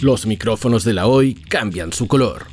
Los 0.00 0.24
micrófonos 0.24 0.82
de 0.84 0.94
la 0.94 1.06
hoy 1.06 1.34
cambian 1.34 1.92
su 1.92 2.06
color. 2.06 2.46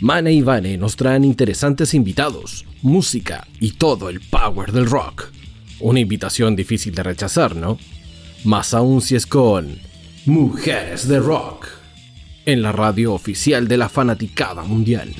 Mane 0.00 0.32
y 0.32 0.40
Vane 0.40 0.78
nos 0.78 0.96
traen 0.96 1.24
interesantes 1.24 1.92
invitados, 1.92 2.64
música 2.80 3.46
y 3.60 3.72
todo 3.72 4.08
el 4.08 4.20
power 4.20 4.72
del 4.72 4.86
rock. 4.86 5.26
Una 5.80 6.00
invitación 6.00 6.56
difícil 6.56 6.94
de 6.94 7.02
rechazar, 7.02 7.54
¿no? 7.54 7.78
Más 8.44 8.72
aún 8.72 9.02
si 9.02 9.14
es 9.14 9.26
con 9.26 9.78
Mujeres 10.24 11.06
de 11.06 11.18
Rock, 11.18 11.66
en 12.46 12.62
la 12.62 12.72
radio 12.72 13.12
oficial 13.12 13.68
de 13.68 13.76
la 13.76 13.90
fanaticada 13.90 14.62
mundial. 14.62 15.14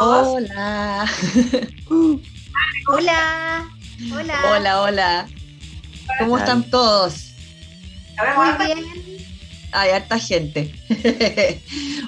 Todos. 0.00 0.26
Hola. 0.28 1.06
Hola. 2.88 3.68
Hola. 4.12 4.34
Hola, 4.50 4.80
hola. 4.80 5.28
¿Cómo 6.18 6.38
están 6.38 6.68
todos? 6.70 7.34
Muy 8.34 8.66
bien. 8.66 8.86
Hay 9.72 9.90
harta 9.90 10.18
gente. 10.18 10.74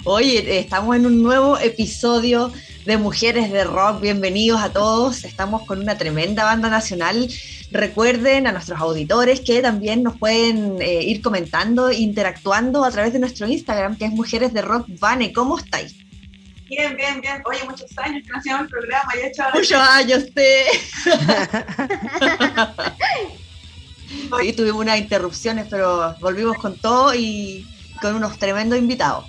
Oye, 0.04 0.58
estamos 0.58 0.96
en 0.96 1.06
un 1.06 1.22
nuevo 1.22 1.58
episodio 1.58 2.50
de 2.86 2.96
Mujeres 2.96 3.52
de 3.52 3.64
Rock. 3.64 4.00
Bienvenidos 4.00 4.62
a 4.62 4.72
todos. 4.72 5.24
Estamos 5.24 5.62
con 5.66 5.80
una 5.80 5.98
tremenda 5.98 6.44
banda 6.44 6.70
nacional. 6.70 7.28
Recuerden 7.70 8.46
a 8.46 8.52
nuestros 8.52 8.80
auditores 8.80 9.40
que 9.40 9.60
también 9.60 10.02
nos 10.02 10.16
pueden 10.16 10.80
eh, 10.80 11.02
ir 11.04 11.20
comentando, 11.20 11.92
interactuando 11.92 12.84
a 12.84 12.90
través 12.90 13.12
de 13.12 13.18
nuestro 13.18 13.46
Instagram, 13.46 13.96
que 13.98 14.06
es 14.06 14.12
Mujeres 14.12 14.54
de 14.54 14.62
Rock 14.62 14.86
Vane. 14.98 15.32
¿Cómo 15.32 15.58
estáis? 15.58 15.94
Bien, 16.74 16.96
bien, 16.96 17.20
bien. 17.20 17.42
Oye, 17.44 17.62
muchos 17.64 17.90
años 17.98 18.22
que 18.24 18.30
no 18.30 18.38
hacíamos 18.38 18.62
el 18.62 18.68
programa 18.68 19.12
y 19.14 19.18
he 19.18 19.26
hecho 19.26 19.42
Muchos 19.52 19.78
años, 19.78 20.24
sí. 20.34 20.64
sí, 24.40 24.52
tuvimos 24.54 24.80
unas 24.80 24.98
interrupciones, 24.98 25.66
pero 25.68 26.16
volvimos 26.20 26.56
con 26.56 26.78
todo 26.78 27.14
y 27.14 27.66
con 28.00 28.14
unos 28.14 28.38
tremendos 28.38 28.78
invitados. 28.78 29.26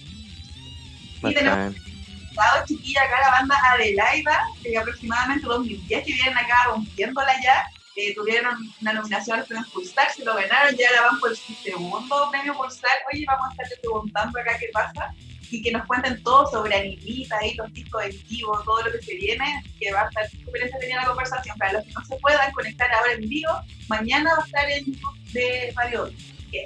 Y 1.22 1.34
tenemos 1.34 1.76
invitados, 1.76 2.66
chiquilla, 2.66 3.02
acá 3.02 3.20
la 3.20 3.32
banda 3.32 3.58
Adelaida, 3.74 4.48
que 4.64 4.78
aproximadamente 4.78 5.46
2010 5.46 6.06
que 6.06 6.14
vienen 6.14 6.38
acá 6.38 6.64
rompiéndola 6.68 7.34
ya. 7.44 7.68
Eh, 7.96 8.16
tuvieron 8.16 8.56
una 8.82 8.94
nominación 8.94 9.40
al 9.40 9.46
premio 9.46 9.68
Pulsar, 9.72 10.10
se 10.12 10.24
lo 10.24 10.34
ganaron, 10.34 10.76
ya 10.78 10.90
la 10.94 11.02
van 11.02 11.20
por 11.20 11.36
su 11.36 11.54
segundo 11.56 12.32
premio 12.32 12.56
Pulsar. 12.56 12.90
Oye, 13.14 13.26
vamos 13.28 13.50
a 13.50 13.64
estar 13.64 13.80
preguntando 13.82 14.40
acá 14.40 14.58
qué 14.58 14.70
pasa 14.72 15.14
y 15.54 15.62
que 15.62 15.72
nos 15.72 15.86
cuenten 15.86 16.22
todo 16.24 16.50
sobre 16.50 16.76
Animita 16.76 17.46
y 17.46 17.54
los 17.54 17.72
discos 17.74 18.04
en 18.06 18.28
vivo, 18.28 18.60
todo 18.66 18.82
lo 18.84 18.92
que 18.92 19.02
se 19.04 19.16
viene, 19.16 19.64
que 19.80 19.92
va 19.94 20.02
a 20.02 20.08
estar 20.08 20.30
súper 20.30 20.64
entretenida 20.64 21.02
la 21.02 21.08
conversación. 21.08 21.58
Para 21.58 21.74
los 21.74 21.86
que 21.86 21.92
no 21.92 22.06
se 22.06 22.16
puedan 22.18 22.52
conectar 22.54 22.92
ahora 22.92 23.14
en 23.14 23.30
vivo, 23.30 23.52
mañana 23.88 24.32
va 24.36 24.44
a 24.44 24.46
estar 24.46 24.72
en 24.72 24.86
YouTube 24.86 25.32
de 25.32 25.72
Mario 25.76 26.10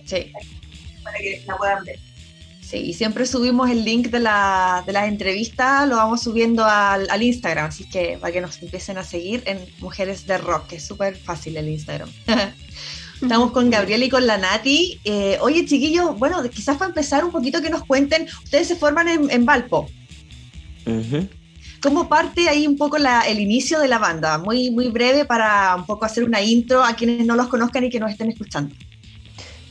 sí. 0.06 0.32
para 1.04 1.18
que 1.18 1.44
la 1.46 1.58
puedan 1.58 1.84
ver. 1.84 2.00
Sí, 2.62 2.78
y 2.78 2.94
siempre 2.94 3.26
subimos 3.26 3.70
el 3.70 3.84
link 3.84 4.08
de, 4.08 4.20
la, 4.20 4.84
de 4.86 4.94
las 4.94 5.08
entrevistas, 5.08 5.88
lo 5.88 5.98
vamos 5.98 6.24
subiendo 6.24 6.66
al, 6.66 7.10
al, 7.10 7.24
Instagram, 7.24 7.68
así 7.68 7.88
que 7.90 8.18
para 8.20 8.34
que 8.34 8.42
nos 8.42 8.62
empiecen 8.62 8.98
a 8.98 9.04
seguir 9.04 9.42
en 9.46 9.66
Mujeres 9.80 10.28
de 10.28 10.38
Rock, 10.38 10.68
que 10.68 10.76
es 10.78 10.86
súper 10.86 11.16
fácil 11.16 11.56
el 11.56 11.70
Instagram. 11.70 12.10
Estamos 13.22 13.52
con 13.52 13.70
Gabriel 13.70 14.04
y 14.04 14.10
con 14.10 14.28
la 14.28 14.38
Nati. 14.38 15.00
Eh, 15.04 15.38
oye, 15.42 15.66
chiquillos, 15.66 16.18
bueno, 16.20 16.42
quizás 16.50 16.78
para 16.78 16.90
empezar 16.90 17.26
un 17.26 17.32
poquito 17.32 17.62
que 17.62 17.70
nos 17.70 17.84
cuenten, 17.84 18.28
ustedes 18.44 18.68
se 18.68 18.76
forman 18.76 19.08
en, 19.08 19.32
en 19.32 19.46
Valpo. 19.46 19.90
¿Cómo 21.82 22.08
parte 22.08 22.48
ahí 22.48 22.66
un 22.66 22.78
poco 22.78 22.98
la, 22.98 23.22
el 23.22 23.39
inicio 23.39 23.80
de 23.80 23.88
la 23.88 23.98
banda? 23.98 24.38
Muy, 24.38 24.72
muy 24.72 24.89
breve 24.89 25.26
para 25.26 25.76
un 25.76 25.86
poco 25.86 26.05
hacer 26.05 26.23
una 26.23 26.42
intro 26.42 26.83
a 26.83 26.95
quienes 26.95 27.26
no 27.26 27.36
los 27.36 27.48
conozcan 27.48 27.83
y 27.83 27.89
que 27.89 28.00
nos 28.00 28.11
estén 28.11 28.30
escuchando. 28.30 28.73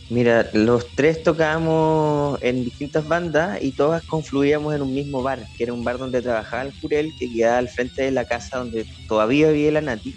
Mira, 0.09 0.49
los 0.53 0.87
tres 0.95 1.25
tocábamos 1.25 2.41
en 2.43 2.65
distintas 2.65 3.09
bandas 3.09 3.61
y 3.61 3.73
todas 3.73 4.05
confluíamos 4.05 4.73
en 4.75 4.83
un 4.83 4.95
mismo 4.95 5.21
bar, 5.21 5.45
que 5.57 5.65
era 5.65 5.73
un 5.73 5.83
bar 5.83 5.99
donde 5.99 6.23
trabajaba 6.23 6.63
el 6.63 6.73
Jurel, 6.81 7.13
que 7.19 7.33
quedaba 7.33 7.59
al 7.59 7.69
frente 7.69 8.03
de 8.03 8.13
la 8.13 8.25
casa 8.25 8.59
donde 8.59 8.87
todavía 9.09 9.51
vivía 9.51 9.73
la 9.73 9.81
Nati, 9.81 10.15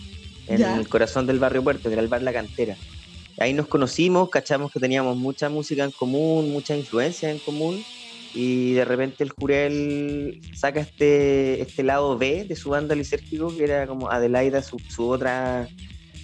en 0.48 0.58
ya. 0.58 0.78
el 0.78 0.88
corazón 0.88 1.26
del 1.26 1.40
barrio 1.40 1.64
Puerto, 1.64 1.90
que 1.90 1.94
era 1.94 2.04
el 2.04 2.08
bar 2.08 2.22
La 2.22 2.34
Cantera. 2.34 2.76
Ahí 3.40 3.54
nos 3.54 3.68
conocimos, 3.68 4.30
cachamos 4.30 4.72
que 4.72 4.80
teníamos 4.80 5.16
mucha 5.16 5.50
música 5.50 5.86
en 5.86 5.92
común, 5.92 6.52
muchas 6.52 6.78
influencias 6.78 7.32
en 7.32 7.40
común, 7.40 7.84
y 8.34 8.74
de 8.74 8.86
repente 8.86 9.24
el 9.24 9.32
Jurel 9.32 10.42
saca 10.54 10.82
este, 10.82 11.62
este 11.62 11.84
lado 11.84 12.18
B 12.18 12.44
de 12.44 12.56
su 12.56 12.70
banda 12.70 12.96
lisérgico, 12.96 13.56
que 13.56 13.64
era 13.64 13.88
como 13.88 14.10
Adelaida, 14.12 14.62
su, 14.62 14.78
su 14.90 15.08
otra 15.08 15.68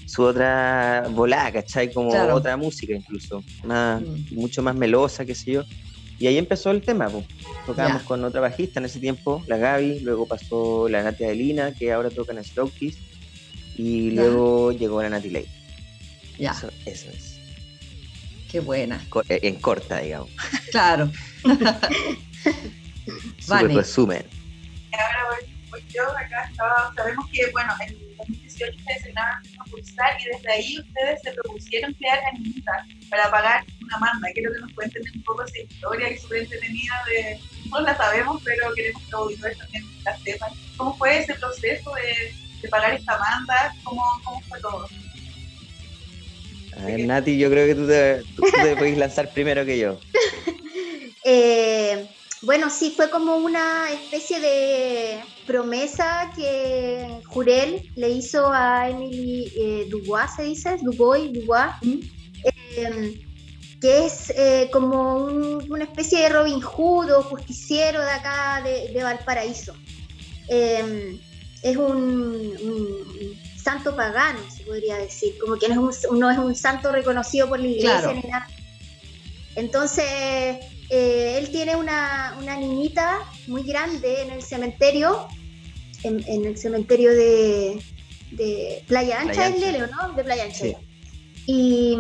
su 0.06 0.24
otra 0.24 1.08
volada, 1.12 1.52
¿cachai? 1.52 1.92
Como 1.92 2.12
claro. 2.12 2.36
otra 2.36 2.58
música 2.58 2.94
incluso, 2.94 3.44
más, 3.64 4.02
mm. 4.02 4.36
mucho 4.36 4.62
más 4.62 4.76
melosa, 4.76 5.26
qué 5.26 5.34
sé 5.34 5.52
yo. 5.52 5.64
Y 6.20 6.28
ahí 6.28 6.38
empezó 6.38 6.72
el 6.72 6.82
tema, 6.82 7.10
pues. 7.10 7.26
Tocábamos 7.66 8.02
yeah. 8.02 8.08
con 8.08 8.24
otra 8.24 8.40
bajista 8.40 8.80
en 8.80 8.86
ese 8.86 9.00
tiempo, 9.00 9.44
la 9.48 9.58
Gaby, 9.58 10.02
luego 10.02 10.28
pasó 10.28 10.88
la 10.88 11.04
Nati 11.04 11.24
Adelina, 11.24 11.74
que 11.74 11.92
ahora 11.92 12.10
toca 12.10 12.34
en 12.34 12.44
Strokes, 12.44 12.94
y 13.76 14.12
yeah. 14.12 14.22
luego 14.22 14.72
llegó 14.72 15.02
la 15.02 15.10
Nati 15.10 15.30
Ley. 15.30 15.55
Ya. 16.38 16.52
Eso, 16.52 16.70
eso, 16.86 17.10
es. 17.10 17.40
Qué 18.52 18.60
buena. 18.60 19.02
eh, 19.30 19.40
En 19.44 19.56
corta, 19.56 20.00
digamos. 20.00 20.30
Claro. 20.72 21.10
vale. 23.48 23.74
resumen. 23.74 24.26
Ahora 24.94 25.40
voy, 25.72 25.84
yo, 25.94 26.04
acá 26.18 26.48
estaba, 26.50 26.94
sabemos 26.96 27.30
que, 27.32 27.52
bueno, 27.52 27.74
en 27.86 27.94
2018 28.18 28.78
ustedes 28.78 29.02
se 29.04 29.12
ganaron 29.12 29.44
a 29.60 29.64
pulsar 29.66 30.18
y 30.22 30.26
desde 30.36 30.52
ahí 30.52 30.80
ustedes 30.80 31.22
se 31.22 31.32
propusieron 31.34 31.94
crear 31.96 32.20
Animita 32.34 32.86
para 33.10 33.30
pagar 33.30 33.66
una 33.84 33.98
manda. 34.00 34.30
Quiero 34.34 34.54
que 34.54 34.60
nos 34.62 34.72
cuenten 34.74 35.04
un 35.16 35.24
poco 35.24 35.44
esa 35.44 35.60
historia 35.60 36.10
que 36.10 36.18
súper 36.18 36.44
entretenida 36.44 36.94
de, 37.08 37.40
no 37.70 37.82
la 37.82 37.96
sabemos, 37.98 38.42
pero 38.44 38.74
queremos 38.74 39.02
que 39.04 39.12
los 39.12 39.22
auditores 39.22 39.58
también 39.58 39.86
la 40.04 40.18
sepan. 40.20 40.52
¿Cómo 40.78 40.96
fue 40.98 41.18
ese 41.20 41.34
proceso 41.36 41.92
de, 41.94 42.34
de 42.62 42.70
pagar 42.70 42.94
esta 42.94 43.18
manda? 43.20 43.76
¿Cómo, 43.84 44.02
¿Cómo 44.24 44.40
fue 44.42 44.60
todo? 44.62 44.88
A 46.78 46.86
ver, 46.86 47.06
Nati, 47.06 47.38
yo 47.38 47.50
creo 47.50 47.68
que 47.68 47.76
tú 47.76 47.88
te, 47.88 48.22
tú 48.36 48.44
te 48.62 48.76
puedes 48.76 48.98
lanzar 48.98 49.32
primero 49.32 49.66
que 49.66 49.80
yo. 49.80 49.98
eh, 51.26 52.08
bueno, 52.42 52.70
sí, 52.70 52.94
fue 52.96 53.10
como 53.10 53.38
una 53.38 53.92
especie 53.92 54.40
de 54.40 55.20
promesa 55.48 56.32
que 56.36 57.22
Jurel 57.26 57.82
le 57.96 58.10
hizo 58.10 58.52
a 58.52 58.90
Emily 58.90 59.52
eh, 59.58 59.88
Dubois, 59.90 60.32
se 60.36 60.44
dice, 60.44 60.78
Dubois, 60.82 61.32
Dubois, 61.34 61.72
¿Mm? 61.82 62.00
eh, 62.44 63.22
que 63.82 64.06
es 64.06 64.32
eh, 64.36 64.70
como 64.72 65.26
un, 65.26 65.72
una 65.72 65.86
especie 65.86 66.22
de 66.22 66.30
Robin 66.30 66.62
Hood 66.62 67.12
o 67.12 67.24
justiciero 67.24 68.02
de 68.02 68.12
acá 68.12 68.62
de, 68.64 68.92
de 68.94 69.04
Valparaíso. 69.04 69.74
Eh, 70.50 71.20
es 71.64 71.78
un, 71.78 71.96
un, 72.62 73.40
santo 73.66 73.96
pagano, 73.96 74.40
se 74.56 74.64
podría 74.64 74.96
decir, 74.98 75.32
como 75.42 75.58
que 75.58 75.68
no 75.70 75.90
es 75.90 76.06
un, 76.10 76.20
no 76.20 76.30
es 76.32 76.38
un 76.38 76.56
santo 76.56 76.92
reconocido 76.92 77.50
por 77.50 77.60
la 77.60 77.68
iglesia 77.68 78.00
Claro. 78.02 78.14
ni 78.24 78.30
nada. 78.30 78.48
Entonces, 79.56 80.06
eh, 80.90 81.38
él 81.40 81.50
tiene 81.50 81.76
una, 81.76 82.36
una 82.42 82.56
niñita 82.58 83.20
muy 83.48 83.64
grande 83.64 84.22
en 84.22 84.32
el 84.32 84.42
cementerio, 84.44 85.28
en, 86.04 86.24
en 86.28 86.46
el 86.46 86.58
cementerio 86.58 87.10
de, 87.12 87.82
de 88.32 88.84
Playa 88.88 89.22
Ancha, 89.22 89.34
Playa 89.34 89.48
es 89.50 89.54
Ancha. 89.56 89.72
Leleo, 89.72 89.88
¿no? 89.88 90.14
De 90.14 90.24
Playa 90.24 90.44
Ancha. 90.44 90.66
Sí. 90.66 90.76
Y, 91.48 91.98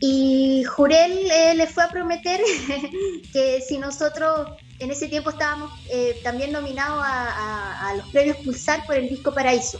y 0.00 0.64
Jurel 0.64 1.30
eh, 1.30 1.54
le 1.54 1.66
fue 1.66 1.84
a 1.84 1.88
prometer 1.88 2.40
que 3.32 3.60
si 3.66 3.78
nosotros 3.78 4.50
en 4.78 4.90
ese 4.92 5.08
tiempo 5.08 5.30
estábamos 5.30 5.72
eh, 5.90 6.18
también 6.22 6.52
nominados 6.52 7.02
a, 7.04 7.28
a- 7.28 7.88
a 7.90 7.94
los 7.96 8.08
premios 8.10 8.36
Pulsar 8.38 8.86
por 8.86 8.94
el 8.96 9.08
disco 9.08 9.32
Paraíso. 9.34 9.78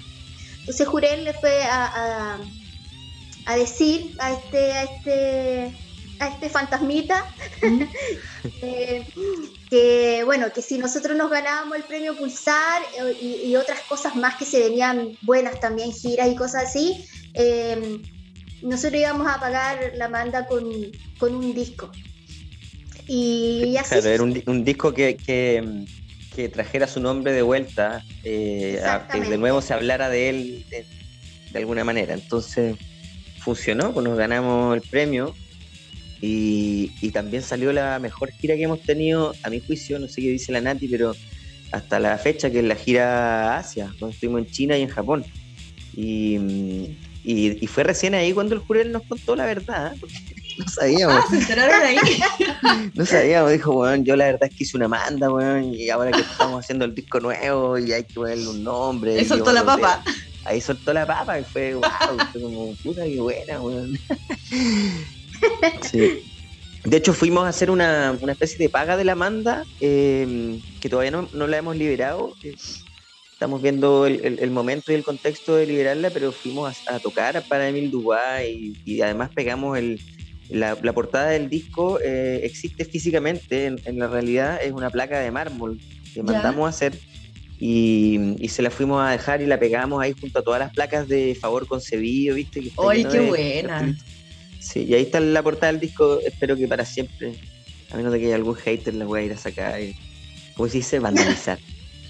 Entonces 0.68 0.86
Jurel 0.86 1.24
le 1.24 1.32
fue 1.32 1.62
a, 1.64 1.86
a- 2.34 2.40
a 3.46 3.56
decir 3.56 4.14
a 4.18 4.32
este, 4.34 4.72
a 4.72 4.82
este, 4.82 5.74
a 6.20 6.28
este 6.28 6.50
fantasmita 6.50 7.24
eh, 8.62 9.06
que 9.70 10.22
bueno, 10.26 10.52
que 10.54 10.60
si 10.60 10.76
nosotros 10.76 11.16
nos 11.16 11.30
ganábamos 11.30 11.78
el 11.78 11.84
premio 11.84 12.14
Pulsar 12.18 12.82
eh, 12.82 13.16
y, 13.22 13.50
y 13.50 13.56
otras 13.56 13.80
cosas 13.88 14.14
más 14.14 14.36
que 14.36 14.44
se 14.44 14.60
venían 14.60 15.16
buenas 15.22 15.58
también, 15.58 15.90
giras 15.90 16.28
y 16.28 16.36
cosas 16.36 16.64
así, 16.64 17.02
eh, 17.32 17.98
nosotros 18.60 19.00
íbamos 19.00 19.26
a 19.26 19.40
pagar 19.40 19.92
la 19.94 20.10
manda 20.10 20.46
con, 20.46 20.70
con 21.16 21.34
un 21.34 21.54
disco. 21.54 21.90
Y 23.06 23.74
así 23.78 23.88
Claro, 23.88 24.08
era 24.10 24.22
un, 24.22 24.42
un 24.46 24.64
disco 24.64 24.92
que, 24.92 25.16
que, 25.16 25.64
que 26.38 26.48
trajera 26.48 26.86
su 26.86 27.00
nombre 27.00 27.32
de 27.32 27.42
vuelta, 27.42 28.04
eh, 28.22 28.80
a- 28.86 29.08
que 29.10 29.20
de 29.20 29.36
nuevo 29.38 29.60
se 29.60 29.74
hablara 29.74 30.08
de 30.08 30.28
él 30.28 30.64
de, 30.70 30.86
de 31.50 31.58
alguna 31.58 31.82
manera. 31.82 32.14
Entonces 32.14 32.76
funcionó, 33.40 33.92
pues 33.92 34.04
nos 34.06 34.16
ganamos 34.16 34.76
el 34.76 34.82
premio 34.82 35.34
Y, 36.20 36.92
y, 37.00 37.10
también 37.12 37.42
salió 37.42 37.72
la 37.72 37.98
mejor 38.00 38.30
gira 38.32 38.56
que 38.56 38.64
hemos 38.64 38.82
tenido, 38.82 39.34
a 39.44 39.50
mi 39.50 39.60
juicio, 39.60 39.98
no 40.00 40.08
sé 40.08 40.20
qué 40.22 40.30
dice 40.30 40.50
la 40.52 40.60
Nati, 40.60 40.88
pero 40.88 41.12
hasta 41.72 42.00
la 42.00 42.18
fecha, 42.18 42.50
que 42.50 42.58
es 42.60 42.64
la 42.64 42.74
gira 42.76 43.56
Asia, 43.56 43.92
donde 44.00 44.14
estuvimos 44.14 44.40
en 44.42 44.46
China 44.50 44.76
y 44.78 44.82
en 44.82 44.88
Japón. 44.88 45.24
Y, 45.94 46.98
y, 47.24 47.66
fue 47.68 47.84
recién 47.84 48.14
ahí 48.14 48.32
cuando 48.32 48.54
el 48.54 48.60
jurel 48.60 48.90
nos 48.92 49.02
contó 49.06 49.36
la 49.36 49.44
verdad, 49.46 49.94
¿eh? 49.94 49.98
no 50.64 50.68
sabíamos. 50.68 51.16
Ah, 51.16 51.26
se 51.30 51.36
enteraron 51.36 51.82
ahí. 51.82 51.98
no 52.94 53.06
sabíamos, 53.06 53.52
dijo, 53.52 53.72
bueno, 53.72 54.02
yo 54.04 54.16
la 54.16 54.26
verdad 54.26 54.48
es 54.50 54.56
que 54.56 54.64
hice 54.64 54.76
una 54.76 54.88
manda, 54.88 55.28
bueno, 55.28 55.60
y 55.60 55.90
ahora 55.90 56.10
que 56.10 56.20
estamos 56.20 56.64
haciendo 56.64 56.84
el 56.84 56.94
disco 56.94 57.20
nuevo 57.20 57.78
y 57.78 57.92
hay 57.92 58.04
que 58.04 58.14
ponerle 58.14 58.48
un 58.48 58.64
nombre. 58.64 59.18
Ahí 59.18 59.24
soltó 59.24 59.52
la 59.52 59.64
papa. 59.64 60.02
Ahí 60.44 60.60
soltó 60.60 60.92
la 60.92 61.06
papa 61.06 61.38
y 61.38 61.44
fue, 61.44 61.74
wow, 61.74 61.84
fue 62.32 62.40
como, 62.40 62.74
puta, 62.76 63.04
qué 63.04 63.20
buena, 63.20 63.60
weón. 63.60 63.98
Sí. 65.82 66.22
De 66.84 66.96
hecho, 66.96 67.12
fuimos 67.12 67.44
a 67.44 67.48
hacer 67.48 67.70
una, 67.70 68.16
una 68.20 68.32
especie 68.32 68.56
de 68.56 68.68
paga 68.68 68.96
de 68.96 69.04
la 69.04 69.14
manda 69.14 69.64
em, 69.80 70.60
que 70.80 70.88
todavía 70.88 71.10
no, 71.10 71.28
no, 71.32 71.46
la 71.46 71.58
hemos 71.58 71.76
liberado. 71.76 72.34
Estamos 73.32 73.60
viendo 73.60 74.06
el, 74.06 74.38
el, 74.40 74.50
momento 74.50 74.90
y 74.90 74.94
el 74.94 75.04
contexto 75.04 75.56
de 75.56 75.66
liberarla, 75.66 76.10
pero 76.10 76.32
fuimos 76.32 76.76
a, 76.88 76.98
tocar 76.98 77.42
para 77.42 77.68
Emil 77.68 77.90
Dubois 77.90 78.76
y, 78.84 79.00
además 79.00 79.30
pegamos 79.34 79.76
el, 79.78 80.00
la, 80.48 80.76
la, 80.82 80.92
portada 80.92 81.30
del 81.30 81.48
disco. 81.48 81.98
Eh, 82.02 82.40
existe 82.44 82.84
físicamente, 82.84 83.66
en, 83.66 83.98
la 83.98 84.08
realidad 84.08 84.60
es 84.62 84.72
una 84.72 84.90
placa 84.90 85.18
de 85.18 85.30
mármol 85.30 85.80
que 86.12 86.22
mandamos 86.22 86.66
a 86.66 86.68
hacer 86.70 86.98
y, 87.58 88.36
y, 88.38 88.48
se 88.48 88.62
la 88.62 88.70
fuimos 88.70 89.02
a 89.02 89.10
dejar 89.10 89.42
y 89.42 89.46
la 89.46 89.58
pegamos 89.58 90.00
ahí 90.02 90.14
junto 90.18 90.38
a 90.38 90.42
todas 90.42 90.60
las 90.60 90.72
placas 90.72 91.08
de 91.08 91.36
favor 91.38 91.66
concebido, 91.66 92.36
¿viste? 92.36 92.70
¡Ay, 92.88 93.04
qué 93.04 93.20
buena! 93.20 93.96
Sí, 94.60 94.84
y 94.84 94.94
ahí 94.94 95.02
está 95.02 95.20
la 95.20 95.42
portada 95.42 95.72
del 95.72 95.80
disco, 95.80 96.20
espero 96.20 96.56
que 96.56 96.68
para 96.68 96.84
siempre, 96.84 97.34
a 97.90 97.96
menos 97.96 98.12
de 98.12 98.20
que 98.20 98.26
haya 98.26 98.36
algún 98.36 98.54
hater, 98.54 98.94
la 98.94 99.04
voy 99.04 99.20
a 99.20 99.22
ir 99.24 99.32
a 99.32 99.36
sacar 99.36 99.80
y, 99.80 99.96
como 100.54 100.68
se 100.68 100.78
dice, 100.78 100.98
vandalizar. 100.98 101.58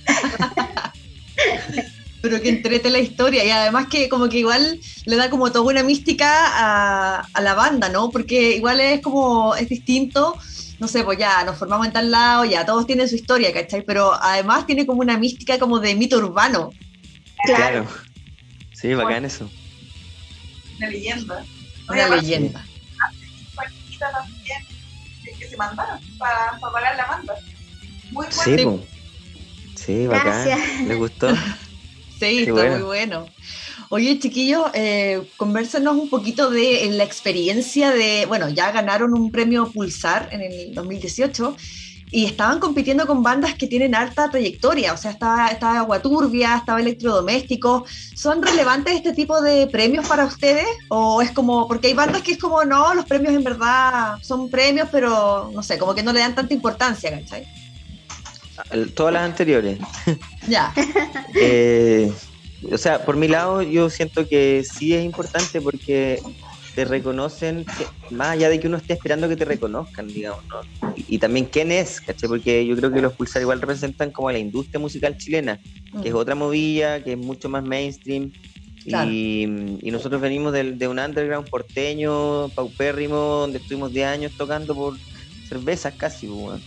Pero 2.21 2.41
que 2.41 2.49
entrete 2.49 2.91
la 2.91 2.99
historia 2.99 3.45
y 3.45 3.51
además 3.51 3.87
que 3.89 4.09
como 4.09 4.29
que 4.29 4.39
igual 4.39 4.81
le 5.05 5.17
da 5.17 5.31
como 5.31 5.53
toda 5.53 5.71
una 5.71 5.83
mística 5.83 6.29
a, 6.29 7.27
a 7.33 7.41
la 7.41 7.55
banda, 7.55 7.89
¿no? 7.89 8.11
Porque 8.11 8.57
igual 8.57 8.81
es 8.81 9.01
como, 9.01 9.55
es 9.55 9.69
distinto 9.69 10.37
no 10.79 10.87
sé, 10.87 11.03
pues 11.03 11.19
ya 11.19 11.45
nos 11.45 11.59
formamos 11.59 11.87
en 11.87 11.93
tal 11.93 12.11
lado, 12.11 12.45
ya 12.45 12.65
todos 12.65 12.87
tienen 12.87 13.09
su 13.09 13.17
historia, 13.17 13.53
¿cachai? 13.53 13.83
Pero 13.83 14.13
además 14.15 14.67
tiene 14.67 14.87
como 14.87 15.01
una 15.01 15.19
mística 15.19 15.59
como 15.59 15.81
de 15.81 15.95
mito 15.97 16.19
urbano. 16.19 16.71
Claro. 17.45 17.87
Sí, 18.73 18.95
bacán 18.95 19.25
eso. 19.25 19.51
Una 20.77 20.89
leyenda. 20.89 21.45
Una 21.89 22.09
leyenda. 22.17 22.65
también 23.99 24.63
que 25.39 25.49
se 25.49 25.57
mandaron 25.57 25.99
para, 26.17 26.59
pagar 26.61 26.97
la 26.97 27.07
manda. 27.07 27.35
Muy 28.13 28.27
bueno. 28.37 28.81
Sí, 29.75 29.85
sí 29.85 30.07
bacán. 30.07 30.45
Gracias. 30.45 30.81
¿Les 30.87 30.99
gustó? 30.99 31.29
sí, 32.19 32.39
está 32.41 32.71
muy 32.71 32.83
bueno. 32.83 33.27
Oye, 33.91 34.19
chiquillos, 34.19 34.67
eh, 34.75 35.23
conversanos 35.39 35.97
un 35.97 36.11
poquito 36.11 36.51
de 36.51 36.91
la 36.93 37.05
experiencia 37.05 37.91
de, 37.91 38.27
bueno, 38.27 38.51
ya 38.51 38.71
ganaron 38.71 39.15
un 39.15 39.31
premio 39.31 39.71
Pulsar 39.73 40.29
en 40.31 40.43
el 40.43 40.75
2018 40.75 41.57
y 42.11 42.25
estaban 42.27 42.59
compitiendo 42.59 43.07
con 43.07 43.23
bandas 43.23 43.55
que 43.55 43.67
tienen 43.67 43.95
alta 43.95 44.31
trayectoria, 44.31 44.93
o 44.93 44.97
sea, 44.97 45.11
estaba, 45.11 45.49
estaba 45.49 45.79
Agua 45.79 46.01
Turbia, 46.01 46.57
estaba 46.57 46.81
Electrodoméstico. 46.81 47.85
¿Son 48.15 48.43
relevantes 48.43 48.95
este 48.95 49.13
tipo 49.13 49.41
de 49.41 49.67
premios 49.67 50.07
para 50.07 50.25
ustedes? 50.25 50.67
¿O 50.89 51.21
es 51.23 51.31
como, 51.33 51.69
porque 51.69 51.89
hay 51.89 51.95
bandas 51.95 52.23
que 52.23 52.33
es 52.33 52.39
como, 52.39 52.65
no, 52.65 52.95
los 52.95 53.05
premios 53.05 53.35
en 53.35 53.45
verdad 53.45 54.19
son 54.23 54.51
premios, 54.51 54.89
pero 54.91 55.51
no 55.55 55.63
sé, 55.63 55.79
como 55.79 55.95
que 55.95 56.03
no 56.03 56.13
le 56.13 56.21
dan 56.21 56.35
tanta 56.35 56.55
importancia, 56.55 57.11
¿cachai? 57.11 57.47
Todas 58.95 59.13
las 59.13 59.23
anteriores. 59.25 59.79
Ya. 60.49 60.73
eh, 61.41 62.13
o 62.71 62.79
sea, 62.79 63.05
por 63.05 63.17
mi 63.17 63.29
lado 63.29 63.63
yo 63.63 63.89
siento 63.91 64.27
que 64.29 64.65
sí 64.65 64.95
es 64.95 65.05
importante 65.05 65.61
porque 65.61 66.21
te 66.75 66.85
reconocen, 66.85 67.67
más 68.11 68.29
allá 68.29 68.49
de 68.49 68.61
que 68.61 68.69
uno 68.69 68.77
esté 68.77 68.93
esperando 68.93 69.29
que 69.29 69.35
te 69.35 69.45
reconozcan, 69.45 70.07
digamos, 70.07 70.45
¿no? 70.47 70.95
Y, 71.09 71.19
también 71.19 71.47
quién 71.47 71.73
es, 71.73 72.01
¿caché? 72.01 72.29
Porque 72.29 72.65
yo 72.65 72.77
creo 72.77 72.93
que 72.93 73.01
los 73.01 73.15
Pulsar 73.15 73.43
igual 73.43 73.61
representan 73.61 74.13
como 74.13 74.31
la 74.31 74.39
industria 74.39 74.79
musical 74.79 75.19
chilena, 75.19 75.59
que 76.03 76.11
es 76.11 76.15
otra 76.15 76.37
movida, 76.37 77.03
que 77.03 77.15
es 77.15 77.19
mucho 77.19 77.49
más 77.49 77.65
mainstream. 77.65 78.31
Y, 78.85 79.47
nosotros 79.91 80.21
venimos 80.21 80.53
de, 80.53 80.73
de, 80.73 80.87
un 80.87 81.01
underground 81.01 81.49
porteño, 81.49 82.49
paupérrimo, 82.51 83.17
donde 83.17 83.59
estuvimos 83.59 83.93
10 83.93 84.07
años 84.07 84.33
tocando 84.39 84.73
por 84.73 84.95
cervezas 85.49 85.95
casi, 85.95 86.29
pues, 86.29 86.63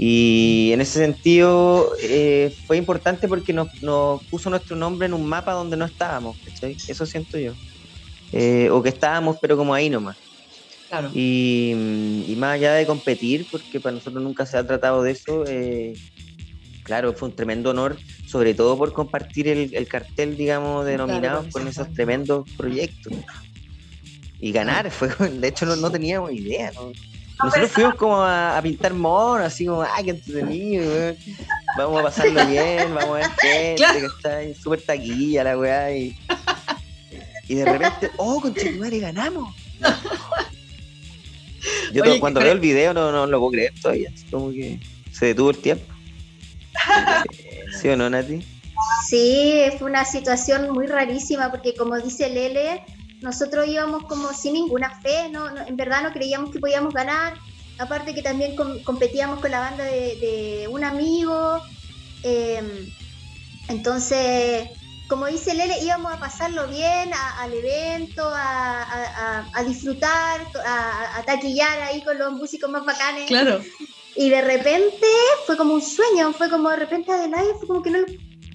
y 0.00 0.70
en 0.72 0.80
ese 0.80 1.00
sentido 1.00 1.90
eh, 2.00 2.56
fue 2.68 2.76
importante 2.76 3.26
porque 3.26 3.52
nos, 3.52 3.68
puso 4.30 4.48
nuestro 4.48 4.76
nombre 4.76 5.06
en 5.06 5.12
un 5.12 5.26
mapa 5.26 5.52
donde 5.52 5.76
no 5.76 5.84
estábamos, 5.84 6.36
Eso 6.86 7.04
siento 7.04 7.36
yo. 7.36 7.52
Eh, 8.32 8.70
o 8.70 8.80
que 8.80 8.90
estábamos, 8.90 9.38
pero 9.40 9.56
como 9.56 9.74
ahí 9.74 9.90
nomás. 9.90 10.16
Claro. 10.88 11.10
Y, 11.12 11.74
más 12.36 12.54
allá 12.54 12.74
de 12.74 12.86
competir, 12.86 13.46
porque 13.50 13.80
para 13.80 13.96
nosotros 13.96 14.22
nunca 14.22 14.46
se 14.46 14.56
ha 14.56 14.64
tratado 14.64 15.02
de 15.02 15.10
eso, 15.10 15.44
eh, 15.48 15.94
claro, 16.84 17.12
fue 17.12 17.30
un 17.30 17.34
tremendo 17.34 17.70
honor, 17.70 17.98
sobre 18.24 18.54
todo 18.54 18.78
por 18.78 18.92
compartir 18.92 19.48
el, 19.48 19.88
cartel, 19.88 20.36
digamos, 20.36 20.86
denominado 20.86 21.44
con 21.50 21.66
esos 21.66 21.92
tremendos 21.92 22.48
proyectos. 22.56 23.12
Y 24.38 24.52
ganar, 24.52 24.90
fue, 24.92 25.08
de 25.28 25.48
hecho 25.48 25.66
no, 25.66 25.74
no 25.74 25.90
teníamos 25.90 26.30
idea, 26.32 26.70
¿no? 26.70 26.92
Nosotros 27.42 27.70
fuimos 27.70 27.94
como 27.94 28.22
a, 28.22 28.58
pintar 28.62 28.92
monos, 28.94 29.46
así 29.46 29.66
como, 29.66 29.82
¡ay, 29.82 30.04
qué 30.04 30.10
entretenido, 30.10 31.14
Vamos 31.76 32.00
a 32.00 32.02
pasarlo 32.04 32.46
bien, 32.46 32.94
vamos 32.94 33.10
a 33.10 33.12
ver 33.12 33.30
gente 33.76 34.00
que 34.00 34.06
está 34.06 34.42
en 34.42 34.54
súper 34.54 34.82
taquilla 34.82 35.44
la 35.44 35.58
weá. 35.58 35.94
Y, 35.94 36.18
y 37.46 37.54
de 37.54 37.64
repente, 37.64 38.10
¡oh, 38.16 38.40
con 38.40 38.54
y 38.56 39.00
ganamos! 39.00 39.54
Yo 41.92 42.02
cuando 42.20 42.40
veo 42.40 42.52
el 42.52 42.60
video 42.60 42.92
no, 42.92 43.12
no 43.12 43.26
lo 43.26 43.38
puedo 43.38 43.52
creer 43.52 43.72
todavía. 43.80 44.10
Es 44.14 44.24
como 44.30 44.50
que 44.50 44.80
se 45.12 45.26
detuvo 45.26 45.50
el 45.50 45.58
tiempo. 45.58 45.84
¿Sí 47.80 47.88
o 47.88 47.96
no, 47.96 48.10
Nati? 48.10 48.44
Sí, 49.08 49.64
fue 49.78 49.90
una 49.90 50.04
situación 50.04 50.70
muy 50.70 50.86
rarísima 50.86 51.50
porque 51.50 51.74
como 51.74 51.98
dice 51.98 52.28
Lele, 52.28 52.82
nosotros 53.20 53.66
íbamos 53.66 54.04
como 54.04 54.32
sin 54.32 54.54
ninguna 54.54 55.00
fe, 55.00 55.28
no, 55.30 55.48
en 55.56 55.76
verdad 55.76 56.02
no 56.02 56.12
creíamos 56.12 56.50
que 56.50 56.60
podíamos 56.60 56.94
ganar, 56.94 57.34
aparte 57.78 58.14
que 58.14 58.22
también 58.22 58.56
competíamos 58.84 59.40
con 59.40 59.50
la 59.50 59.60
banda 59.60 59.84
de, 59.84 60.68
un 60.70 60.84
amigo, 60.84 61.60
em, 62.22 62.88
entonces, 63.68 64.68
como 65.08 65.26
dice 65.26 65.54
Lele, 65.54 65.82
íbamos 65.82 66.12
a 66.12 66.18
pasarlo 66.18 66.66
bien 66.68 67.10
al 67.38 67.52
evento, 67.52 68.22
a, 68.24 69.62
disfrutar, 69.66 70.40
a, 70.64 71.22
taquillar 71.26 71.80
ahí 71.82 72.02
con 72.02 72.18
los 72.18 72.32
músicos 72.32 72.70
más 72.70 72.84
bacanes. 72.84 73.26
Claro. 73.26 73.60
Y 74.16 74.30
de 74.30 74.42
repente 74.42 75.06
fue 75.46 75.56
como 75.56 75.74
un 75.74 75.82
sueño, 75.82 76.32
fue 76.32 76.48
como 76.48 76.70
de 76.70 76.76
repente 76.76 77.12
de 77.12 77.28
nadie, 77.28 77.54
fue 77.54 77.68
como 77.68 77.82
que 77.82 77.90
no, 77.90 77.98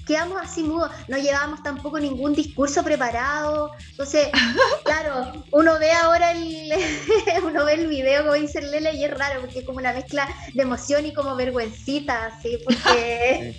quedamos 0.06 0.42
así 0.42 0.64
mudos, 0.64 0.92
no 1.08 1.18
llevábamos 1.18 1.64
tampoco 1.64 2.00
ningún 2.00 2.34
discurso 2.34 2.84
preparado. 2.84 3.72
Entonces, 3.92 4.30
claro, 4.84 5.44
uno 5.52 5.80
ve 5.80 5.92
ahora 5.92 6.32
el, 6.32 6.74
uno 7.44 7.66
ve 7.66 7.74
el 7.74 7.88
video, 7.88 8.24
como 8.24 8.34
dice 8.36 8.62
Lele, 8.62 8.96
y 8.96 9.06
es 9.06 9.18
raro, 9.18 9.42
porque 9.42 9.60
es 9.60 9.66
como 9.66 9.80
una 9.80 9.94
mezcla 9.94 10.28
de 10.54 10.62
emoción 10.62 11.06
y 11.06 11.14
como 11.14 11.36
vergüencita, 11.36 12.28
así, 12.28 12.58
porque 12.64 13.56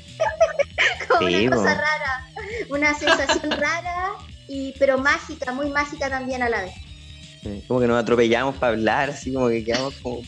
como 1.08 1.26
una 1.26 1.56
cosa 1.56 1.74
rara, 1.74 2.26
una 2.70 2.94
sensación 2.98 3.50
rara, 3.50 4.12
y, 4.48 4.74
pero 4.78 4.98
mágica, 4.98 5.52
muy 5.52 5.70
mágica 5.70 6.08
también 6.10 6.42
a 6.42 6.48
la 6.48 6.62
vez. 6.62 6.74
Como 7.68 7.80
que 7.80 7.86
nos 7.86 8.00
atropellamos 8.00 8.56
para 8.56 8.72
hablar, 8.72 9.10
así 9.10 9.32
como 9.32 9.48
que 9.48 9.64
quedamos 9.64 9.94
como... 9.96 10.22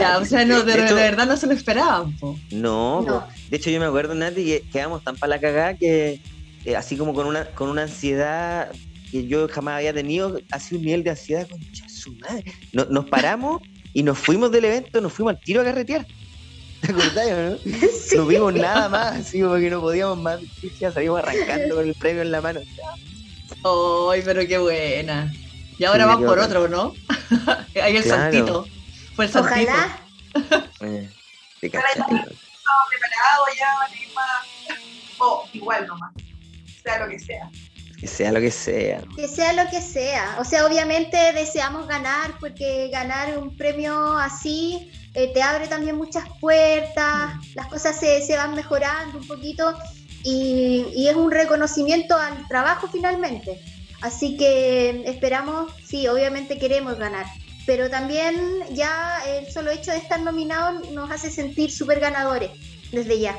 Ya, 0.00 0.18
o 0.18 0.24
sea, 0.24 0.44
no, 0.46 0.62
de, 0.62 0.80
verdad 0.94 1.26
no 1.26 1.36
se 1.36 1.46
lo 1.46 1.52
esperaban. 1.52 2.16
No, 2.50 3.26
de 3.52 3.58
hecho 3.58 3.68
yo 3.68 3.78
me 3.78 3.84
acuerdo, 3.84 4.14
Nati, 4.14 4.46
que 4.46 4.64
quedamos 4.72 5.04
tan 5.04 5.14
para 5.14 5.36
la 5.36 5.38
cagada 5.38 5.74
que 5.74 6.22
eh, 6.64 6.74
así 6.74 6.96
como 6.96 7.12
con 7.12 7.26
una, 7.26 7.44
con 7.50 7.68
una 7.68 7.82
ansiedad 7.82 8.72
que 9.10 9.26
yo 9.26 9.46
jamás 9.46 9.76
había 9.76 9.92
tenido, 9.92 10.40
así 10.50 10.74
un 10.74 10.80
nivel 10.80 11.04
de 11.04 11.10
ansiedad, 11.10 11.46
concha 11.46 11.86
su 11.86 12.14
madre. 12.14 12.44
nos 12.72 13.04
paramos 13.10 13.60
y 13.92 14.04
nos 14.04 14.18
fuimos 14.18 14.50
del 14.52 14.64
evento, 14.64 15.02
nos 15.02 15.12
fuimos 15.12 15.34
al 15.34 15.40
tiro 15.40 15.60
a 15.60 15.64
carretear. 15.64 16.06
¿Te 16.80 16.92
acordás, 16.92 17.60
no? 17.66 17.72
No 18.16 18.26
vimos 18.26 18.54
nada 18.54 18.88
más, 18.88 19.16
así 19.16 19.42
como 19.42 19.56
que 19.56 19.68
no 19.68 19.82
podíamos 19.82 20.16
más. 20.16 20.40
Ya 20.80 20.90
salimos 20.90 21.18
arrancando 21.18 21.74
con 21.74 21.86
el 21.86 21.94
premio 21.94 22.22
en 22.22 22.32
la 22.32 22.40
mano. 22.40 22.60
¡Ay, 24.10 24.22
pero 24.24 24.46
qué 24.46 24.56
buena! 24.56 25.30
Y 25.78 25.84
ahora 25.84 26.06
vamos 26.06 26.24
por 26.24 26.38
otro, 26.38 26.68
¿no? 26.68 26.94
Ahí 27.82 27.98
el 27.98 28.02
saltito. 28.02 28.66
Fue 29.14 29.26
el 29.26 29.36
Ojalá. 29.36 30.00
Eh, 30.80 31.10
preparado 32.88 33.44
ya, 33.58 34.14
más, 34.14 34.78
o 35.18 35.48
igual 35.52 35.86
nomás, 35.86 36.12
sea 36.82 36.98
lo 36.98 37.08
que 37.08 37.18
sea. 37.18 37.50
Que 37.98 38.08
sea 38.08 38.32
lo 38.32 38.40
que 38.40 38.50
sea. 38.50 39.00
Que 39.14 39.28
sea 39.28 39.52
lo 39.52 39.70
que 39.70 39.80
sea. 39.80 40.36
O 40.40 40.44
sea, 40.44 40.66
obviamente 40.66 41.16
deseamos 41.32 41.86
ganar 41.86 42.32
porque 42.40 42.88
ganar 42.88 43.38
un 43.38 43.56
premio 43.56 44.18
así 44.18 44.90
eh, 45.14 45.30
te 45.32 45.42
abre 45.42 45.68
también 45.68 45.96
muchas 45.96 46.24
puertas, 46.40 47.34
las 47.54 47.66
cosas 47.66 47.98
se, 47.98 48.22
se 48.22 48.36
van 48.36 48.54
mejorando 48.54 49.18
un 49.18 49.26
poquito 49.26 49.76
y, 50.24 50.86
y, 50.94 51.08
es 51.08 51.16
un 51.16 51.30
reconocimiento 51.30 52.16
al 52.16 52.48
trabajo 52.48 52.88
finalmente. 52.90 53.60
Así 54.00 54.36
que 54.36 55.02
esperamos, 55.04 55.72
sí, 55.84 56.08
obviamente 56.08 56.58
queremos 56.58 56.98
ganar, 56.98 57.26
pero 57.66 57.88
también 57.88 58.36
ya 58.70 59.22
el 59.26 59.50
solo 59.52 59.70
hecho 59.70 59.90
de 59.92 59.98
estar 59.98 60.20
nominados 60.20 60.90
nos 60.90 61.10
hace 61.10 61.30
sentir 61.30 61.70
súper 61.70 62.00
ganadores 62.00 62.50
desde 62.90 63.18
ya 63.18 63.38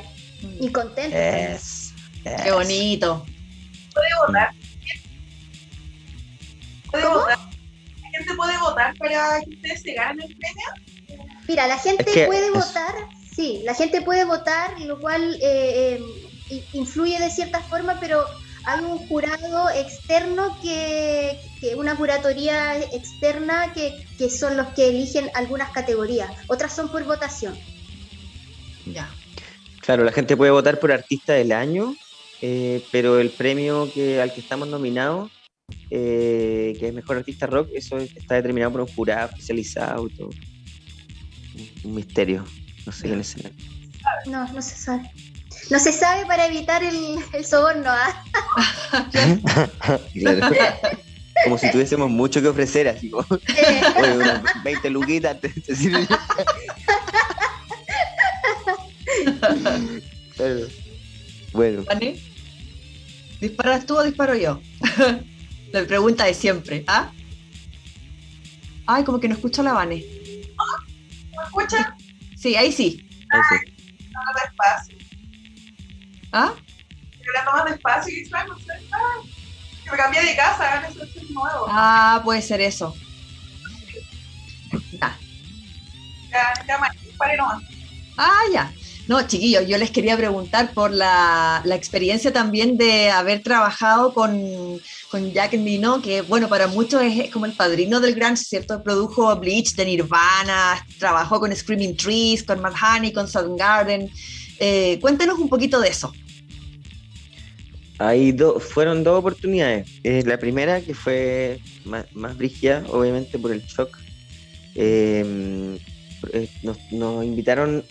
y 0.60 0.70
contentos. 0.70 1.18
Es, 1.18 1.94
Qué 2.22 2.50
bonito. 2.52 3.24
¿Puede 3.92 4.08
votar? 4.26 4.50
¿Puede 6.90 7.06
votar? 7.06 7.38
¿La 7.38 8.18
gente 8.18 8.34
puede 8.34 8.58
votar 8.58 8.94
para 8.96 9.40
que 9.40 9.54
ustedes 9.54 9.82
se 9.82 9.92
ganen 9.92 10.22
el 10.22 10.36
premio? 10.36 11.24
Mira, 11.46 11.66
la 11.66 11.78
gente 11.78 12.04
es 12.06 12.14
que 12.14 12.26
puede 12.26 12.46
es... 12.46 12.52
votar, 12.52 12.94
sí, 13.34 13.62
la 13.64 13.74
gente 13.74 14.00
puede 14.00 14.24
votar, 14.24 14.80
lo 14.80 14.98
cual 15.00 15.34
eh, 15.42 16.00
eh, 16.50 16.64
influye 16.72 17.18
de 17.18 17.30
cierta 17.30 17.60
forma, 17.60 17.98
pero 18.00 18.24
hay 18.66 18.84
un 18.84 18.98
jurado 19.08 19.70
externo 19.70 20.56
que, 20.62 21.38
que 21.60 21.74
una 21.74 21.96
curatoría 21.96 22.78
externa 22.78 23.72
que, 23.72 24.06
que, 24.18 24.30
son 24.30 24.56
los 24.56 24.68
que 24.68 24.88
eligen 24.88 25.30
algunas 25.34 25.70
categorías, 25.70 26.30
otras 26.48 26.74
son 26.74 26.90
por 26.90 27.04
votación. 27.04 27.56
Ya. 28.86 29.08
Claro, 29.80 30.04
la 30.04 30.12
gente 30.12 30.36
puede 30.36 30.50
votar 30.50 30.80
por 30.80 30.92
artista 30.92 31.34
del 31.34 31.52
año, 31.52 31.94
eh, 32.40 32.82
pero 32.90 33.20
el 33.20 33.30
premio 33.30 33.90
que, 33.92 34.20
al 34.20 34.32
que 34.32 34.40
estamos 34.40 34.68
nominados, 34.68 35.30
eh, 35.90 36.74
que 36.78 36.88
es 36.88 36.94
mejor 36.94 37.18
artista 37.18 37.46
rock, 37.46 37.68
eso 37.74 37.98
está 37.98 38.36
determinado 38.36 38.72
por 38.72 38.80
un 38.82 38.86
jurado 38.88 39.28
especializado 39.30 40.06
y 40.08 40.16
todo. 40.16 40.30
Un 41.84 41.94
misterio. 41.94 42.44
No 42.86 42.92
sé 42.92 43.08
quién 43.08 43.20
es. 43.20 43.36
No, 44.26 44.50
no 44.52 44.62
se 44.62 44.76
sabe. 44.76 45.10
No 45.70 45.78
se 45.78 45.92
sabe 45.92 46.26
para 46.26 46.46
evitar 46.46 46.82
el, 46.82 47.18
el 47.32 47.44
soborno. 47.44 47.92
¿eh? 49.12 49.38
claro. 50.20 50.56
Como 51.42 51.58
si 51.58 51.68
tuviésemos 51.70 52.08
mucho 52.10 52.40
que 52.40 52.48
ofrecer, 52.48 52.88
así 52.88 53.10
como 53.10 53.26
oye, 53.30 54.16
unas 54.16 54.42
20 54.62 54.90
luquitas 54.90 55.40
te, 55.40 55.48
te. 55.48 55.74
Bueno. 61.52 61.84
¿Vale? 61.84 62.20
¿Disparas 63.40 63.86
tú 63.86 63.96
o 63.96 64.02
disparo 64.02 64.34
yo? 64.34 64.60
La 65.70 65.84
pregunta 65.84 66.24
de 66.24 66.34
siempre, 66.34 66.82
¿ah? 66.88 67.12
Ay, 68.86 69.04
como 69.04 69.20
que 69.20 69.28
no 69.28 69.34
escucho 69.34 69.60
a 69.60 69.64
la 69.64 69.72
Vane. 69.72 69.96
¿Me 69.96 71.44
escucha? 71.44 71.96
Sí, 72.36 72.56
ahí 72.56 72.72
sí. 72.72 73.08
Ahí 73.30 73.40
sí. 73.50 73.56
¿Ah? 76.34 76.52
La 77.32 77.44
tomas 77.44 77.64
despacio 77.66 78.12
y 78.12 78.24
quizás, 78.24 78.46
no 78.48 78.58
sé. 78.58 78.72
Ah, 78.92 79.22
que 79.84 79.90
me 79.92 79.96
cambié 79.96 80.20
de 80.20 80.34
casa, 80.34 80.72
hagan 80.72 80.90
eso 80.90 81.04
nuevo. 81.30 81.66
Ah, 81.68 82.20
puede 82.24 82.42
ser 82.42 82.60
eso. 82.60 82.92
Ya. 85.00 85.16
Ya, 86.30 86.66
ya, 86.66 86.78
pare 87.16 87.36
nomás. 87.36 87.62
Ah, 88.16 88.42
ya. 88.52 88.72
No, 89.06 89.24
chiquillos, 89.28 89.68
yo 89.68 89.78
les 89.78 89.92
quería 89.92 90.16
preguntar 90.16 90.72
por 90.72 90.90
la, 90.90 91.62
la 91.64 91.74
experiencia 91.76 92.32
también 92.32 92.76
de 92.78 93.10
haber 93.10 93.42
trabajado 93.42 94.12
con, 94.12 94.80
con 95.10 95.32
Jack 95.32 95.52
Endino, 95.52 96.02
que 96.02 96.22
bueno, 96.22 96.48
para 96.48 96.66
muchos 96.66 97.00
es, 97.02 97.30
como 97.30 97.46
el 97.46 97.52
padrino 97.52 98.00
del 98.00 98.16
grunge, 98.16 98.44
¿cierto? 98.44 98.82
Produjo 98.82 99.36
Bleach 99.36 99.74
de 99.76 99.84
Nirvana, 99.84 100.84
trabajó 100.98 101.38
con 101.38 101.54
Screaming 101.54 101.96
Trees, 101.96 102.42
con 102.42 102.60
Mad 102.60 102.74
Honey, 102.82 103.12
con 103.12 103.28
Soundgarden. 103.28 104.10
Eh, 104.58 104.98
cuéntenos 105.00 105.38
un 105.38 105.48
poquito 105.48 105.80
de 105.80 105.90
eso. 105.90 106.12
Hay 108.06 108.32
do, 108.32 108.60
fueron 108.60 109.02
dos 109.02 109.18
oportunidades. 109.18 109.88
Eh, 110.02 110.22
la 110.26 110.38
primera, 110.38 110.80
que 110.80 110.94
fue 110.94 111.58
más, 111.84 112.04
más 112.14 112.36
brígida, 112.36 112.84
obviamente 112.90 113.38
por 113.38 113.50
el 113.50 113.62
shock. 113.62 113.98
Eh, 114.74 115.78
nos, 116.62 116.78
nos 116.90 117.24
invitaron 117.24 117.84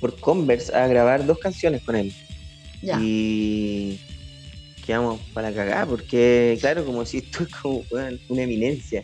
por 0.00 0.18
Converse 0.18 0.74
a 0.74 0.86
grabar 0.86 1.24
dos 1.24 1.38
canciones 1.38 1.82
con 1.82 1.96
él. 1.96 2.12
Ya. 2.82 2.98
Y 3.00 4.00
quedamos 4.84 5.20
para 5.32 5.52
cagar, 5.52 5.86
porque 5.86 6.58
claro, 6.60 6.84
como 6.84 7.04
si 7.06 7.18
esto 7.18 7.42
es 7.48 7.48
como 7.54 7.82
una 8.28 8.42
eminencia. 8.42 9.02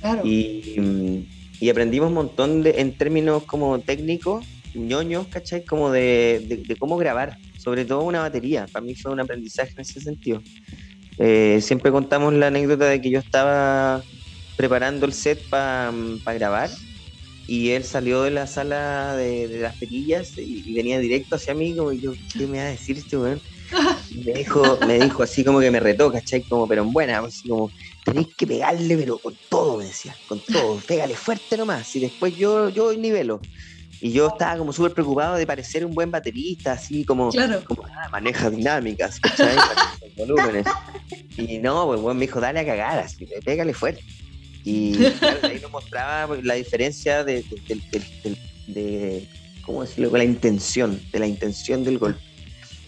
Claro. 0.00 0.22
Y, 0.24 1.24
y, 1.60 1.70
aprendimos 1.70 2.08
un 2.08 2.14
montón 2.14 2.62
de, 2.62 2.80
en 2.80 2.92
términos 2.98 3.44
como 3.44 3.78
técnicos, 3.78 4.44
ñoños, 4.74 5.28
¿cachai? 5.28 5.64
Como 5.64 5.92
de, 5.92 6.44
de, 6.48 6.56
de, 6.56 6.76
cómo 6.76 6.96
grabar, 6.96 7.38
sobre 7.62 7.84
todo 7.84 8.02
una 8.02 8.20
batería. 8.20 8.66
Para 8.72 8.84
mí 8.84 8.94
fue 8.94 9.12
un 9.12 9.20
aprendizaje 9.20 9.72
en 9.74 9.80
ese 9.80 10.00
sentido. 10.00 10.42
Eh, 11.18 11.60
siempre 11.62 11.90
contamos 11.90 12.32
la 12.34 12.48
anécdota 12.48 12.86
de 12.86 13.00
que 13.00 13.10
yo 13.10 13.18
estaba 13.18 14.02
preparando 14.56 15.06
el 15.06 15.12
set 15.12 15.40
para 15.48 15.92
pa 16.24 16.32
grabar 16.34 16.70
y 17.46 17.70
él 17.70 17.84
salió 17.84 18.22
de 18.22 18.30
la 18.30 18.46
sala 18.46 19.16
de, 19.16 19.58
las 19.60 19.76
perillas 19.76 20.38
y, 20.38 20.62
y, 20.66 20.74
venía 20.74 20.98
directo 20.98 21.36
hacia 21.36 21.54
mí, 21.54 21.74
como 21.76 21.92
yo, 21.92 22.12
¿qué 22.32 22.46
me 22.46 22.58
va 22.58 22.64
a 22.64 22.70
decir 22.70 22.96
este 22.98 23.16
weón? 23.16 23.40
Me 24.24 24.32
dijo, 24.34 24.78
me 24.86 24.98
dijo 24.98 25.22
así 25.22 25.42
como 25.44 25.60
que 25.60 25.70
me 25.70 25.80
retó, 25.80 26.12
¿cachai? 26.12 26.42
Como, 26.42 26.68
pero 26.68 26.82
en 26.82 26.92
buena, 26.92 27.18
así 27.20 27.48
como, 27.48 27.70
tenéis 28.04 28.28
que 28.36 28.46
pegarle, 28.46 28.96
pero 28.96 29.18
con 29.18 29.34
todo, 29.48 29.78
me 29.78 29.86
decía, 29.86 30.14
con 30.28 30.40
todo, 30.40 30.80
pégale 30.86 31.14
fuerte 31.14 31.56
nomás, 31.56 31.94
y 31.96 32.00
después 32.00 32.36
yo, 32.36 32.68
yo 32.68 32.92
nivelo. 32.92 33.40
Y 34.04 34.10
yo 34.10 34.26
estaba 34.26 34.58
como 34.58 34.72
súper 34.72 34.94
preocupado 34.94 35.36
de 35.36 35.46
parecer 35.46 35.86
un 35.86 35.94
buen 35.94 36.10
baterista, 36.10 36.72
así 36.72 37.04
como, 37.04 37.30
claro. 37.30 37.62
como 37.64 37.84
ah, 37.86 38.08
maneja 38.10 38.50
dinámicas, 38.50 39.20
¿cachai? 39.20 39.54
volúmenes. 40.16 40.66
Y 41.38 41.58
no, 41.58 41.86
pues 41.86 42.00
bueno, 42.00 42.18
me 42.18 42.26
dijo, 42.26 42.40
dale 42.40 42.58
a 42.58 42.66
cagar, 42.66 42.98
así, 42.98 43.28
pégale 43.44 43.72
fuerte. 43.72 44.02
Y 44.64 44.96
claro, 45.20 45.38
ahí 45.44 45.60
nos 45.62 45.70
mostraba 45.70 46.36
la 46.42 46.54
diferencia 46.54 47.22
de, 47.22 47.44
de, 47.68 47.80
de, 47.92 48.36
de, 48.66 49.28
¿cómo 49.64 49.82
decirlo? 49.82 50.18
La 50.18 50.24
intención, 50.24 51.00
de 51.12 51.18
la 51.20 51.28
intención 51.28 51.84
del 51.84 51.98
golpe. 51.98 52.20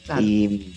Claro. 0.07 0.21
Y 0.21 0.75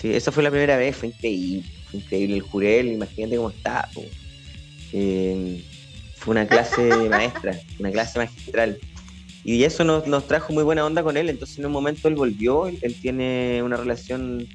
sí, 0.00 0.14
esa 0.14 0.30
fue 0.30 0.44
la 0.44 0.52
primera 0.52 0.76
vez, 0.76 0.94
fue 0.94 1.08
increíble, 1.08 1.68
fue 1.90 1.98
increíble 1.98 2.36
el 2.36 2.42
jurel, 2.42 2.92
imagínate 2.92 3.38
cómo 3.38 3.50
estaba. 3.50 3.88
Eh, 4.92 5.64
una 6.26 6.46
clase 6.46 7.08
maestra, 7.08 7.58
una 7.78 7.90
clase 7.90 8.18
magistral. 8.18 8.78
Y 9.44 9.64
eso 9.64 9.84
nos, 9.84 10.06
nos, 10.06 10.26
trajo 10.26 10.52
muy 10.52 10.64
buena 10.64 10.86
onda 10.86 11.02
con 11.02 11.16
él, 11.16 11.28
entonces 11.28 11.58
en 11.58 11.66
un 11.66 11.72
momento 11.72 12.08
él 12.08 12.14
volvió, 12.14 12.66
él, 12.66 12.96
tiene 13.00 13.62
una 13.62 13.76
relación 13.76 14.46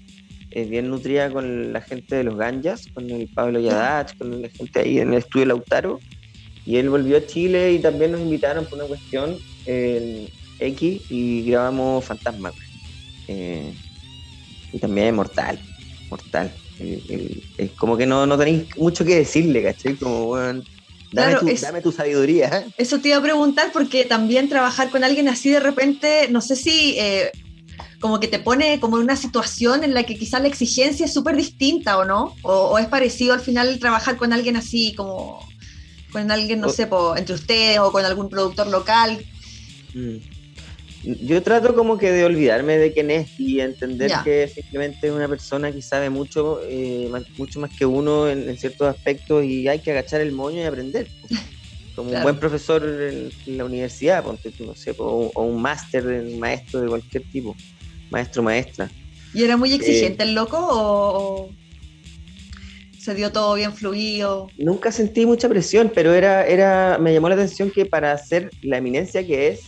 eh, 0.52 0.66
bien 0.66 0.90
nutrida 0.90 1.30
con 1.30 1.72
la 1.72 1.82
gente 1.82 2.16
de 2.16 2.24
los 2.24 2.36
Ganjas, 2.36 2.88
con 2.94 3.10
el 3.10 3.28
Pablo 3.28 3.60
Yadach, 3.60 4.18
con 4.18 4.42
la 4.42 4.50
gente 4.50 4.80
ahí 4.80 5.00
en 5.00 5.14
el 5.14 5.20
estudio 5.20 5.46
Lautaro. 5.46 6.00
Y 6.66 6.78
él 6.78 6.90
volvió 6.90 7.18
a 7.18 7.26
Chile 7.26 7.74
y 7.74 7.80
también 7.80 8.12
nos 8.12 8.22
invitaron 8.22 8.66
por 8.66 8.80
una 8.80 8.88
cuestión 8.88 9.38
en 9.66 10.28
X 10.60 11.02
y 11.10 11.44
grabamos 11.44 12.06
Fantasma. 12.06 12.52
Eh, 13.28 13.72
y 14.74 14.80
también 14.80 15.16
Mortal, 15.16 15.60
Mortal. 16.10 16.52
Es 17.58 17.72
como 17.72 17.98
que 17.98 18.06
no, 18.06 18.26
no 18.26 18.38
tenéis 18.38 18.76
mucho 18.78 19.04
que 19.04 19.18
decirle, 19.18 19.62
¿cachai? 19.62 19.96
Como, 19.96 20.28
bueno, 20.28 20.64
Dame, 21.12 21.32
claro, 21.32 21.40
tu, 21.40 21.48
es, 21.48 21.62
dame, 21.62 21.82
tu, 21.82 21.92
sabiduría. 21.92 22.66
Eso 22.78 23.00
te 23.00 23.10
iba 23.10 23.18
a 23.18 23.22
preguntar 23.22 23.72
porque 23.74 24.06
también 24.06 24.50
trabajar 24.50 24.90
con 24.90 25.04
alguien 25.04 25.28
así 25.28 25.50
de 25.50 25.60
repente, 25.60 26.28
no 26.30 26.40
sé 26.42 26.56
si 26.56 26.96
eh, 26.98 27.32
como 28.00 28.20
que 28.20 28.28
te 28.28 28.40
pone 28.40 28.80
como 28.80 28.98
en 28.98 29.04
una 29.04 29.16
situación 29.16 29.84
en 29.84 29.94
la 29.94 30.04
que 30.04 30.18
quizás 30.18 30.42
la 30.42 30.48
exigencia 30.48 31.06
es 31.06 31.14
súper 31.14 31.36
distinta 31.36 31.98
o 31.98 32.06
no, 32.06 32.36
o, 32.44 32.54
o, 32.54 32.78
es 32.78 32.88
parecido 32.88 33.34
al 33.34 33.42
final 33.42 33.80
trabajar 33.80 34.18
con 34.18 34.34
alguien 34.34 34.56
así 34.56 34.94
como 34.96 35.48
con 36.12 36.32
alguien, 36.32 36.60
no 36.60 36.68
o, 36.68 36.70
sé, 36.72 36.88
po, 36.88 37.16
entre 37.16 37.36
ustedes 37.36 37.80
o 37.80 37.92
con 37.92 38.06
algún 38.06 38.30
productor 38.30 38.68
local. 38.68 39.24
Yo 41.04 41.42
trato 41.42 41.76
como 41.76 41.98
que 41.98 42.12
de 42.12 42.26
olvidarme 42.26 42.78
de 42.78 42.92
quién 42.92 43.10
es 43.10 43.40
y 43.40 43.62
entender 43.62 44.10
yeah. 44.10 44.24
que 44.24 44.48
simplemente 44.48 45.08
es 45.08 45.14
una 45.14 45.30
persona 45.30 45.72
que 45.72 45.82
sabe 45.82 46.10
mucho, 46.10 46.60
eh, 46.68 47.10
mucho 47.38 47.60
más 47.62 47.72
que 47.78 47.86
uno 47.86 48.28
en, 48.28 48.50
en, 48.50 48.58
ciertos 48.58 48.88
aspectos 48.88 49.46
y 49.46 49.68
hay 49.70 49.80
que 49.80 49.92
agachar 49.92 50.20
el 50.20 50.34
moño 50.34 50.62
y 50.62 50.66
aprender. 50.66 51.08
Como 51.96 52.10
claro. 52.10 52.20
un 52.20 52.24
buen 52.24 52.40
profesor 52.40 52.84
en, 52.84 53.32
en 53.46 53.58
la 53.58 53.66
universidad, 53.66 54.24
ponte 54.24 54.52
tú, 54.52 54.66
no 54.66 54.76
sé, 54.76 54.94
o, 54.98 55.32
o 55.34 55.44
un 55.44 55.62
máster, 55.62 56.06
un 56.06 56.40
maestro 56.40 56.82
de 56.82 56.88
cualquier 56.88 57.24
tipo, 57.32 57.56
maestro, 58.10 58.44
maestra. 58.44 58.90
¿Y 59.34 59.44
era 59.44 59.58
muy 59.58 59.74
exigente 59.74 60.24
eh, 60.24 60.28
el 60.28 60.34
loco 60.34 60.58
o, 60.58 61.46
o, 61.46 61.50
se 62.98 63.16
dio 63.16 63.32
todo 63.32 63.56
bien 63.56 63.74
fluido? 63.74 64.50
Nunca 64.58 64.92
sentí 64.92 65.26
mucha 65.26 65.48
presión, 65.48 65.92
pero 65.94 66.14
era, 66.14 66.46
era, 66.46 66.98
me 67.00 67.14
llamó 67.14 67.30
la 67.30 67.36
atención 67.36 67.72
que 67.72 67.86
para 67.86 68.18
ser 68.18 68.50
la 68.62 68.78
eminencia 68.78 69.26
que 69.26 69.50
es, 69.50 69.62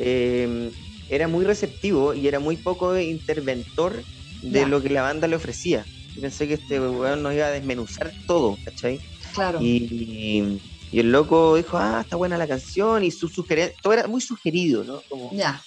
eh, 0.00 0.70
era 1.08 1.28
muy 1.28 1.44
receptivo 1.44 2.14
y 2.14 2.26
era 2.26 2.40
muy 2.40 2.56
poco 2.56 2.96
interventor 2.98 4.02
de 4.42 4.66
lo 4.66 4.82
que 4.82 4.90
la 4.90 5.02
banda 5.02 5.26
le 5.28 5.36
ofrecía. 5.36 5.84
y 6.16 6.20
pensé 6.20 6.48
que 6.48 6.54
este 6.54 6.80
weón 6.80 7.22
nos 7.22 7.34
iba 7.34 7.46
a 7.46 7.50
desmenuzar 7.50 8.12
todo, 8.26 8.56
¿cachai? 8.64 9.00
Claro. 9.34 9.60
Y, 9.60 10.60
y 10.92 10.98
el 10.98 11.12
loco 11.12 11.56
dijo, 11.56 11.78
ah, 11.78 12.00
está 12.02 12.16
buena 12.16 12.36
la 12.36 12.48
canción, 12.48 13.04
y 13.04 13.10
su 13.10 13.28
sugerencia, 13.28 13.76
todo 13.82 13.92
era 13.92 14.06
muy 14.08 14.20
sugerido, 14.20 14.84
¿no? 14.84 15.02
Como, 15.08 15.30
Ya. 15.32 15.62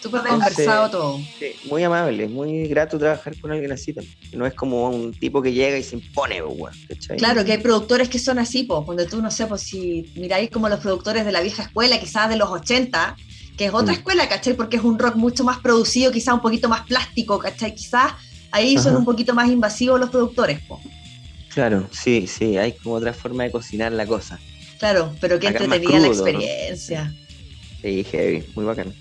Súper 0.00 0.20
conversado 0.22 0.90
todo. 0.90 1.18
sí, 1.40 1.56
muy 1.68 1.82
amable, 1.82 2.28
muy 2.28 2.68
grato 2.68 3.00
trabajar 3.00 3.36
con 3.40 3.50
alguien 3.50 3.72
así 3.72 3.92
también. 3.92 4.16
No 4.32 4.46
es 4.46 4.54
como 4.54 4.88
un 4.88 5.12
tipo 5.12 5.42
que 5.42 5.52
llega 5.52 5.76
y 5.76 5.82
se 5.82 5.96
impone, 5.96 6.40
pues, 6.40 6.56
weón, 6.56 6.74
¿cachai? 6.88 7.16
Claro, 7.16 7.44
que 7.44 7.50
hay 7.50 7.58
productores 7.58 8.08
que 8.08 8.20
son 8.20 8.38
así, 8.38 8.62
pues, 8.62 8.82
cuando 8.84 9.04
tú, 9.06 9.20
no 9.20 9.28
sé, 9.32 9.46
pues 9.48 9.62
si 9.62 10.12
miráis 10.14 10.50
como 10.50 10.68
los 10.68 10.78
productores 10.78 11.24
de 11.24 11.32
la 11.32 11.40
vieja 11.40 11.64
escuela, 11.64 11.98
quizás 11.98 12.28
de 12.28 12.36
los 12.36 12.48
80, 12.48 13.16
que 13.58 13.66
es 13.66 13.74
otra 13.74 13.92
Mm. 13.92 13.96
escuela, 13.96 14.28
¿cachai? 14.28 14.54
Porque 14.54 14.76
es 14.76 14.84
un 14.84 14.98
rock 14.98 15.16
mucho 15.16 15.42
más 15.42 15.58
producido, 15.58 16.12
quizás 16.12 16.32
un 16.32 16.40
poquito 16.40 16.68
más 16.68 16.86
plástico, 16.86 17.40
¿cachai? 17.40 17.74
Quizás 17.74 18.12
ahí 18.52 18.78
son 18.78 18.96
un 18.96 19.04
poquito 19.04 19.34
más 19.34 19.50
invasivos 19.50 19.98
los 19.98 20.10
productores, 20.10 20.60
pues. 20.68 20.80
Claro, 21.52 21.88
sí, 21.90 22.28
sí, 22.28 22.56
hay 22.56 22.72
como 22.72 22.94
otra 22.94 23.12
forma 23.12 23.42
de 23.42 23.50
cocinar 23.50 23.90
la 23.90 24.06
cosa. 24.06 24.38
Claro, 24.78 25.12
pero 25.20 25.36
más 25.38 25.44
entretenida 25.46 25.98
la 25.98 26.06
experiencia. 26.06 27.12
Sí, 27.82 28.04
heavy, 28.04 28.44
muy 28.54 28.64
bacán. 28.64 28.94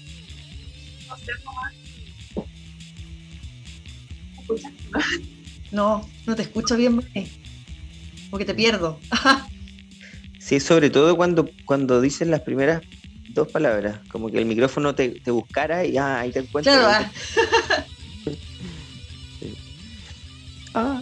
No 5.71 6.01
¿no? 6.25 6.35
Te 6.35 6.41
escucho 6.41 6.75
bien. 6.75 6.99
Porque 8.31 8.45
te 8.45 8.55
pierdo. 8.55 8.99
Sí, 10.39 10.61
sobre 10.61 10.89
todo 10.89 11.17
cuando, 11.17 11.49
cuando 11.65 11.99
dicen 11.99 12.31
las 12.31 12.39
primeras 12.39 12.81
dos 13.37 13.51
palabras, 13.51 13.99
como 14.11 14.29
que 14.29 14.37
el 14.39 14.45
micrófono 14.45 14.93
te, 14.95 15.09
te 15.09 15.31
buscara 15.31 15.85
y 15.85 15.97
ah, 15.97 16.19
ahí 16.19 16.31
te 16.31 16.39
encuentras. 16.39 16.75
Claro, 16.75 17.11
ah, 20.73 21.01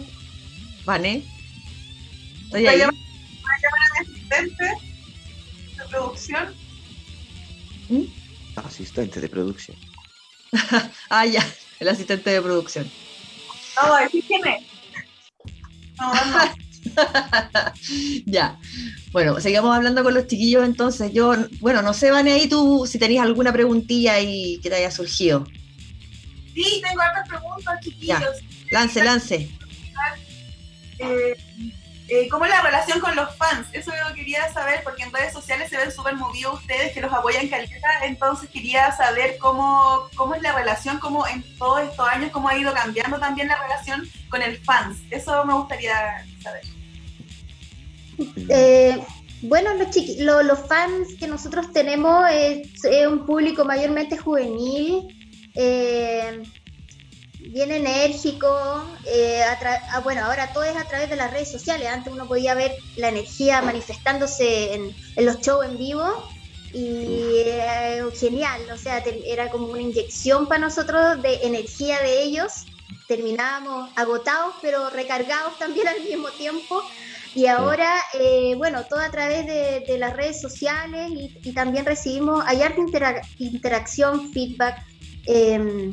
Vane. 0.84 1.24
Estoy 2.44 2.60
Voy 2.62 2.66
a 2.66 2.70
ahí. 2.70 2.78
llamar 2.78 2.94
voy 2.94 3.52
a 3.52 3.60
llamar 3.62 3.80
a 3.82 4.02
mi 4.02 4.14
asistente 4.14 4.64
de 5.76 5.84
producción. 5.90 6.54
asistente 8.56 9.20
de 9.20 9.28
producción. 9.28 9.76
Ah, 11.10 11.26
ya, 11.26 11.46
el 11.80 11.88
asistente 11.88 12.30
de 12.30 12.40
producción. 12.42 12.90
No, 13.76 13.88
voy 13.88 14.00
a 14.00 14.04
decir 14.04 14.24
quién 14.26 14.46
es. 14.46 14.62
No, 15.98 16.12
no. 16.12 16.38
ya. 18.26 18.58
Bueno, 19.16 19.40
sigamos 19.40 19.74
hablando 19.74 20.04
con 20.04 20.12
los 20.12 20.26
chiquillos 20.26 20.62
entonces. 20.62 21.10
Yo, 21.10 21.32
bueno, 21.60 21.80
no 21.80 21.94
sé, 21.94 22.10
Vane, 22.10 22.34
ahí 22.34 22.50
tú 22.50 22.86
si 22.86 22.98
tenías 22.98 23.24
alguna 23.24 23.50
preguntilla 23.50 24.12
ahí 24.12 24.60
que 24.62 24.68
te 24.68 24.76
haya 24.76 24.90
surgido. 24.90 25.46
Sí, 26.52 26.82
tengo 26.86 27.00
hartas 27.00 27.26
preguntas, 27.26 27.80
chiquillos. 27.80 28.20
Lance, 28.70 29.02
lance. 29.02 29.50
Eh, 30.98 31.34
eh, 32.08 32.28
¿Cómo 32.28 32.44
es 32.44 32.50
la 32.50 32.60
relación 32.60 33.00
con 33.00 33.16
los 33.16 33.34
fans? 33.36 33.68
Eso 33.72 33.90
yo 33.90 34.14
quería 34.14 34.52
saber, 34.52 34.82
porque 34.84 35.04
en 35.04 35.12
redes 35.14 35.32
sociales 35.32 35.70
se 35.70 35.78
ven 35.78 35.90
súper 35.90 36.14
movidos 36.16 36.60
ustedes, 36.60 36.92
que 36.92 37.00
los 37.00 37.10
apoyan 37.10 37.48
caleta, 37.48 38.04
entonces 38.04 38.50
quería 38.50 38.92
saber 38.92 39.38
cómo, 39.38 40.10
cómo 40.14 40.34
es 40.34 40.42
la 40.42 40.52
relación, 40.52 40.98
cómo 40.98 41.26
en 41.26 41.42
todos 41.56 41.80
estos 41.80 42.06
años, 42.06 42.30
cómo 42.32 42.50
ha 42.50 42.58
ido 42.58 42.74
cambiando 42.74 43.18
también 43.18 43.48
la 43.48 43.62
relación 43.62 44.06
con 44.28 44.42
el 44.42 44.58
fans. 44.58 44.98
Eso 45.10 45.42
me 45.46 45.54
gustaría 45.54 46.22
saber. 46.42 46.75
Eh, 48.48 48.98
bueno, 49.42 49.74
los, 49.74 49.88
lo- 50.18 50.42
los 50.42 50.58
fans 50.66 51.08
que 51.18 51.26
nosotros 51.26 51.72
tenemos 51.72 52.24
es, 52.32 52.68
un 53.08 53.26
público 53.26 53.64
mayormente 53.64 54.16
juvenil, 54.16 55.02
eh, 55.54 56.42
bien 57.40 57.70
enérgico. 57.70 58.48
eh, 59.06 59.42
ah, 59.44 60.00
bueno, 60.00 60.24
ahora 60.24 60.52
todo 60.52 60.64
es 60.64 60.76
a 60.76 60.84
través 60.84 61.10
de 61.10 61.16
las 61.16 61.30
redes 61.32 61.50
sociales. 61.52 61.86
Antes 61.88 62.12
uno 62.12 62.26
podía 62.26 62.54
ver 62.54 62.72
la 62.96 63.08
energía 63.08 63.62
manifestándose 63.62 64.74
en, 64.74 64.94
los 65.24 65.40
shows 65.40 65.64
en 65.66 65.78
vivo 65.78 66.04
y 66.72 67.40
eh, 67.46 68.02
genial, 68.18 68.60
o 68.72 68.76
sea, 68.76 69.02
era 69.26 69.48
como 69.50 69.68
una 69.68 69.80
inyección 69.80 70.46
para 70.46 70.60
nosotros 70.60 71.22
de 71.22 71.36
energía 71.42 72.00
de 72.00 72.22
ellos. 72.22 72.52
Terminábamos 73.06 73.90
agotados, 73.96 74.54
pero 74.60 74.90
recargados 74.90 75.56
también 75.58 75.86
al 75.88 76.02
mismo 76.02 76.28
tiempo. 76.30 76.82
Y 77.36 77.46
ahora, 77.48 77.92
eh, 78.18 78.54
bueno, 78.56 78.84
todo 78.84 79.00
a 79.00 79.10
través 79.10 79.44
de, 79.46 79.84
de 79.86 79.98
las 79.98 80.16
redes 80.16 80.40
sociales 80.40 81.10
y, 81.10 81.38
y 81.44 81.52
también 81.52 81.84
recibimos, 81.84 82.42
hay 82.46 82.62
intera- 82.62 83.20
interacción, 83.36 84.32
feedback, 84.32 84.82
eh, 85.26 85.92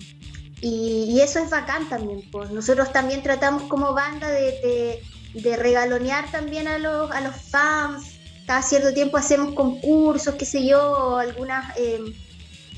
y, 0.62 1.06
y 1.10 1.20
eso 1.20 1.40
es 1.40 1.50
bacán 1.50 1.90
también. 1.90 2.22
Pues. 2.32 2.50
Nosotros 2.52 2.94
también 2.94 3.22
tratamos 3.24 3.64
como 3.64 3.94
banda 3.94 4.30
de, 4.32 4.42
de- 4.64 5.04
de 5.42 5.58
regalonear 5.58 6.32
también 6.32 6.68
a 6.70 6.78
los, 6.78 7.12
a 7.12 7.20
los 7.20 7.36
fans. 7.36 8.06
Cada 8.48 8.62
cierto 8.62 8.94
tiempo 8.94 9.18
hacemos 9.18 9.54
concursos, 9.54 10.36
qué 10.36 10.46
sé 10.46 10.66
yo, 10.66 11.18
algunas, 11.18 11.78
eh, 11.78 12.00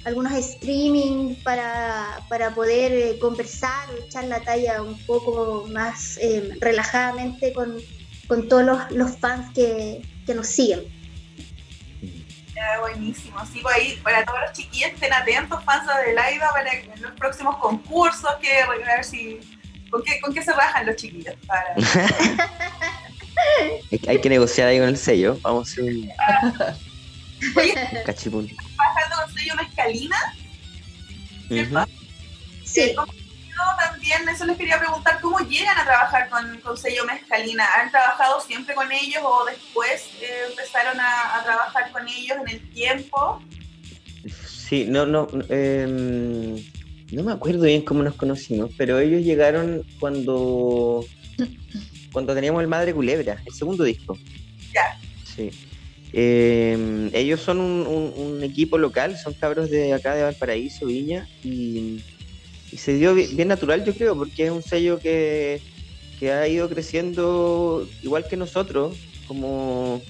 algunos 0.05 0.33
streaming 0.33 1.35
para, 1.43 2.19
para 2.29 2.55
poder 2.55 2.91
eh, 2.93 3.19
conversar 3.19 3.89
o 3.91 4.03
echar 4.05 4.23
la 4.23 4.39
talla 4.39 4.81
un 4.81 4.97
poco 5.05 5.67
más 5.71 6.17
eh, 6.19 6.49
relajadamente 6.61 7.53
con, 7.53 7.77
con 8.27 8.47
todos 8.47 8.63
los, 8.63 8.91
los 8.91 9.17
fans 9.17 9.53
que, 9.53 10.01
que 10.25 10.33
nos 10.33 10.47
siguen. 10.47 10.81
Ya, 12.55 12.79
buenísimo. 12.79 13.37
Sí, 13.51 13.59
pues 13.61 13.75
ahí, 13.75 13.99
para 14.01 14.23
todos 14.23 14.39
los 14.41 14.51
chiquillos 14.53 14.91
estén 14.91 15.13
atentos, 15.13 15.61
fans 15.63 15.85
de 16.05 16.13
Laiva, 16.13 16.47
para 16.53 16.71
que 16.71 16.89
en 16.93 17.01
los 17.01 17.11
próximos 17.13 17.57
concursos, 17.57 18.29
que 18.41 18.61
a 18.61 18.69
ver 18.69 19.03
si. 19.03 19.39
¿Con 19.89 20.01
qué, 20.03 20.19
con 20.21 20.33
qué 20.33 20.41
se 20.41 20.51
bajan 20.53 20.85
los 20.85 20.95
chiquillos? 20.95 21.35
Para... 21.45 21.75
Hay, 23.91 24.01
hay 24.07 24.21
que 24.21 24.29
negociar 24.29 24.69
ahí 24.69 24.79
con 24.79 24.87
el 24.87 24.97
sello. 24.97 25.37
Vamos 25.41 25.67
a 25.67 25.71
hacer 25.71 25.83
un, 25.83 26.09
Oye, 27.57 27.73
un 27.91 28.03
cachipún. 28.05 28.49
bajando 28.77 29.15
con 29.25 29.33
sello 29.37 29.55
mezcalina, 29.55 30.15
¿cierto? 31.49 31.81
Ujú. 31.81 31.91
Sí, 32.65 32.93
¿Cómo 32.95 33.11
yo 33.13 33.24
también, 33.77 34.27
eso 34.29 34.45
les 34.45 34.57
quería 34.57 34.79
preguntar, 34.79 35.19
¿cómo 35.21 35.39
llegan 35.39 35.77
a 35.77 35.83
trabajar 35.85 36.29
con, 36.29 36.59
con 36.61 36.77
sello 36.77 37.05
mezcalina? 37.05 37.65
¿Han 37.79 37.91
trabajado 37.91 38.39
siempre 38.41 38.75
con 38.75 38.91
ellos 38.91 39.21
o 39.23 39.45
después 39.45 40.03
eh, 40.21 40.27
empezaron 40.49 40.99
a, 40.99 41.37
a 41.39 41.43
trabajar 41.43 41.91
con 41.91 42.07
ellos 42.07 42.37
en 42.41 42.49
el 42.49 42.69
tiempo? 42.71 43.41
Sí, 44.45 44.85
no, 44.87 45.05
no, 45.05 45.27
em, 45.49 46.55
no 47.11 47.23
me 47.23 47.31
acuerdo 47.31 47.63
bien 47.63 47.83
cómo 47.83 48.01
nos 48.03 48.15
conocimos, 48.15 48.71
pero 48.77 48.99
ellos 48.99 49.21
llegaron 49.23 49.83
cuando, 49.99 51.05
cuando 52.11 52.33
teníamos 52.33 52.61
el 52.61 52.67
Madre 52.67 52.93
Culebra, 52.93 53.41
el 53.45 53.53
segundo 53.53 53.83
disco. 53.83 54.17
Ya. 54.73 54.99
Sí. 55.35 55.51
Em, 56.13 57.09
ellos 57.13 57.41
son 57.41 57.59
un, 57.59 57.85
un- 57.85 58.13
un 58.15 58.43
equipo 58.43 58.77
local, 58.77 59.17
son 59.17 59.33
cabros 59.33 59.69
de 59.69 59.93
acá 59.93 60.15
de 60.15 60.23
Valparaíso, 60.23 60.85
Viña, 60.85 61.27
y, 61.43 62.01
y 62.75 62.77
se 62.77 62.93
dio 62.97 63.15
bi- 63.15 63.27
bien, 63.33 63.47
natural, 63.47 63.85
yo 63.85 63.93
creo, 63.95 64.17
porque 64.17 64.47
es 64.47 64.51
un 64.51 64.61
sello 64.61 64.99
que, 64.99 65.61
que 66.19 66.33
ha 66.33 66.45
ido 66.45 66.67
creciendo 66.67 67.87
igual 68.01 68.27
que 68.27 68.35
nosotros, 68.35 68.97
como 69.29 70.01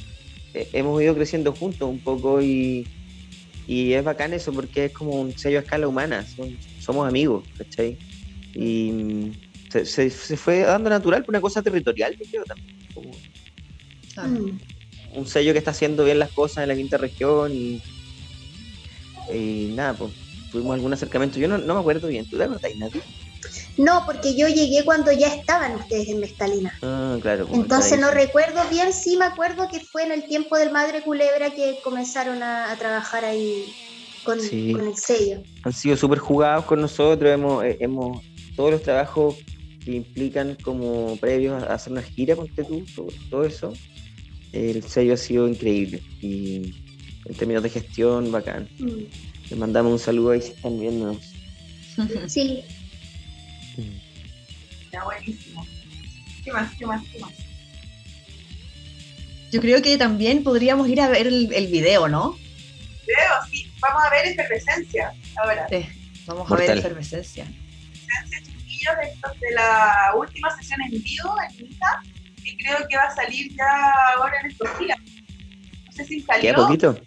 eh, 0.56 0.68
hemos 0.74 1.00
ido 1.00 1.14
creciendo 1.14 1.52
juntos 1.54 1.88
un 1.88 2.00
poco 2.00 2.42
y, 2.42 2.88
y 3.68 3.94
es 3.94 4.04
bacán 4.04 4.34
eso 4.34 4.52
porque 4.52 4.86
es 4.86 4.94
como 4.94 5.22
un 5.22 5.38
sello 5.38 5.60
a 5.60 5.62
escala 5.62 5.88
humana, 5.88 6.26
son- 6.26 6.58
somos 6.80 7.08
amigos, 7.08 7.44
¿cachai? 7.56 8.00
Y 8.56 8.92
mm, 8.92 9.32
se, 9.70 9.86
se- 9.86 10.10
se 10.10 10.36
fue 10.36 10.62
dando 10.62 10.90
natural 10.90 11.24
por 11.24 11.34
una 11.34 11.42
cosa 11.42 11.62
territorial, 11.62 12.18
yo 12.20 12.26
creo 12.32 12.46
también. 12.46 12.74
como 12.96 13.12
Ah, 14.18 14.28
Mm. 14.28 14.58
un 15.20 15.28
sello 15.28 15.52
que 15.54 15.60
está 15.60 15.70
haciendo 15.70 16.04
bien 16.04 16.18
las 16.18 16.32
cosas 16.32 16.64
en 16.64 16.70
la 16.70 16.76
quinta 16.76 16.98
región 16.98 17.54
y, 17.54 17.80
y 19.32 19.68
nada, 19.76 19.96
pues 19.98 20.12
tuvimos 20.56 20.76
algún 20.76 20.94
acercamiento. 20.94 21.38
Yo 21.40 21.48
no, 21.48 21.58
no 21.58 21.74
me 21.74 21.80
acuerdo 21.82 22.08
bien, 22.08 22.28
¿tú 22.30 22.38
te 22.38 22.44
acordás, 22.44 22.76
Nati? 22.78 23.00
No, 23.78 24.04
porque 24.06 24.36
yo 24.36 24.48
llegué 24.48 24.84
cuando 24.86 25.12
ya 25.12 25.28
estaban 25.28 25.76
ustedes 25.76 26.08
en 26.08 26.20
Mezcalina. 26.22 26.74
Ah, 26.82 27.18
claro. 27.22 27.46
pues, 27.46 27.60
Entonces 27.60 28.00
no 28.00 28.10
recuerdo 28.12 28.62
bien, 28.72 28.94
sí 28.94 29.18
me 29.18 29.26
acuerdo 29.26 29.68
que 29.70 29.82
fue 29.82 30.04
en 30.04 30.12
el 30.14 30.24
tiempo 30.26 30.58
del 30.58 30.72
Madre 30.72 31.02
Culebra 31.04 31.54
que 31.54 31.80
comenzaron 31.84 32.42
a, 32.42 32.72
a 32.72 32.76
trabajar 32.78 33.26
ahí 33.26 33.66
con, 34.24 34.40
Sí. 34.40 34.72
con 34.72 34.88
el 34.88 34.96
sello. 34.96 35.44
Han 35.64 35.74
sido 35.74 35.98
súper 35.98 36.20
jugados 36.20 36.66
con 36.66 36.80
nosotros, 36.82 37.30
hemos, 37.32 37.64
eh, 37.66 37.78
hemos 37.82 38.24
todos 38.56 38.72
los 38.72 38.82
trabajos 38.82 39.36
que 39.84 39.92
implican 39.92 40.58
como 40.64 41.18
previos 41.18 41.62
a 41.62 41.74
hacer 41.74 41.92
una 41.92 42.02
gira, 42.02 42.36
ponte 42.36 42.64
tú, 42.64 42.84
todo, 42.96 43.08
todo 43.30 43.44
eso. 43.44 43.74
El 44.54 44.82
sello 44.84 45.14
ha 45.14 45.18
sido 45.18 45.48
increíble 45.50 46.02
y 46.22 46.74
en 47.26 47.36
términos 47.36 47.62
de 47.62 47.70
gestión, 47.70 48.32
bacán. 48.32 48.70
Mm. 48.80 49.04
Les 49.50 49.58
mandamos 49.60 49.92
un 49.92 50.00
saludo 50.00 50.32
ahí 50.32 50.42
si 50.42 50.52
están 50.52 50.80
viéndonos. 50.80 51.18
Sí, 52.28 52.64
Ya, 54.92 55.04
buenísimo. 55.04 55.66
¿Qué 56.44 56.52
más? 56.52 56.74
¿Qué 56.78 56.86
más? 56.86 57.02
¿Qué 57.12 57.20
más? 57.20 57.32
Yo 59.52 59.62
creo 59.62 59.82
que 59.82 59.98
también 59.98 60.44
podríamos 60.44 60.90
ir 60.90 61.00
a 61.00 61.08
ver 61.08 61.28
el, 61.28 61.54
el 61.54 61.68
video, 61.68 62.08
¿no? 62.10 62.38
Veo, 63.08 63.34
sí. 63.50 63.72
Vamos 63.80 64.04
a 64.04 64.10
ver 64.10 64.26
efervescencia 64.28 65.14
ahora. 65.42 65.68
Sí, 65.70 65.86
vamos 66.26 66.52
a 66.52 66.56
ver 66.56 66.78
efervescencia. 66.78 67.44
Efervescencia, 67.44 68.42
chiquillos. 68.42 68.64
chiquillos 68.64 68.96
de, 69.40 69.48
de 69.48 69.54
la 69.54 70.12
última 70.18 70.58
sesión 70.58 70.82
en 70.82 70.92
vivo 70.92 71.36
en 71.50 71.68
Mita, 71.70 72.04
que 72.44 72.58
creo 72.58 72.88
que 72.90 72.98
va 72.98 73.04
a 73.04 73.16
salir 73.16 73.56
ya 73.56 73.92
ahora 74.18 74.34
en 74.44 74.52
estos 74.52 74.80
días. 74.80 74.98
No 75.86 75.92
sé 75.94 76.04
si 76.06 76.20
salió. 76.22 76.52
¿Qué 76.52 76.54
poquito? 76.62 77.00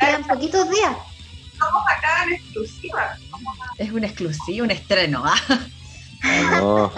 Quedan 0.00 0.24
poquitos 0.24 0.70
días. 0.70 0.96
Estamos 1.62 1.84
acá 1.96 2.24
en 2.24 2.32
exclusiva. 2.32 3.16
Es 3.78 3.92
un 3.92 4.02
exclusivo, 4.02 4.64
un 4.64 4.70
estreno. 4.72 5.22
¿ah? 5.24 5.36
No. 6.50 6.92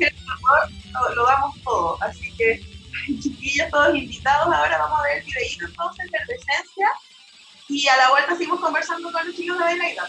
El 0.00 0.14
amor 0.28 0.70
lo, 0.92 1.14
lo 1.14 1.26
damos 1.26 1.56
todo. 1.62 2.02
Así 2.02 2.32
que, 2.32 2.60
chiquillos, 3.22 3.70
todos 3.70 3.94
invitados. 3.94 4.52
Ahora 4.52 4.78
vamos 4.78 4.98
a 4.98 5.02
ver 5.04 5.18
el 5.18 5.24
videíto 5.24 5.66
entonces 5.66 6.10
de 6.10 6.16
Efervescencia. 6.18 6.88
Y 7.68 7.86
a 7.86 7.96
la 7.96 8.10
vuelta 8.10 8.32
seguimos 8.32 8.60
conversando 8.60 9.12
con 9.12 9.24
los 9.24 9.36
chicos 9.36 9.56
de 9.56 9.64
Bailaida. 9.64 10.08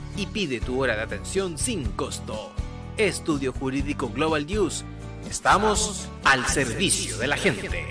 y 0.15 0.25
pide 0.27 0.59
tu 0.59 0.81
hora 0.81 0.95
de 0.95 1.01
atención 1.01 1.57
sin 1.57 1.85
costo. 1.91 2.51
Estudio 2.97 3.53
Jurídico 3.53 4.09
Global 4.09 4.45
News. 4.45 4.83
Estamos 5.29 6.07
al 6.23 6.45
servicio 6.47 7.17
de 7.17 7.27
la 7.27 7.37
gente. 7.37 7.85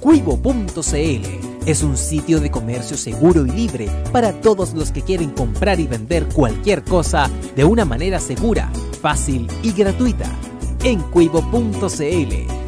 Cuivo.cl 0.00 1.48
es 1.66 1.82
un 1.82 1.98
sitio 1.98 2.40
de 2.40 2.50
comercio 2.50 2.96
seguro 2.96 3.44
y 3.44 3.50
libre 3.50 3.90
para 4.10 4.32
todos 4.32 4.72
los 4.72 4.90
que 4.90 5.02
quieren 5.02 5.30
comprar 5.30 5.80
y 5.80 5.86
vender 5.86 6.26
cualquier 6.28 6.82
cosa 6.82 7.28
de 7.56 7.64
una 7.64 7.84
manera 7.84 8.20
segura, 8.20 8.72
fácil 9.02 9.46
y 9.62 9.72
gratuita. 9.72 10.34
En 10.82 11.00
cuivo.cl 11.00 12.67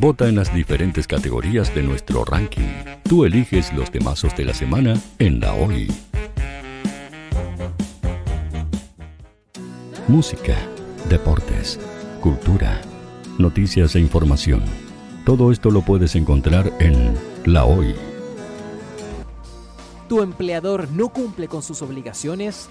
Vota 0.00 0.28
en 0.28 0.36
las 0.36 0.54
diferentes 0.54 1.08
categorías 1.08 1.74
de 1.74 1.82
nuestro 1.82 2.24
ranking. 2.24 2.68
Tú 3.02 3.24
eliges 3.24 3.72
los 3.72 3.90
temazos 3.90 4.36
de 4.36 4.44
la 4.44 4.54
semana 4.54 4.94
en 5.18 5.40
la 5.40 5.54
hoy. 5.54 5.92
Música, 10.06 10.54
deportes, 11.08 11.80
cultura, 12.20 12.80
noticias 13.38 13.96
e 13.96 14.00
información. 14.00 14.62
Todo 15.24 15.50
esto 15.50 15.68
lo 15.72 15.82
puedes 15.82 16.14
encontrar 16.14 16.72
en 16.78 17.14
La 17.44 17.64
Hoy 17.64 17.92
tu 20.08 20.22
empleador 20.22 20.90
no 20.90 21.10
cumple 21.10 21.48
con 21.48 21.62
sus 21.62 21.82
obligaciones, 21.82 22.70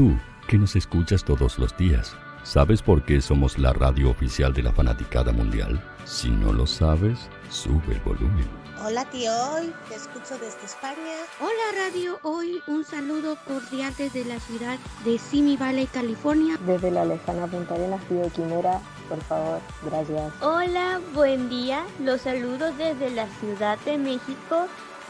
Tú, 0.00 0.16
que 0.48 0.56
nos 0.56 0.76
escuchas 0.76 1.22
todos 1.22 1.58
los 1.58 1.76
días, 1.76 2.16
¿sabes 2.42 2.80
por 2.80 3.02
qué 3.02 3.20
somos 3.20 3.58
la 3.58 3.74
radio 3.74 4.08
oficial 4.08 4.54
de 4.54 4.62
la 4.62 4.72
fanaticada 4.72 5.30
mundial? 5.30 5.78
Si 6.06 6.30
no 6.30 6.54
lo 6.54 6.66
sabes, 6.66 7.28
sube 7.50 7.92
el 7.92 8.00
volumen. 8.00 8.48
Hola 8.82 9.04
tío 9.10 9.30
Hoy, 9.52 9.70
te 9.90 9.96
escucho 9.96 10.38
desde 10.38 10.64
España. 10.64 11.18
Hola 11.38 11.84
Radio 11.86 12.18
Hoy, 12.22 12.62
un 12.66 12.82
saludo 12.82 13.36
cordial 13.46 13.92
desde 13.98 14.24
la 14.24 14.40
ciudad 14.40 14.78
de 15.04 15.18
Simi 15.18 15.58
Valley, 15.58 15.86
California. 15.86 16.56
Desde 16.64 16.90
la 16.90 17.04
lejana 17.04 17.46
Punta 17.46 17.74
Arenas, 17.74 18.02
tío 18.08 18.26
Quimera, 18.32 18.80
por 19.06 19.20
favor, 19.24 19.60
gracias. 19.84 20.32
Hola, 20.40 20.98
buen 21.12 21.50
día, 21.50 21.84
los 22.02 22.22
saludo 22.22 22.72
desde 22.72 23.10
la 23.10 23.26
Ciudad 23.38 23.78
de 23.80 23.98
México. 23.98 24.66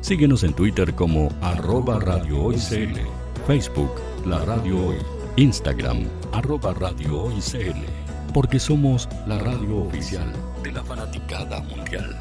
Síguenos 0.00 0.44
en 0.44 0.54
Twitter 0.54 0.94
como 0.94 1.28
arroba 1.42 1.98
Facebook 3.46 3.90
La 4.24 4.42
Radio 4.44 4.86
Hoy, 4.86 4.96
Instagram 5.36 6.06
arroba 6.32 6.74
porque 8.32 8.58
somos 8.58 9.06
la 9.26 9.38
radio 9.38 9.76
oficial 9.78 10.32
de 10.62 10.72
la 10.72 10.82
fanaticada 10.82 11.60
mundial. 11.60 12.16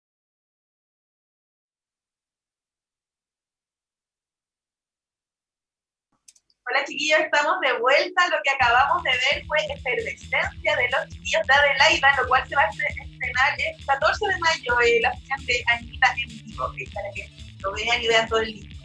Hola 6.66 6.84
chiquillos, 6.84 7.20
estamos 7.20 7.60
de 7.60 7.72
vuelta. 7.78 8.28
Lo 8.30 8.36
que 8.42 8.50
acabamos 8.50 9.00
de 9.04 9.10
ver 9.10 9.46
fue 9.46 9.58
Efervescencia 9.72 10.76
de 10.76 10.90
los 10.90 11.08
chiquillos 11.10 11.46
de 11.46 11.54
Adelaida, 11.54 12.16
lo 12.20 12.26
cual 12.26 12.48
se 12.48 12.56
va 12.56 12.62
a 12.62 12.68
estrenar 12.70 13.60
el 13.60 13.86
14 13.86 14.26
de 14.26 14.38
mayo 14.40 14.80
eh, 14.80 15.00
la 15.02 15.12
sesión 15.12 15.46
de 15.46 15.64
Anita 15.68 16.14
en 16.16 16.28
vivo, 16.46 16.66
para 16.92 17.10
que 17.14 17.30
lo 17.60 17.72
vean 17.74 18.02
y 18.02 18.08
vean 18.08 18.28
todo 18.28 18.40
el 18.40 18.50
libro. 18.50 18.76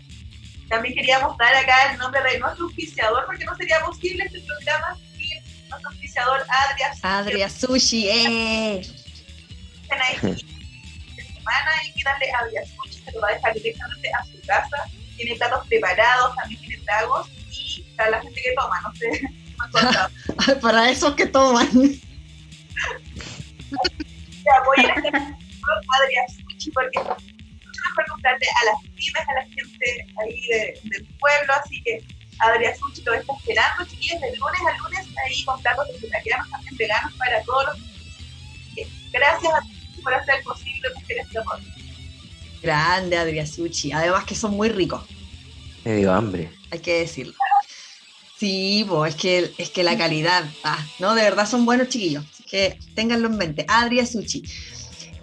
También 0.70 0.94
queríamos 0.94 1.36
dar 1.40 1.56
acá 1.56 1.94
el 1.94 1.98
nombre 1.98 2.22
de 2.22 2.38
nuestro 2.38 2.66
auspiciador, 2.66 3.26
porque 3.26 3.44
no 3.44 3.56
sería 3.56 3.80
posible 3.80 4.24
este 4.24 4.42
programa 4.42 5.00
nuestro 5.70 5.90
auspiciador 5.90 6.46
Adria 6.50 6.94
Sushi. 6.94 7.08
Adria 7.08 7.50
Sushi, 7.50 8.10
eh. 8.10 8.82
semana 11.16 11.72
y 11.86 11.94
que 11.94 12.04
darle 12.04 12.32
Adria 12.42 12.62
Sushi, 12.66 13.04
se 13.04 13.12
lo 13.12 13.22
va 13.22 13.30
a 13.30 13.34
dejar 13.34 13.54
directamente 13.54 14.10
a 14.14 14.26
su 14.26 14.42
casa. 14.46 14.78
Tiene 15.16 15.36
platos 15.36 15.68
preparados, 15.68 16.36
también 16.36 16.62
tiene 16.62 16.78
tragos 16.84 17.30
para 17.96 18.12
la 18.12 18.22
gente 18.22 18.42
que 18.42 18.54
toma, 18.54 18.82
no 18.82 18.94
sé. 18.96 19.10
para 20.62 20.90
esos 20.90 21.16
que 21.16 21.26
toman. 21.26 21.68
apoyen 24.62 24.92
a 24.92 24.94
este 24.96 25.10
Adrián 25.10 26.28
Suchi 26.30 26.72
porque 26.72 27.00
mucho 27.00 27.20
mejor 27.90 28.06
comprarle 28.10 28.48
a 28.48 28.66
las 28.66 28.82
pymes, 28.96 29.28
a 29.28 29.34
la 29.34 29.42
gente 29.42 30.08
ahí 30.22 30.42
del 30.84 31.06
pueblo, 31.20 31.54
así 31.64 31.82
que 31.84 32.04
Adrián 32.40 32.74
Suchi 32.78 33.02
lo 33.04 33.14
está 33.14 33.34
esperando, 33.34 33.86
chiquillos, 33.86 34.22
de 34.22 34.36
lunes 34.36 34.62
a 34.62 34.78
lunes 34.78 35.08
ahí 35.26 35.44
con 35.44 35.62
platos 35.62 35.88
vegetarianos, 35.88 36.50
también 36.50 36.78
veganos 36.78 37.14
para 37.14 37.42
todos 37.44 37.66
los 37.66 37.78
Gracias 39.12 39.54
a 39.54 39.62
ti 39.62 40.02
por 40.04 40.14
hacer 40.14 40.44
posible 40.44 40.90
Mujeres 40.94 41.30
de 41.32 41.40
Amor. 41.40 41.60
Grande 42.62 43.18
Adrián 43.18 43.48
Suchi, 43.48 43.92
además 43.92 44.26
que 44.26 44.36
son 44.36 44.52
muy 44.52 44.70
ricos. 44.70 45.02
Me 45.84 45.96
dio 45.96 46.14
hambre. 46.14 46.52
Hay 46.70 46.80
que 46.80 47.00
decirlo. 47.00 47.34
Sí, 48.38 48.86
es, 49.08 49.16
que, 49.16 49.52
es 49.58 49.70
que 49.72 49.84
la 49.84 49.98
calidad, 49.98 50.46
ah, 50.64 50.86
¿no? 51.00 51.16
De 51.16 51.24
verdad 51.24 51.50
son 51.50 51.66
buenos 51.66 51.90
chiquillos, 51.90 52.24
que 52.50 52.78
ténganlo 52.94 53.30
en 53.30 53.38
mente. 53.38 53.66
Adria 53.68 54.06
Suchi. 54.06 54.44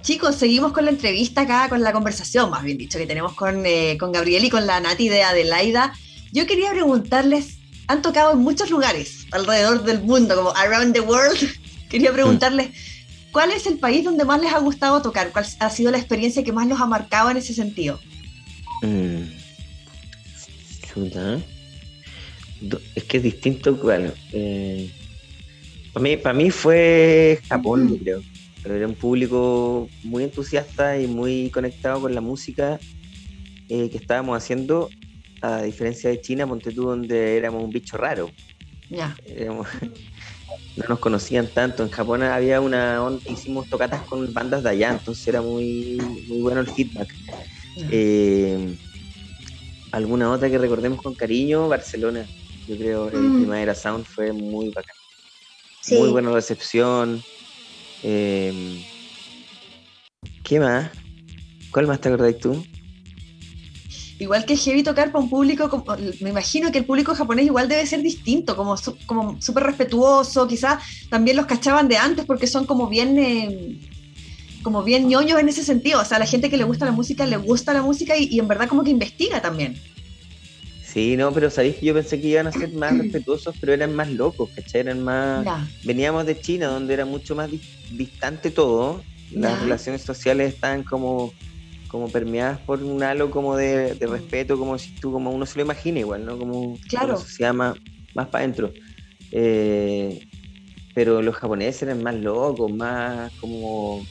Chicos, 0.02 0.34
seguimos 0.34 0.72
con 0.72 0.84
la 0.84 0.90
entrevista 0.90 1.42
acá, 1.42 1.68
con 1.68 1.82
la 1.82 1.92
conversación, 1.92 2.50
más 2.50 2.62
bien 2.62 2.76
dicho, 2.76 2.98
que 2.98 3.06
tenemos 3.06 3.34
con, 3.34 3.64
eh, 3.64 3.96
con 3.98 4.10
Gabriel 4.10 4.44
y 4.44 4.50
con 4.50 4.66
la 4.66 4.80
Nati 4.80 5.08
de 5.08 5.22
Adelaida. 5.22 5.94
Yo 6.34 6.48
quería 6.48 6.72
preguntarles, 6.72 7.58
han 7.86 8.02
tocado 8.02 8.32
en 8.32 8.40
muchos 8.40 8.68
lugares 8.68 9.24
alrededor 9.30 9.84
del 9.84 10.02
mundo, 10.02 10.34
como 10.34 10.50
around 10.56 10.92
the 10.92 11.00
world. 11.00 11.38
quería 11.88 12.12
preguntarles, 12.12 12.70
¿cuál 13.30 13.52
es 13.52 13.68
el 13.68 13.78
país 13.78 14.04
donde 14.04 14.24
más 14.24 14.40
les 14.42 14.52
ha 14.52 14.58
gustado 14.58 15.00
tocar? 15.00 15.30
¿Cuál 15.30 15.46
ha 15.60 15.70
sido 15.70 15.92
la 15.92 15.98
experiencia 15.98 16.42
que 16.42 16.52
más 16.52 16.66
los 16.66 16.80
ha 16.80 16.86
marcado 16.86 17.30
en 17.30 17.36
ese 17.36 17.54
sentido? 17.54 18.00
Mm. 18.82 19.22
Es 22.96 23.04
que 23.04 23.18
es 23.18 23.22
distinto, 23.22 23.76
bueno, 23.76 24.10
eh, 24.32 24.90
para, 25.92 26.02
mí, 26.02 26.16
para 26.16 26.34
mí 26.34 26.50
fue 26.50 27.38
Japón, 27.48 27.88
yo 27.88 27.98
creo. 27.98 28.22
Pero 28.60 28.74
era 28.74 28.88
un 28.88 28.94
público 28.96 29.88
muy 30.02 30.24
entusiasta 30.24 30.98
y 30.98 31.06
muy 31.06 31.50
conectado 31.50 32.00
con 32.00 32.12
la 32.12 32.20
música 32.20 32.80
eh, 33.68 33.88
que 33.88 33.98
estábamos 33.98 34.36
haciendo, 34.36 34.90
a 35.44 35.62
diferencia 35.62 36.08
de 36.08 36.20
China, 36.20 36.46
ponte 36.46 36.72
tú, 36.72 36.84
donde 36.84 37.36
éramos 37.36 37.62
un 37.62 37.70
bicho 37.70 37.96
raro. 37.98 38.30
Ya. 38.88 39.14
no 40.76 40.84
nos 40.88 40.98
conocían 40.98 41.46
tanto. 41.48 41.82
En 41.82 41.90
Japón 41.90 42.22
había 42.22 42.60
una. 42.60 43.00
Hicimos 43.28 43.68
tocatas 43.68 44.02
con 44.02 44.32
bandas 44.32 44.62
de 44.62 44.70
allá, 44.70 44.90
entonces 44.92 45.26
era 45.28 45.42
muy, 45.42 45.98
muy 46.28 46.40
bueno 46.40 46.60
el 46.60 46.66
feedback. 46.68 47.14
Eh, 47.90 48.76
alguna 49.92 50.30
otra 50.30 50.48
que 50.48 50.58
recordemos 50.58 51.02
con 51.02 51.14
cariño, 51.14 51.68
Barcelona. 51.68 52.26
Yo 52.66 52.76
creo 52.78 53.10
que 53.10 53.16
el 53.16 53.22
mm. 53.22 53.38
Primavera 53.40 53.74
Sound 53.74 54.06
fue 54.06 54.32
muy 54.32 54.70
bacán. 54.70 54.96
Muy 55.90 56.08
buena 56.08 56.32
recepción. 56.32 57.22
Em, 58.02 58.82
¿Qué 60.42 60.58
más? 60.58 60.90
¿Cuál 61.70 61.86
más 61.86 62.00
te 62.00 62.08
acordáis 62.08 62.38
tú? 62.38 62.64
Igual 64.18 64.44
que 64.44 64.56
heavy 64.56 64.82
tocar 64.82 65.10
para 65.10 65.24
un 65.24 65.30
público, 65.30 65.68
como, 65.68 65.84
me 66.20 66.30
imagino 66.30 66.70
que 66.70 66.78
el 66.78 66.84
público 66.84 67.14
japonés 67.14 67.46
igual 67.46 67.68
debe 67.68 67.84
ser 67.86 68.00
distinto, 68.00 68.54
como 68.54 68.76
como 69.06 69.42
súper 69.42 69.64
respetuoso, 69.64 70.46
quizás 70.46 70.82
también 71.10 71.36
los 71.36 71.46
cachaban 71.46 71.88
de 71.88 71.96
antes 71.96 72.24
porque 72.24 72.46
son 72.46 72.64
como 72.64 72.88
bien, 72.88 73.18
em, 73.18 73.80
como 74.62 74.84
bien 74.84 75.08
ñoños 75.08 75.40
en 75.40 75.48
ese 75.48 75.64
sentido, 75.64 76.00
o 76.00 76.04
sea, 76.04 76.18
a 76.18 76.20
la 76.20 76.26
gente 76.26 76.48
que 76.48 76.56
le 76.56 76.64
gusta 76.64 76.84
la 76.84 76.92
música 76.92 77.26
le 77.26 77.36
gusta 77.36 77.74
la 77.74 77.82
música 77.82 78.16
y 78.16 78.38
en 78.38 78.46
verdad 78.46 78.68
como 78.68 78.84
que 78.84 78.90
investiga 78.90 79.42
también. 79.42 79.80
Sí, 80.94 81.16
no, 81.16 81.32
pero 81.32 81.50
sabéis 81.50 81.74
que 81.74 81.86
yo 81.86 81.94
pensé 81.94 82.20
que 82.20 82.28
iban 82.28 82.46
a 82.46 82.52
ser 82.52 82.72
más 82.72 82.96
respetuosos, 82.98 83.56
pero 83.60 83.72
eran 83.72 83.96
más 83.96 84.08
locos, 84.08 84.48
¿cachai? 84.54 84.82
Eran 84.82 85.02
más. 85.02 85.44
Veníamos 85.82 86.24
de 86.24 86.40
China, 86.40 86.68
donde 86.68 86.94
era 86.94 87.04
mucho 87.04 87.34
más 87.34 87.50
distante 87.90 88.52
todo. 88.52 89.02
Las 89.32 89.60
relaciones 89.60 90.02
sociales 90.02 90.54
estaban 90.54 90.84
como, 90.84 91.32
como 91.94 92.08
permeadas 92.08 92.58
por 92.58 92.82
un 92.82 93.04
halo 93.04 93.30
como 93.30 93.56
de, 93.56 93.94
respeto, 94.00 94.58
como 94.58 94.76
si 94.78 94.92
tú, 94.96 95.12
como 95.12 95.30
uno 95.30 95.46
se 95.46 95.56
lo 95.60 95.64
imagina 95.64 96.00
igual, 96.00 96.24
¿no? 96.24 96.36
Como 96.36 96.76
claro. 96.88 97.10
una 97.10 97.16
sociedad 97.18 97.54
más, 97.54 97.76
para 98.16 98.38
adentro. 98.38 98.72
Eh, 99.30 100.20
pero 100.92 101.22
los 101.22 101.36
japoneses 101.36 101.84
eran 101.84 102.02
más 102.02 102.16
locos, 102.16 102.68
más 102.72 103.30
como 103.38 104.04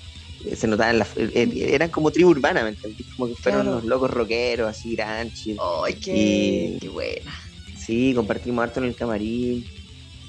se 0.55 0.65
notaban, 0.65 0.97
las, 0.97 1.09
eh, 1.17 1.29
eh, 1.33 1.49
eran 1.73 1.89
como 1.89 2.09
tribu 2.09 2.29
urbana, 2.29 2.63
¿me 2.63 2.69
entendés? 2.69 3.05
Como 3.17 3.27
que 3.27 3.41
fueron 3.41 3.65
los 3.69 3.83
locos 3.83 4.09
rockeros, 4.11 4.69
así, 4.69 4.95
granchi. 4.95 5.57
¡Ay, 5.83 5.95
qué, 5.95 6.77
qué 6.79 6.87
buena! 6.87 7.37
Sí, 7.75 8.13
compartimos 8.15 8.63
harto 8.63 8.79
en 8.79 8.85
el 8.85 8.95
camarín, 8.95 9.61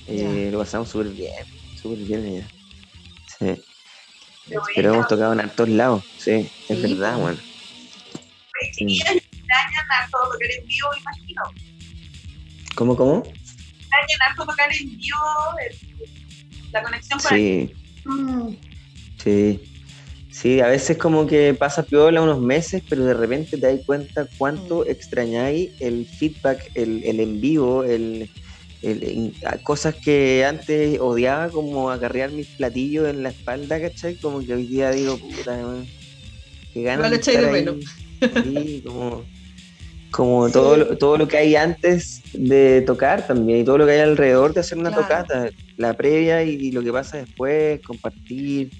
eh, 0.09 0.49
lo 0.51 0.59
pasamos 0.59 0.89
súper 0.89 1.11
bien, 1.11 1.31
súper 1.81 1.99
bien 1.99 2.27
allá. 2.27 2.51
Sí. 3.39 3.74
Pero 4.75 4.95
hemos 4.95 5.09
tocado 5.09 5.33
en 5.33 5.41
hartos 5.41 5.69
lados, 5.69 6.05
sí, 6.19 6.51
es 6.69 6.83
verdad, 6.83 7.19
bueno. 7.19 7.39
Sí. 8.73 9.01
extrañan 9.01 9.87
harto 9.99 10.19
tocar 10.33 10.51
en 10.59 10.67
vivo, 10.67 10.89
imagino. 11.01 11.43
¿Cómo, 12.75 12.97
cómo? 12.97 13.23
Extrañan 13.25 14.23
harto 14.29 14.47
tocar 14.47 14.71
en 14.73 14.97
vivo, 14.97 15.19
la 16.73 16.83
conexión 16.83 17.19
con 17.19 17.31
Sí. 17.31 17.75
El... 18.05 18.59
Sí. 19.23 19.71
Sí, 20.31 20.61
a 20.61 20.67
veces 20.67 20.99
como 20.99 21.29
que 21.29 21.55
pasa 21.55 21.85
piola 21.85 22.21
unos 22.21 22.41
meses, 22.41 22.83
pero 22.89 23.05
de 23.05 23.15
repente 23.15 23.57
te 23.57 23.69
das 23.69 23.87
cuenta 23.87 24.27
cuánto 24.37 24.81
mm. 24.81 24.91
extrañáis 24.91 25.71
el 25.81 26.07
feedback, 26.07 26.73
el, 26.75 27.05
el 27.05 27.21
en 27.21 27.41
vivo, 27.41 27.85
el, 27.85 28.29
cosas 29.63 29.95
que 29.95 30.45
antes 30.45 30.99
odiaba 31.01 31.49
como 31.51 31.91
acarrear 31.91 32.31
mis 32.31 32.49
platillos 32.49 33.09
en 33.09 33.23
la 33.23 33.31
espalda, 33.31 33.81
¿cachai? 33.81 34.17
Como 34.17 34.45
que 34.45 34.55
hoy 34.55 34.67
día 34.67 34.91
digo, 34.91 35.19
puta, 35.19 35.59
que 36.73 36.83
ganas 36.83 37.11
de 37.11 37.17
estar 37.17 37.45
ahí. 37.45 37.67
Sí, 38.43 38.83
como, 38.87 39.25
como 40.11 40.51
todo, 40.51 40.77
lo, 40.77 40.99
todo 40.99 41.19
lo 41.19 41.29
que 41.29 41.37
hay 41.37 41.57
antes 41.57 42.23
de 42.33 42.83
tocar 42.83 43.27
también 43.27 43.61
y 43.61 43.65
todo 43.65 43.79
lo 43.79 43.87
que 43.87 43.93
hay 43.93 44.01
alrededor 44.01 44.55
de 44.55 44.61
hacer 44.61 44.79
una 44.79 44.91
tocata, 44.91 45.51
la 45.77 45.95
previa 45.95 46.43
y 46.43 46.71
lo 46.71 46.83
que 46.83 46.93
pasa 46.93 47.19
después, 47.19 47.81
compartir 47.83 48.71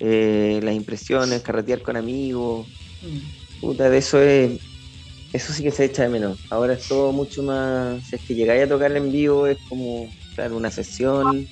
eh, 0.00 0.60
las 0.62 0.74
impresiones, 0.74 1.42
carretear 1.42 1.82
con 1.82 1.96
amigos. 1.96 2.66
Mm. 3.02 3.60
Puta, 3.60 3.88
de 3.88 3.98
eso 3.98 4.20
es. 4.20 4.60
Eso 5.34 5.52
sí 5.52 5.64
que 5.64 5.72
se 5.72 5.86
echa 5.86 6.04
de 6.04 6.10
menos. 6.10 6.38
Ahora 6.48 6.74
es 6.74 6.86
todo 6.86 7.10
mucho 7.10 7.42
más. 7.42 8.06
Si 8.06 8.14
es 8.14 8.22
que 8.22 8.36
llegáis 8.36 8.62
a 8.62 8.68
tocar 8.68 8.96
en 8.96 9.10
vivo, 9.10 9.48
es 9.48 9.58
como, 9.68 10.08
claro, 10.36 10.56
una 10.56 10.70
sesión 10.70 11.48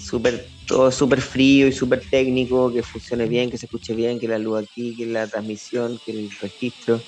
súper 0.00 0.48
todo 0.66 0.90
súper 0.90 1.20
frío 1.20 1.68
y 1.68 1.72
súper 1.72 2.00
técnico, 2.00 2.72
que 2.72 2.82
funcione 2.82 3.26
bien, 3.26 3.52
que 3.52 3.56
se 3.56 3.66
escuche 3.66 3.94
bien, 3.94 4.18
que 4.18 4.26
la 4.26 4.38
luz 4.38 4.64
aquí, 4.64 4.96
que 4.96 5.06
la 5.06 5.28
transmisión, 5.28 6.00
que 6.04 6.10
el 6.10 6.30
registro. 6.40 7.00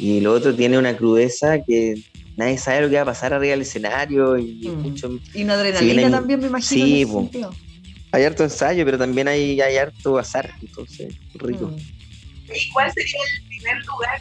Y 0.00 0.20
lo 0.20 0.32
otro 0.32 0.52
tiene 0.52 0.76
una 0.78 0.96
crudeza 0.96 1.62
que 1.62 1.94
nadie 2.36 2.58
sabe 2.58 2.80
lo 2.80 2.90
que 2.90 2.96
va 2.96 3.02
a 3.02 3.06
pasar 3.06 3.32
arriba 3.32 3.52
del 3.52 3.62
escenario 3.62 4.36
y 4.36 4.66
mm. 4.66 4.82
mucho. 4.82 5.16
Y 5.32 5.44
una 5.44 5.54
adrenalina 5.54 6.10
también 6.10 6.40
me 6.40 6.48
imagino. 6.48 7.30
Sí, 7.32 7.40
hay 8.10 8.24
harto 8.24 8.42
ensayo, 8.42 8.84
pero 8.84 8.98
también 8.98 9.28
hay, 9.28 9.60
hay 9.60 9.76
harto 9.76 10.18
azar, 10.18 10.50
entonces, 10.60 11.14
rico. 11.34 11.72
¿Y 12.52 12.68
cuál 12.70 12.92
sería 12.92 13.20
el 13.38 13.48
primer 13.48 13.76
lugar 13.86 14.20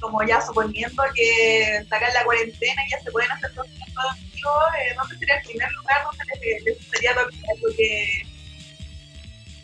como 0.00 0.22
ya 0.26 0.40
suponiendo 0.40 1.02
que 1.14 1.84
sacan 1.88 2.12
la 2.14 2.24
cuarentena 2.24 2.82
y 2.86 2.90
ya 2.90 3.00
se 3.00 3.10
pueden 3.10 3.30
hacer 3.32 3.50
conciertos 3.54 4.04
vivo, 4.34 4.50
eh, 4.78 4.94
¿dónde 4.96 5.18
sería 5.18 5.36
el 5.36 5.42
primer 5.42 5.68
lugar 5.72 5.96
donde 6.04 6.24
les, 6.46 6.62
les 6.64 6.78
gustaría 6.78 7.10
tocar 7.14 7.32
algo 7.54 7.76
que, 7.76 8.22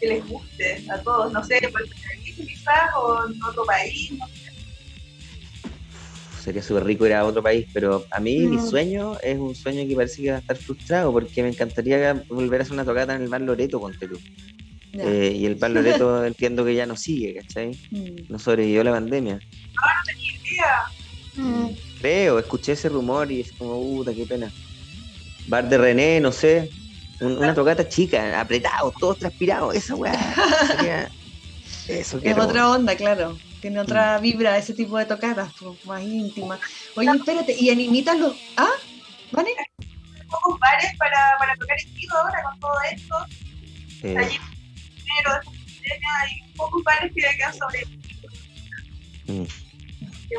que 0.00 0.06
les 0.08 0.26
guste 0.28 0.84
a 0.90 0.98
todos? 1.02 1.32
No 1.32 1.42
sé, 1.44 1.58
ser 1.60 1.66
aquí 1.66 2.32
quizás 2.34 2.90
o 2.96 3.26
en 3.28 3.42
otro 3.42 3.64
país, 3.64 4.12
no 4.12 4.26
sé. 4.28 4.44
Sería 6.42 6.62
súper 6.62 6.84
rico 6.84 7.06
ir 7.06 7.14
a 7.14 7.24
otro 7.24 7.42
país, 7.42 7.66
pero 7.72 8.04
a 8.10 8.20
mí 8.20 8.40
mi 8.40 8.58
Mm. 8.58 8.68
sueño 8.68 9.18
es 9.22 9.38
un 9.38 9.54
sueño 9.54 9.88
que 9.88 9.94
parece 9.96 10.20
que 10.22 10.30
va 10.30 10.36
a 10.36 10.40
estar 10.40 10.56
frustrado 10.58 11.10
porque 11.10 11.42
me 11.42 11.48
encantaría 11.48 12.22
volver 12.28 12.60
a 12.60 12.62
hacer 12.64 12.74
una 12.74 12.84
tocata 12.84 13.14
en 13.14 13.22
el 13.22 13.28
Bar 13.28 13.40
Loreto 13.40 13.80
con. 13.80 13.94
Ya. 14.92 15.04
Eh, 15.04 15.32
y 15.32 15.46
el 15.46 15.54
Bar 15.54 15.70
Loreto 15.70 16.22
entiendo 16.26 16.62
que 16.62 16.74
ya 16.74 16.84
no 16.84 16.96
sigue, 16.96 17.34
¿cachai? 17.34 17.70
Mm. 17.90 18.26
No 18.28 18.38
sobrevivió 18.38 18.84
la 18.84 18.90
pandemia. 18.92 19.40
Ah, 19.82 20.02
idea. 20.64 21.70
Creo, 22.00 22.38
escuché 22.38 22.72
ese 22.72 22.88
rumor 22.88 23.30
y 23.32 23.40
es 23.40 23.52
como, 23.52 23.80
puta, 23.80 24.12
qué 24.14 24.26
pena. 24.26 24.50
Bar 25.46 25.68
de 25.68 25.78
René, 25.78 26.20
no 26.20 26.32
sé. 26.32 26.70
un- 27.20 27.38
una 27.38 27.54
tocata 27.54 27.88
chica, 27.88 28.40
apretados, 28.40 28.92
todos 28.98 29.18
transpirados, 29.18 29.74
esa 29.74 29.94
weá. 29.94 30.12
Eso 31.88 32.16
Es 32.16 32.22
quiero. 32.22 32.42
otra 32.44 32.70
onda, 32.70 32.96
claro. 32.96 33.38
Tiene 33.60 33.78
otra 33.80 34.18
vibra 34.18 34.58
ese 34.58 34.74
tipo 34.74 34.98
de 34.98 35.06
tocadas, 35.06 35.52
pues, 35.60 35.84
más 35.86 36.02
íntima. 36.02 36.58
Oye, 36.96 37.08
espérate, 37.14 37.54
¿y 37.58 37.70
animitas 37.70 38.18
los. 38.18 38.34
¿Ah? 38.56 38.68
¿Vale? 39.32 39.50
pocos 40.28 40.58
bares 40.58 40.90
para, 40.98 41.16
para 41.38 41.54
tocar 41.56 41.76
en 41.86 41.94
vivo 41.94 42.16
ahora 42.16 42.42
con 42.42 42.60
todo 42.60 42.72
esto. 42.92 43.14
Eh, 44.02 44.16
Allí 44.18 44.38
pandemia 45.24 46.08
hay 46.22 46.52
pocos 46.56 46.82
bares 46.82 47.12
que 47.14 47.20
quedan 47.36 47.54
sobre 47.54 47.86
mm. 49.26 49.44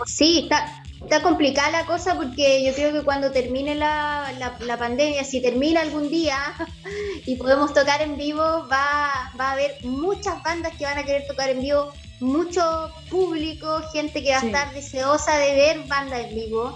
Sí, 0.06 0.42
está, 0.44 0.84
está 1.02 1.22
complicada 1.22 1.70
la 1.72 1.86
cosa 1.86 2.16
porque 2.16 2.64
yo 2.66 2.74
creo 2.74 2.92
que 2.94 3.04
cuando 3.04 3.32
termine 3.32 3.76
la, 3.76 4.32
la, 4.40 4.58
la 4.60 4.78
pandemia, 4.78 5.24
si 5.24 5.42
termina 5.42 5.82
algún 5.82 6.10
día 6.10 6.38
y 7.26 7.36
podemos 7.38 7.74
tocar 7.74 8.02
en 8.02 8.18
vivo, 8.18 8.42
va, 8.72 9.32
va 9.40 9.50
a 9.50 9.52
haber 9.54 9.78
muchas 9.84 10.42
bandas 10.44 10.74
que 10.78 10.86
van 10.86 10.98
a 10.98 11.04
querer 11.04 11.26
tocar 11.28 11.50
en 11.50 11.62
vivo, 11.62 11.92
mucho 12.20 12.92
público, 13.10 13.82
gente 13.94 14.24
que 14.24 14.32
va 14.32 14.40
Sí. 14.40 14.46
a 14.48 14.50
estar 14.50 14.74
deseosa 14.74 15.38
de 15.38 15.54
ver 15.54 15.80
bandas 15.88 16.26
en 16.26 16.36
vivo, 16.36 16.76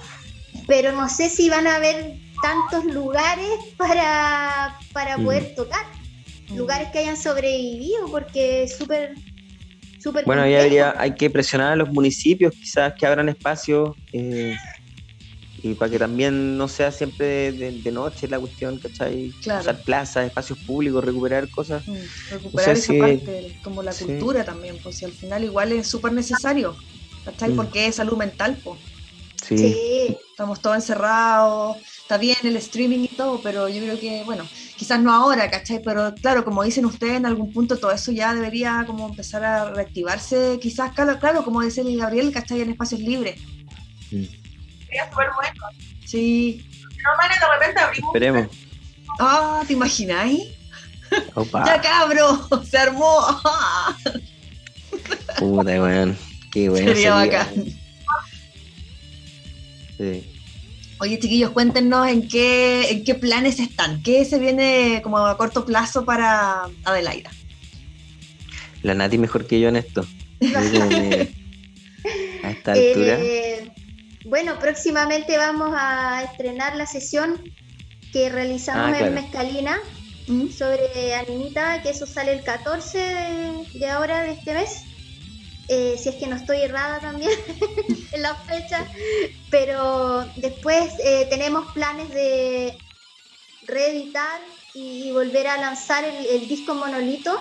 pero 0.67 0.91
no 0.91 1.07
sé 1.09 1.29
si 1.29 1.49
van 1.49 1.65
a 1.67 1.75
haber 1.77 2.15
tantos 2.41 2.85
lugares 2.85 3.49
para, 3.77 4.77
para 4.93 5.17
Mm. 5.17 5.25
poder 5.25 5.55
tocar, 5.55 5.85
lugares 6.55 6.89
que 6.91 6.99
hayan 6.99 7.17
sobrevivido 7.17 8.09
porque 8.11 8.63
es 8.63 8.77
súper... 8.77 9.13
Bueno, 10.25 10.41
ya 10.47 10.59
complejo. 10.61 10.63
habría, 10.63 10.95
hay 10.97 11.15
que 11.15 11.29
presionar 11.29 11.73
a 11.73 11.75
los 11.75 11.89
municipios, 11.89 12.53
quizás 12.53 12.93
que 12.97 13.05
abran 13.05 13.29
espacios 13.29 13.93
eh, 14.11 14.55
y 15.61 15.73
para 15.73 15.91
que 15.91 15.99
también 15.99 16.57
no 16.57 16.67
sea 16.67 16.91
siempre 16.91 17.25
de, 17.27 17.51
de- 17.51 17.71
de 17.73 17.91
noche 17.91 18.27
la 18.27 18.39
cuestión, 18.39 18.77
¿cachai? 18.79 19.29
Claro. 19.41 19.61
Usar 19.61 19.83
plazas, 19.83 20.25
espacios 20.25 20.57
públicos, 20.65 21.03
recuperar 21.03 21.49
cosas. 21.49 21.83
Mm, 21.85 21.95
Recuperar 22.31 22.77
esa 22.77 22.93
si- 22.93 22.99
parte, 22.99 23.59
como 23.63 23.83
la 23.83 23.91
sí. 23.91 24.05
cultura 24.05 24.45
también, 24.45 24.77
pues 24.81 24.97
si 24.97 25.05
al 25.05 25.11
final 25.11 25.43
igual 25.43 25.71
es 25.73 25.87
súper 25.87 26.13
necesario, 26.13 26.77
¿cachai? 27.25 27.49
Mm. 27.51 27.55
Porque 27.57 27.87
es 27.87 27.95
salud 27.95 28.17
mental, 28.17 28.59
pues. 28.63 28.79
Sí. 29.43 29.57
Sí. 29.57 30.17
Estamos 30.31 30.61
todos 30.61 30.77
encerrados, 30.77 31.77
está 32.01 32.17
bien 32.17 32.37
el 32.43 32.55
streaming 32.57 32.99
y 33.03 33.15
todo, 33.15 33.41
pero 33.41 33.67
yo 33.67 33.81
creo 33.83 33.99
que, 33.99 34.23
bueno, 34.23 34.49
quizás 34.79 35.01
no 35.01 35.13
ahora, 35.13 35.51
¿cachai? 35.51 35.81
Pero 35.83 36.15
claro, 36.15 36.45
como 36.45 36.63
dicen 36.63 36.85
ustedes, 36.85 37.17
en 37.17 37.25
algún 37.25 37.51
punto 37.51 37.77
todo 37.77 37.91
eso 37.91 38.13
ya 38.13 38.33
debería 38.33 38.85
como 38.87 39.09
empezar 39.09 39.43
a 39.43 39.71
reactivarse, 39.71 40.57
quizás, 40.61 40.93
claro, 40.93 41.19
claro 41.19 41.43
como 41.43 41.61
dice 41.61 41.81
el 41.81 41.97
Gabriel, 41.97 42.31
¿cachai? 42.31 42.61
En 42.61 42.69
espacios 42.69 43.01
libres. 43.01 43.41
sería 44.09 45.09
súper 45.09 45.27
bueno. 45.35 45.63
Sí. 46.05 46.65
No, 47.03 47.09
man, 47.17 47.29
de 47.29 47.59
repente 47.59 47.81
abrimos 47.81 48.09
Esperemos. 48.09 48.47
Ah, 49.19 49.61
¿te 49.67 49.73
imagináis? 49.73 50.43
Opa. 51.35 51.65
Ya 51.65 51.81
cabro, 51.81 52.47
se 52.63 52.77
armó. 52.77 53.19
Puta, 55.37 55.71
weón. 55.71 56.17
Qué 56.53 56.69
bueno. 56.69 56.87
Sería 56.87 57.15
bacán. 57.15 57.65
Sí. 59.97 60.38
Oye, 60.99 61.17
chiquillos, 61.19 61.51
cuéntenos 61.51 62.07
en 62.07 62.27
qué, 62.27 62.89
en 62.91 63.03
qué 63.05 63.15
planes 63.15 63.59
están. 63.59 64.03
¿Qué 64.03 64.25
se 64.25 64.37
viene 64.37 64.99
como 65.01 65.17
a 65.19 65.37
corto 65.37 65.65
plazo 65.65 66.03
para 66.03 66.63
Adelaida? 66.83 67.31
La 68.83 68.93
Nati 68.93 69.17
mejor 69.17 69.47
que 69.47 69.59
yo 69.59 69.69
en 69.69 69.77
esto. 69.77 70.05
Que 70.39 70.47
a 72.43 72.51
esta 72.51 72.71
altura. 72.73 73.17
Eh, 73.19 73.71
bueno, 74.25 74.59
próximamente 74.59 75.37
vamos 75.37 75.73
a 75.73 76.23
estrenar 76.23 76.75
la 76.75 76.85
sesión 76.85 77.41
que 78.11 78.29
realizamos 78.29 78.87
Ah, 78.87 78.89
claro. 78.89 79.07
en 79.07 79.13
Mezcalina 79.15 79.79
sobre 80.55 81.15
Animita, 81.15 81.81
que 81.81 81.89
eso 81.89 82.05
sale 82.05 82.33
el 82.33 82.43
14 82.43 82.97
de, 82.97 83.79
de 83.79 83.87
ahora 83.89 84.21
de 84.23 84.31
este 84.33 84.53
mes. 84.53 84.83
Eh, 85.69 85.95
si 86.01 86.09
es 86.09 86.15
que 86.15 86.25
no 86.27 86.35
estoy 86.35 86.61
errada 86.61 86.99
también 86.99 87.31
en 88.11 88.21
la 88.23 88.33
fecha, 88.35 88.87
pero 89.51 90.25
después 90.37 90.91
eh, 91.03 91.27
tenemos 91.29 91.71
planes 91.73 92.09
de 92.09 92.75
reeditar 93.67 94.41
y 94.73 95.11
volver 95.11 95.47
a 95.47 95.57
lanzar 95.57 96.03
el, 96.05 96.25
el 96.25 96.47
disco 96.47 96.73
Monolito, 96.73 97.37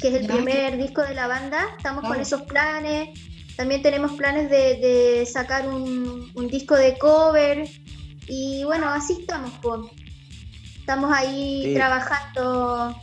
que 0.00 0.08
es 0.08 0.14
el 0.14 0.26
primer 0.26 0.76
disco 0.78 1.02
de 1.02 1.14
la 1.14 1.26
banda. 1.26 1.66
Estamos 1.76 2.04
con 2.04 2.20
esos 2.20 2.42
planes. 2.42 3.08
También 3.56 3.82
tenemos 3.82 4.12
planes 4.12 4.48
de, 4.48 4.76
de 4.76 5.26
sacar 5.26 5.68
un, 5.68 6.30
un 6.34 6.48
disco 6.48 6.74
de 6.76 6.96
cover. 6.98 7.68
Y 8.28 8.62
bueno, 8.64 8.88
así 8.88 9.14
estamos. 9.20 9.50
po. 9.60 9.90
Estamos 10.78 11.12
ahí 11.12 11.64
Sí. 11.64 11.74
trabajando. 11.74 12.96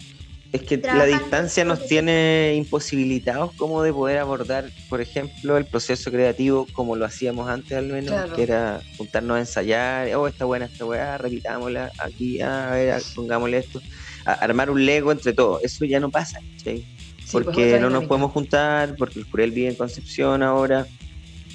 Es 0.51 0.63
que 0.63 0.77
la 0.77 1.05
distancia 1.05 1.63
nos 1.63 1.85
tiene 1.85 2.55
imposibilitados 2.57 3.53
como 3.55 3.83
de 3.83 3.93
poder 3.93 4.17
abordar, 4.17 4.71
por 4.89 4.99
ejemplo, 4.99 5.57
el 5.57 5.65
proceso 5.65 6.09
creativo 6.09 6.65
como 6.73 6.95
lo 6.95 7.05
hacíamos 7.05 7.47
antes 7.47 7.77
al 7.77 7.85
menos, 7.85 8.09
Claro. 8.15 8.35
que 8.35 8.43
era 8.43 8.81
juntarnos 8.97 9.37
a 9.37 9.39
ensayar, 9.41 10.15
oh, 10.15 10.27
está 10.27 10.45
buena 10.45 10.65
esta 10.65 10.85
weá, 10.85 11.19
repitámosla 11.19 11.91
aquí, 11.99 12.41
ah, 12.41 12.71
a 12.71 12.75
ver, 12.75 13.01
pongámosle 13.15 13.57
esto, 13.59 13.79
a- 14.25 14.33
armar 14.33 14.71
un 14.71 14.83
Lego 14.83 15.11
entre 15.11 15.33
todos, 15.33 15.63
eso 15.63 15.85
ya 15.85 15.99
no 15.99 16.09
pasa. 16.09 16.39
Sí, 16.63 16.83
pues, 17.31 17.45
porque 17.45 17.77
no 17.79 17.91
nos 17.91 18.05
podemos 18.05 18.31
juntar, 18.31 18.95
porque 18.97 19.19
el 19.19 19.25
Jurel 19.25 19.51
vive 19.51 19.67
en 19.69 19.75
Concepción 19.75 20.41
ahora, 20.41 20.87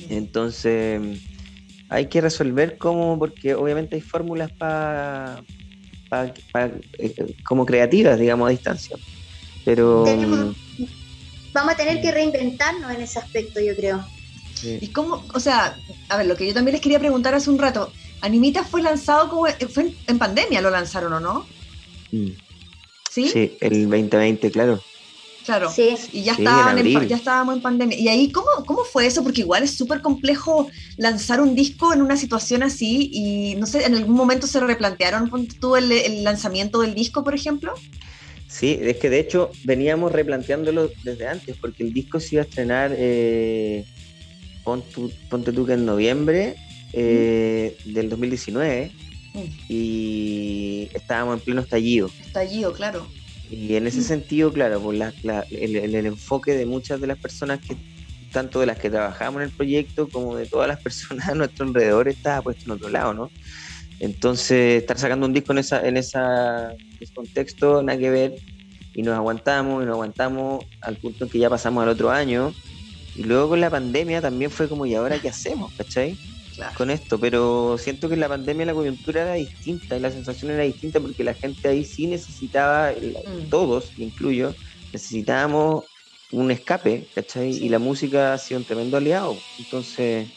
entonces 0.09 1.01
hay 1.89 2.07
que 2.07 2.21
resolver 2.21 2.79
cómo, 2.79 3.19
porque 3.19 3.55
obviamente 3.57 3.97
hay 3.97 4.03
fórmulas 4.03 4.51
para 4.53 5.43
como 7.45 7.65
creativas, 7.67 8.19
digamos, 8.19 8.47
a 8.49 8.51
distancia. 8.51 8.97
Pero 9.65 10.05
Tenemos- 10.05 10.57
Vamos 11.53 11.75
a 11.75 11.77
tener 11.77 12.01
que 12.03 12.11
reinventarnos 12.11 12.91
en 12.93 13.01
ese 13.03 13.19
aspecto, 13.21 13.61
yo 13.61 13.77
creo. 13.77 14.05
sí. 14.55 14.79
¿Y 14.81 14.89
cómo? 14.89 15.25
O 15.35 15.41
sea, 15.41 15.77
a 16.09 16.17
ver, 16.17 16.27
lo 16.27 16.37
que 16.37 16.47
yo 16.49 16.53
también 16.55 16.73
les 16.73 16.81
quería 16.83 16.99
preguntar 16.99 17.33
hace 17.35 17.49
un 17.49 17.59
rato. 17.59 17.93
Animita 18.23 18.65
fue 18.65 18.83
lanzado 18.83 19.29
como. 19.31 19.47
Fue 19.73 19.85
en, 19.85 19.97
en 20.09 20.19
pandemia 20.19 20.61
lo 20.61 20.71
lanzaron, 20.71 21.13
¿o 21.13 21.21
no? 21.21 21.47
Mm. 22.11 22.31
¿Sí? 23.11 23.29
Sí, 23.29 23.57
el 23.61 23.89
2020, 23.89 24.51
claro. 24.51 24.83
Claro. 25.45 25.71
Sí. 25.71 25.95
Y 26.13 26.23
ya, 26.23 26.35
Sí, 26.37 26.43
estaban 26.43 26.79
en 26.79 26.87
en 26.87 26.93
pa- 26.93 26.99
abril. 26.99 27.09
ya 27.11 27.17
estábamos 27.17 27.57
en 27.57 27.61
pandemia. 27.63 27.99
¿Y 27.99 28.09
ahí 28.09 28.33
cómo, 28.33 28.47
cómo 28.67 28.85
fue 28.85 29.07
eso? 29.07 29.23
Porque 29.23 29.43
igual 29.43 29.63
es 29.63 29.77
súper 29.77 30.01
complejo 30.01 30.69
lanzar 30.97 31.41
un 31.41 31.55
disco 31.55 31.93
en 31.93 32.01
una 32.03 32.17
situación 32.17 32.63
así 32.63 33.11
y 33.13 33.55
no 33.57 33.67
sé, 33.67 33.85
¿en 33.85 33.95
algún 33.95 34.15
momento 34.17 34.47
se 34.47 34.59
replantearon 34.61 35.29
ponte 35.29 35.55
tú 35.61 35.77
el, 35.77 35.93
el 35.93 36.25
lanzamiento 36.25 36.81
del 36.81 36.95
disco, 36.95 37.23
por 37.25 37.35
ejemplo? 37.35 37.75
Sí, 38.49 38.79
es 38.81 38.97
que 38.99 39.11
de 39.11 39.19
hecho 39.21 39.51
veníamos 39.65 40.13
replanteándolo 40.13 40.91
desde 41.03 41.27
antes, 41.29 41.57
porque 41.61 41.83
el 41.83 41.93
disco 41.93 42.21
se 42.21 42.37
iba 42.37 42.43
a 42.43 42.47
estrenar, 42.47 42.95
eh, 42.97 43.85
ponte 44.63 45.53
tú 45.53 45.67
que 45.67 45.73
en 45.75 45.85
noviembre 45.85 46.57
eh, 46.93 47.77
del 47.85 48.09
2019, 48.09 48.93
Mm. 49.35 49.41
y 49.69 50.89
estábamos 50.95 51.35
en 51.39 51.41
pleno 51.45 51.61
estallido. 51.63 52.09
Estallido, 52.25 52.73
claro. 52.73 53.05
Y 53.57 53.77
en 53.77 53.87
ese 53.87 54.03
sentido, 54.03 54.53
claro, 54.53 54.81
pues 54.81 54.99
la- 54.99 55.15
la- 55.23 55.47
el, 55.51 55.95
enfoque 55.95 56.53
de 56.55 56.67
muchas 56.67 57.01
de 57.01 57.07
las 57.07 57.19
personas 57.19 57.61
que, 57.61 57.77
tanto 58.33 58.61
de 58.61 58.67
las 58.67 58.79
que 58.79 58.91
trabajamos 58.91 59.43
en 59.43 59.49
el 59.49 59.55
proyecto 59.55 60.09
como 60.09 60.37
de 60.37 60.47
todas 60.47 60.69
las 60.69 60.81
personas 60.83 61.29
a 61.29 61.35
nuestro 61.35 61.67
alrededor, 61.67 62.09
estaba 62.09 62.43
puesto 62.43 62.65
en 62.67 62.73
otro 62.73 62.89
lado, 62.89 63.15
¿no? 63.15 63.31
Entonces, 64.01 64.83
estar 64.83 64.99
sacando 64.99 65.27
un 65.27 65.33
disco 65.33 65.53
en 65.53 65.59
esa, 65.59 65.87
en 65.87 65.97
esa 65.97 66.73
en 66.73 66.99
ese 67.01 67.15
contexto, 67.15 67.83
nada 67.83 67.99
que 67.99 68.11
ver, 68.11 68.35
y 68.95 69.03
nos 69.03 69.15
aguantamos, 69.15 69.83
y 69.83 69.87
nos 69.87 69.95
aguantamos 69.95 70.65
al 70.83 70.97
punto 70.97 71.25
en 71.25 71.31
que 71.31 71.39
ya 71.39 71.51
pasamos 71.51 71.83
al 71.83 71.89
otro 71.91 72.11
año, 72.11 72.53
y 73.15 73.23
luego 73.23 73.51
con 73.51 73.61
la 73.61 73.71
pandemia 73.71 74.21
también 74.21 74.51
fue 74.51 74.69
como, 74.69 74.85
¿y 74.87 74.95
ahora 74.95 75.19
qué 75.21 75.29
hacemos? 75.29 75.73
¿Cachai? 75.77 76.17
Claro. 76.57 76.75
Con 76.77 76.91
esto, 76.91 77.19
pero 77.19 77.77
siento 77.79 78.09
que 78.09 78.15
en 78.15 78.21
la 78.21 78.29
pandemia 78.29 78.67
la 78.67 78.75
coyuntura 78.75 79.23
era 79.23 79.35
distinta 79.35 79.97
y 79.97 80.01
la 80.01 80.11
sensación 80.11 80.53
era 80.53 80.63
distinta 80.63 81.01
porque 81.01 81.25
la 81.25 81.35
gente 81.35 81.69
ahí 81.69 81.85
sí 81.85 82.07
necesitaba, 82.07 82.93
Mm. 82.93 83.49
todos, 83.51 83.93
incluyo, 83.97 84.55
necesitábamos 84.93 85.85
un 86.31 86.51
escape, 86.51 87.09
¿cachai? 87.15 87.51
Y 87.51 87.69
la 87.69 87.79
música 87.79 88.35
ha 88.35 88.39
sido 88.39 88.61
un 88.61 88.67
tremendo 88.67 88.97
aliado. 88.97 89.37
Entonces, 89.59 90.29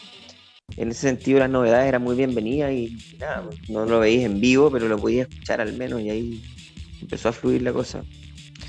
en 0.75 0.89
ese 0.89 1.01
sentido 1.01 1.39
las 1.39 1.49
novedades 1.49 1.87
eran 1.87 2.01
muy 2.01 2.15
bienvenidas 2.15 2.71
y 2.71 2.97
nada, 3.19 3.49
no 3.69 3.85
lo 3.85 3.99
veis 3.99 4.23
en 4.23 4.39
vivo, 4.39 4.71
pero 4.71 4.87
lo 4.87 4.97
podías 4.97 5.27
escuchar 5.29 5.61
al 5.61 5.73
menos 5.73 6.01
y 6.01 6.09
ahí 6.09 6.41
empezó 7.01 7.29
a 7.29 7.33
fluir 7.33 7.61
la 7.61 7.73
cosa. 7.73 8.03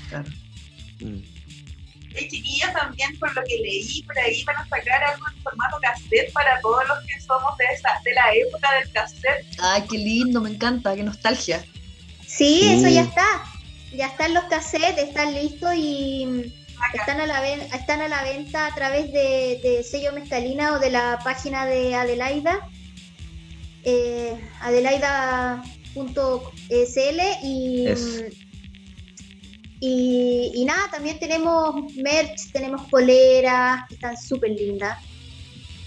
Claro. 0.09 0.29
Mm. 1.01 1.38
Chiquillos, 2.15 2.71
también 2.73 3.17
por 3.19 3.33
lo 3.35 3.43
que 3.43 3.57
leí 3.57 4.03
por 4.03 4.17
ahí 4.19 4.43
van 4.43 4.57
a 4.57 4.67
sacar 4.67 5.03
algo 5.03 5.25
en 5.27 5.43
formato 5.43 5.77
cassette 5.81 6.31
para 6.33 6.59
todos 6.61 6.87
los 6.87 6.99
que 7.05 7.19
somos 7.21 7.57
de, 7.57 7.65
esa, 7.65 7.89
de 8.03 8.13
la 8.13 8.33
época 8.33 8.73
del 8.75 8.91
cassette. 8.91 9.45
Ay, 9.59 9.83
qué 9.89 9.97
lindo, 9.97 10.41
me 10.41 10.49
encanta, 10.49 10.95
qué 10.95 11.03
nostalgia. 11.03 11.63
Sí, 12.25 12.61
eso 12.71 12.87
ya 12.87 13.01
está. 13.01 13.43
Ya 13.93 14.07
están 14.07 14.33
los 14.33 14.43
cassettes, 14.45 15.09
están 15.09 15.33
listos 15.33 15.73
y 15.75 16.53
están 16.93 17.19
a, 17.21 17.25
la 17.25 17.47
están 17.47 18.01
a 18.01 18.07
la 18.07 18.23
venta 18.23 18.67
a 18.67 18.75
través 18.75 19.11
de, 19.11 19.83
sello 19.83 20.13
Mezcalina 20.13 20.73
o 20.73 20.79
de 20.79 20.91
la 20.91 21.19
página 21.23 21.65
de 21.65 21.95
Adelaida, 21.95 22.69
eh, 23.83 24.39
adelaida.sl 24.61 25.61
y, 27.43 27.87
y, 29.79 30.51
y, 30.53 30.65
nada, 30.65 30.89
también 30.91 31.19
tenemos 31.19 31.93
merch, 31.95 32.51
tenemos 32.51 32.89
poleras, 32.89 33.87
que 33.87 33.95
están 33.95 34.17
súper 34.17 34.51
lindas. 34.51 34.97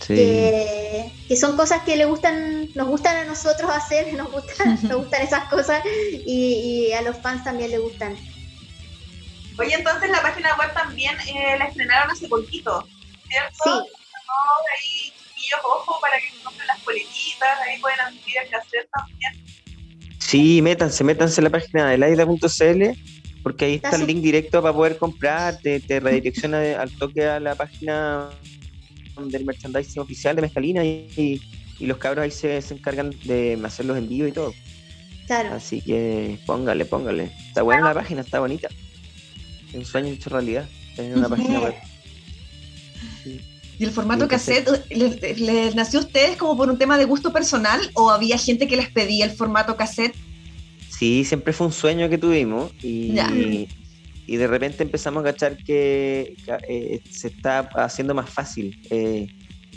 Que, 0.06 1.12
son 1.38 1.56
cosas 1.56 1.82
que 1.82 1.96
le 1.96 2.06
gustan, 2.06 2.68
nos 2.74 2.88
gustan 2.88 3.16
a 3.18 3.24
nosotros 3.24 3.70
hacer, 3.70 4.12
nos 4.14 4.32
gustan, 4.32 4.78
nos 4.88 5.02
gustan 5.02 5.22
esas 5.22 5.48
cosas 5.48 5.82
y, 6.26 6.88
y 6.88 6.92
a 6.92 7.02
los 7.02 7.18
fans 7.18 7.44
también 7.44 7.70
les 7.70 7.80
gustan. 7.80 8.16
Oye, 9.58 9.74
entonces 9.74 10.10
la 10.10 10.22
página 10.22 10.56
web 10.56 10.72
también 10.72 11.14
eh, 11.20 11.56
la 11.58 11.66
estrenaron 11.66 12.10
hace 12.10 12.26
poquito, 12.26 12.86
¿cierto? 13.28 13.62
Sí. 13.64 13.70
ahí, 13.70 15.12
chiquillos, 15.28 15.60
ojo, 15.62 16.00
para 16.00 16.18
que 16.18 16.28
compren 16.42 16.66
las 16.66 16.80
poletitas, 16.80 17.60
ahí 17.66 17.78
pueden 17.78 18.00
adquirir 18.00 18.38
el 18.48 18.54
hacer 18.54 18.88
también. 18.94 19.44
Sí, 20.18 20.62
métanse, 20.62 21.04
métanse 21.04 21.40
en 21.40 21.44
la 21.44 21.50
página 21.50 21.90
de 21.90 21.98
laida.cl 21.98 23.21
porque 23.42 23.64
ahí 23.64 23.74
está, 23.74 23.96
el 23.96 24.06
link 24.06 24.20
directo 24.20 24.62
para 24.62 24.74
poder 24.74 24.98
comprar, 24.98 25.58
te, 25.58 25.80
redirecciona 26.00 26.80
al 26.80 26.90
toque 26.90 27.24
a 27.26 27.40
la 27.40 27.54
página 27.54 28.28
del 29.18 29.44
merchandising 29.44 30.00
oficial 30.00 30.36
de 30.36 30.42
Mezcalina 30.42 30.84
y, 30.84 31.40
los 31.80 31.98
cabros 31.98 32.22
ahí 32.22 32.30
se, 32.30 32.58
encargan 32.72 33.10
de 33.24 33.60
hacer 33.64 33.86
los 33.86 33.98
envíos 33.98 34.28
y 34.28 34.32
todo. 34.32 34.54
Claro. 35.26 35.54
Así 35.54 35.80
que 35.80 36.38
póngale, 36.46 36.84
póngale. 36.84 37.32
Está 37.48 37.62
buena 37.62 37.88
la 37.88 37.94
página, 37.94 38.20
está 38.20 38.38
bonita 38.38 38.68
un 39.74 39.84
sueño 39.84 40.08
hecho 40.08 40.30
realidad, 40.30 40.68
tener 40.96 41.16
una 41.16 41.28
página 41.28 41.60
web. 41.60 41.74
¿Y 43.78 43.84
el 43.84 43.90
formato 43.90 44.28
cassette 44.28 44.68
¿les, 44.90 45.74
nació 45.74 46.00
a 46.00 46.02
ustedes 46.02 46.36
como 46.36 46.56
por 46.56 46.68
un 46.70 46.78
tema 46.78 46.98
de 46.98 47.04
gusto 47.04 47.32
personal 47.32 47.80
o 47.94 48.10
había 48.10 48.38
gente 48.38 48.68
que 48.68 48.76
les 48.76 48.90
pedía 48.90 49.24
el 49.24 49.32
formato 49.32 49.76
cassette? 49.76 50.14
Sí, 50.98 51.24
siempre 51.24 51.52
fue 51.52 51.66
un 51.66 51.72
sueño 51.72 52.08
que 52.08 52.18
tuvimos 52.18 52.72
y, 52.82 53.66
y, 54.26 54.36
de 54.36 54.46
repente 54.46 54.82
empezamos 54.82 55.22
a 55.22 55.32
cachar 55.32 55.56
que, 55.64 56.36
eh, 56.68 57.00
se 57.10 57.28
está 57.28 57.60
haciendo 57.74 58.14
más 58.14 58.28
fácil 58.28 58.78
eh, 58.90 59.26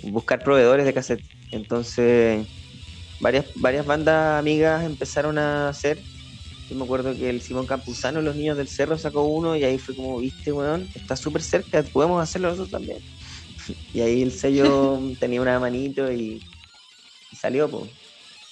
buscar 0.03 0.43
proveedores 0.43 0.85
de 0.85 0.93
cassette. 0.93 1.23
Entonces, 1.51 2.45
varias, 3.19 3.45
varias 3.55 3.85
bandas 3.85 4.39
amigas 4.39 4.83
empezaron 4.83 5.37
a 5.37 5.69
hacer 5.69 5.99
yo 6.69 6.75
me 6.75 6.83
acuerdo 6.83 7.15
que 7.15 7.29
el 7.29 7.41
Simón 7.41 7.67
Campuzano, 7.67 8.21
los 8.21 8.35
niños 8.35 8.57
del 8.57 8.67
cerro, 8.67 8.97
sacó 8.97 9.23
uno 9.23 9.55
y 9.55 9.63
ahí 9.63 9.77
fue 9.77 9.95
como, 9.95 10.17
viste, 10.19 10.51
weón, 10.51 10.87
está 10.95 11.15
súper 11.15 11.43
cerca, 11.43 11.83
podemos 11.83 12.21
hacerlo 12.21 12.49
nosotros 12.49 12.71
también. 12.71 12.99
Y 13.93 14.01
ahí 14.01 14.21
el 14.21 14.31
sello 14.31 14.99
tenía 15.19 15.41
una 15.41 15.59
manito 15.59 16.11
y, 16.11 16.39
salió, 17.33 17.69
pues, 17.69 17.89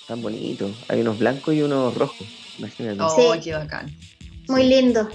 tan 0.08 0.22
bonito. 0.22 0.72
Hay 0.88 1.02
unos 1.02 1.20
blancos 1.20 1.54
y 1.54 1.62
unos 1.62 1.94
rojos, 1.94 2.28
imagínate. 2.58 3.00
Oh, 3.02 3.36
qué 3.44 3.54
bacán. 3.54 3.96
Muy 4.48 4.64
lindo. 4.64 5.10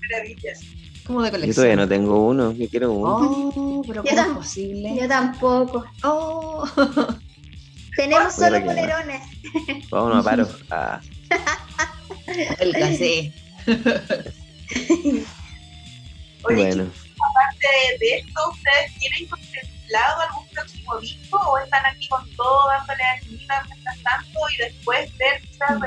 Maravillas. 0.00 0.60
Como 1.06 1.22
de 1.22 1.30
colección. 1.30 1.50
Yo 1.50 1.54
todavía 1.54 1.76
no 1.76 1.88
tengo 1.88 2.26
uno, 2.26 2.52
yo 2.52 2.68
quiero 2.68 2.92
uno. 2.92 3.52
Oh, 3.56 3.82
pero 3.86 4.02
¿cómo 4.02 4.20
es 4.20 4.26
posible? 4.28 4.96
Yo 5.00 5.08
tampoco. 5.08 5.84
Oh. 6.02 6.66
Tenemos 7.96 8.34
solo 8.34 8.62
polerones. 8.64 9.22
Vámonos 9.90 10.26
a 10.26 10.30
paro. 10.30 10.48
Ah. 10.70 11.00
El 12.58 12.72
casé. 12.72 13.32
Oye, 16.42 16.66
bueno. 16.66 16.84
aparte 16.84 17.68
de 18.00 18.14
esto, 18.16 18.50
¿ustedes 18.50 18.98
tienen 18.98 19.26
contemplado 19.28 20.20
algún 20.22 20.48
próximo 20.48 20.98
disco 20.98 21.38
o 21.38 21.58
están 21.58 21.86
aquí 21.86 22.08
con 22.08 22.28
todo 22.36 22.68
dándole 22.68 23.02
a 23.02 23.20
mientras 23.28 24.02
tanto 24.02 24.40
y 24.52 24.56
después 24.58 25.16
ver 25.18 25.40
quizás 25.40 25.80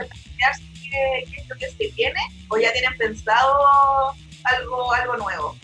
qué, 0.81 1.31
qué 1.31 1.41
es 1.41 1.49
lo 1.49 1.55
que 1.55 1.69
se 1.69 1.93
viene 1.95 2.19
o 2.47 2.57
ya 2.57 2.71
tienen 2.73 2.95
pensado 2.97 3.55
algo, 4.43 4.93
algo 4.93 5.17
nuevo? 5.17 5.55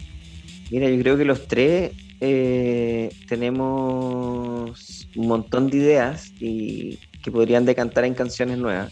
Mira, 0.72 0.90
yo 0.90 1.00
creo 1.02 1.18
que 1.18 1.26
los 1.26 1.48
tres 1.48 1.92
eh, 2.22 3.10
tenemos 3.28 5.08
un 5.16 5.28
montón 5.28 5.70
de 5.70 5.78
ideas 5.78 6.32
y 6.40 6.98
que 7.24 7.32
podrían 7.32 7.66
decantar 7.66 8.06
en 8.06 8.14
canciones 8.14 8.58
nuevas. 8.58 8.92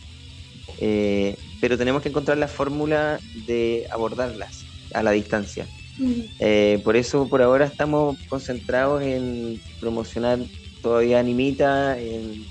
Eh, 0.80 1.36
pero 1.62 1.78
tenemos 1.78 2.02
que 2.02 2.10
encontrar 2.10 2.38
la 2.38 2.48
fórmula 2.48 3.20
de 3.48 3.88
abordarlas 3.92 4.66
a 4.94 5.04
la 5.04 5.12
distancia. 5.12 5.68
Mm. 5.98 6.12
Eh, 6.40 6.82
por 6.84 6.96
eso 6.96 7.28
por 7.28 7.42
ahora 7.42 7.66
estamos 7.66 8.18
concentrados 8.28 9.02
en 9.04 9.62
promocionar 9.80 10.40
todavía 10.82 11.20
Animita, 11.20 11.98
en, 12.00 12.46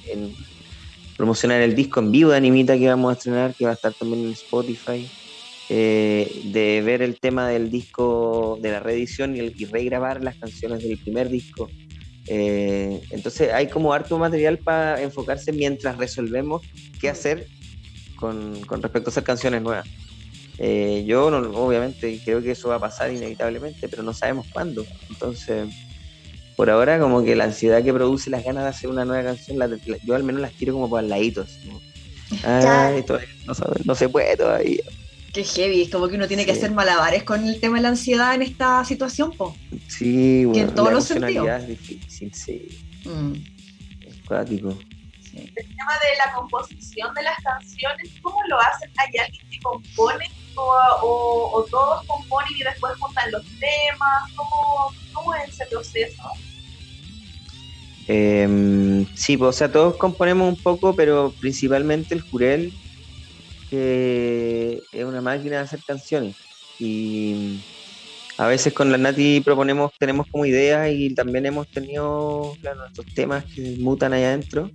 promocionar 1.23 1.62
el 1.62 1.77
disco 1.77 2.01
en 2.01 2.11
vivo 2.11 2.33
de 2.33 2.37
Animita 2.39 2.77
que 2.77 2.89
vamos 2.89 3.11
a 3.11 3.12
estrenar, 3.12 3.55
que 3.55 3.64
va 3.64 3.70
a 3.70 3.75
estar 3.75 3.95
también 3.95 4.25
en 4.25 4.33
Spotify, 4.33 5.09
eh, 5.68 6.43
de 6.47 6.83
ver 6.83 7.01
el 7.01 7.20
tema 7.20 7.47
del 7.47 7.70
disco 7.70 8.59
de 8.61 8.73
la 8.73 8.81
reedición 8.81 9.37
y, 9.37 9.39
el, 9.39 9.55
y 9.57 9.66
regrabar 9.66 10.20
las 10.20 10.35
canciones 10.35 10.83
del 10.83 10.99
primer 10.99 11.29
disco. 11.29 11.70
entonces 12.27 13.53
hay 13.53 13.68
como 13.68 13.93
harto 13.93 14.18
material 14.18 14.59
para 14.59 15.01
enfocarse 15.01 15.53
mientras 15.53 15.97
resolvemos 15.97 16.61
qué 17.01 17.09
hacer 17.09 17.47
con, 18.16 18.61
respecto 18.83 19.11
a 19.11 19.12
hacer 19.12 19.23
canciones 19.23 19.62
nuevas. 19.62 19.87
Eh, 20.59 21.05
yo 21.07 21.31
no, 21.31 21.39
obviamente 21.57 22.20
creo 22.25 22.43
que 22.43 22.51
eso 22.51 22.68
va 22.70 22.75
a 22.75 22.81
pasar 22.81 23.12
inevitablemente, 23.12 23.89
pero 23.89 24.03
no 24.03 24.12
sabemos 24.12 24.49
cuándo. 24.53 24.85
Entonces, 25.09 25.68
por 26.57 26.70
ahora 26.70 26.98
como 26.98 27.24
que 27.24 27.34
la 27.34 27.44
ansiedad 27.44 27.82
que 27.82 27.92
produce 27.92 28.30
las 28.30 28.44
ganas 28.44 28.64
de 28.64 28.70
hacer 28.70 28.90
una 28.90 29.05
nueva 29.05 29.24
canción, 29.24 29.59
yo 30.05 30.14
al 30.14 30.24
menos 30.24 30.40
las 30.40 30.53
tiro 30.53 30.74
como 30.74 30.88
por 30.88 31.03
laditos. 31.03 31.59
¿no? 31.64 31.80
no, 33.84 33.94
se 33.94 34.09
puede 34.09 34.36
todavía. 34.36 34.82
Qué 35.32 35.44
heavy, 35.44 35.82
es 35.82 35.90
como 35.90 36.09
que 36.09 36.16
uno 36.16 36.28
tiene 36.28 36.44
que 36.44 36.53
hacer 36.53 36.72
malabares 36.72 37.22
con 37.24 37.46
el 37.46 37.59
tema 37.59 37.76
de 37.76 37.82
la 37.82 37.88
ansiedad 37.88 38.34
en 38.34 38.42
esta 38.42 38.84
situación, 38.84 39.32
po. 39.32 39.57
Sí, 39.88 40.44
bueno, 40.44 40.68
en 40.68 40.74
todos 40.74 40.92
los 40.92 41.05
sentidos. 41.05 41.48
es 41.48 41.68
difícil, 41.68 42.34
sí. 42.34 42.68
Mm. 43.05 43.32
Es 44.07 44.16
cuático. 44.26 44.76
El 45.34 45.55
tema 45.55 45.94
de 45.94 46.16
la 46.26 46.34
composición 46.34 47.14
de 47.14 47.22
las 47.22 47.36
canciones, 47.42 48.11
¿cómo 48.20 48.36
lo 48.48 48.61
hacen? 48.61 48.90
¿Hay 48.98 49.18
alguien 49.18 49.48
que 49.50 49.59
compone 49.61 50.30
o, 50.57 51.66
todos 51.70 52.07
componen 52.07 52.53
y 52.57 52.62
después 52.62 52.92
juntan 52.98 53.30
los 53.32 53.42
temas? 53.59 54.32
¿Cómo, 54.36 54.92
cómo 55.12 55.34
es 55.34 55.50
ese 55.50 55.66
proceso? 55.66 56.22
Eh, 58.09 59.07
sí, 59.14 59.36
pues, 59.36 59.48
o 59.48 59.53
sea, 59.53 59.70
todos 59.70 59.96
componemos 59.96 60.48
un 60.48 60.62
poco, 60.62 60.94
pero 60.94 61.32
principalmente 61.40 62.14
el 62.14 62.20
Jurel, 62.22 62.72
que 63.70 64.82
es 64.92 65.05
una 65.05 65.20
máquina 65.20 65.57
de 65.57 65.62
hacer 65.62 65.80
canciones. 65.86 66.36
Y 66.78 67.61
a 68.38 68.46
veces 68.46 68.72
con 68.72 68.90
la 68.90 68.98
Nati 68.98 69.40
proponemos, 69.40 69.92
tenemos 69.98 70.26
como 70.30 70.44
ideas 70.44 70.90
y 70.92 71.14
también 71.14 71.46
hemos 71.46 71.68
tenido 71.68 72.57
nuestros 72.62 73.07
temas 73.14 73.44
que 73.44 73.76
mutan 73.78 74.12
allá 74.12 74.28
adentro. 74.28 74.70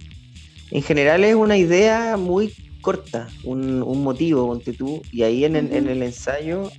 En 0.71 0.84
general 0.84 1.23
es 1.23 1.36
una 1.36 1.57
idea 1.57 2.17
muy 2.17 2.53
corta, 2.82 3.28
un, 3.43 3.80
motivo, 4.03 4.47
ponte 4.47 4.73
tú, 4.73 5.01
y 5.11 5.23
ahí 5.23 5.45
en, 5.45 5.55
el 5.55 6.03
ensayo 6.03 6.71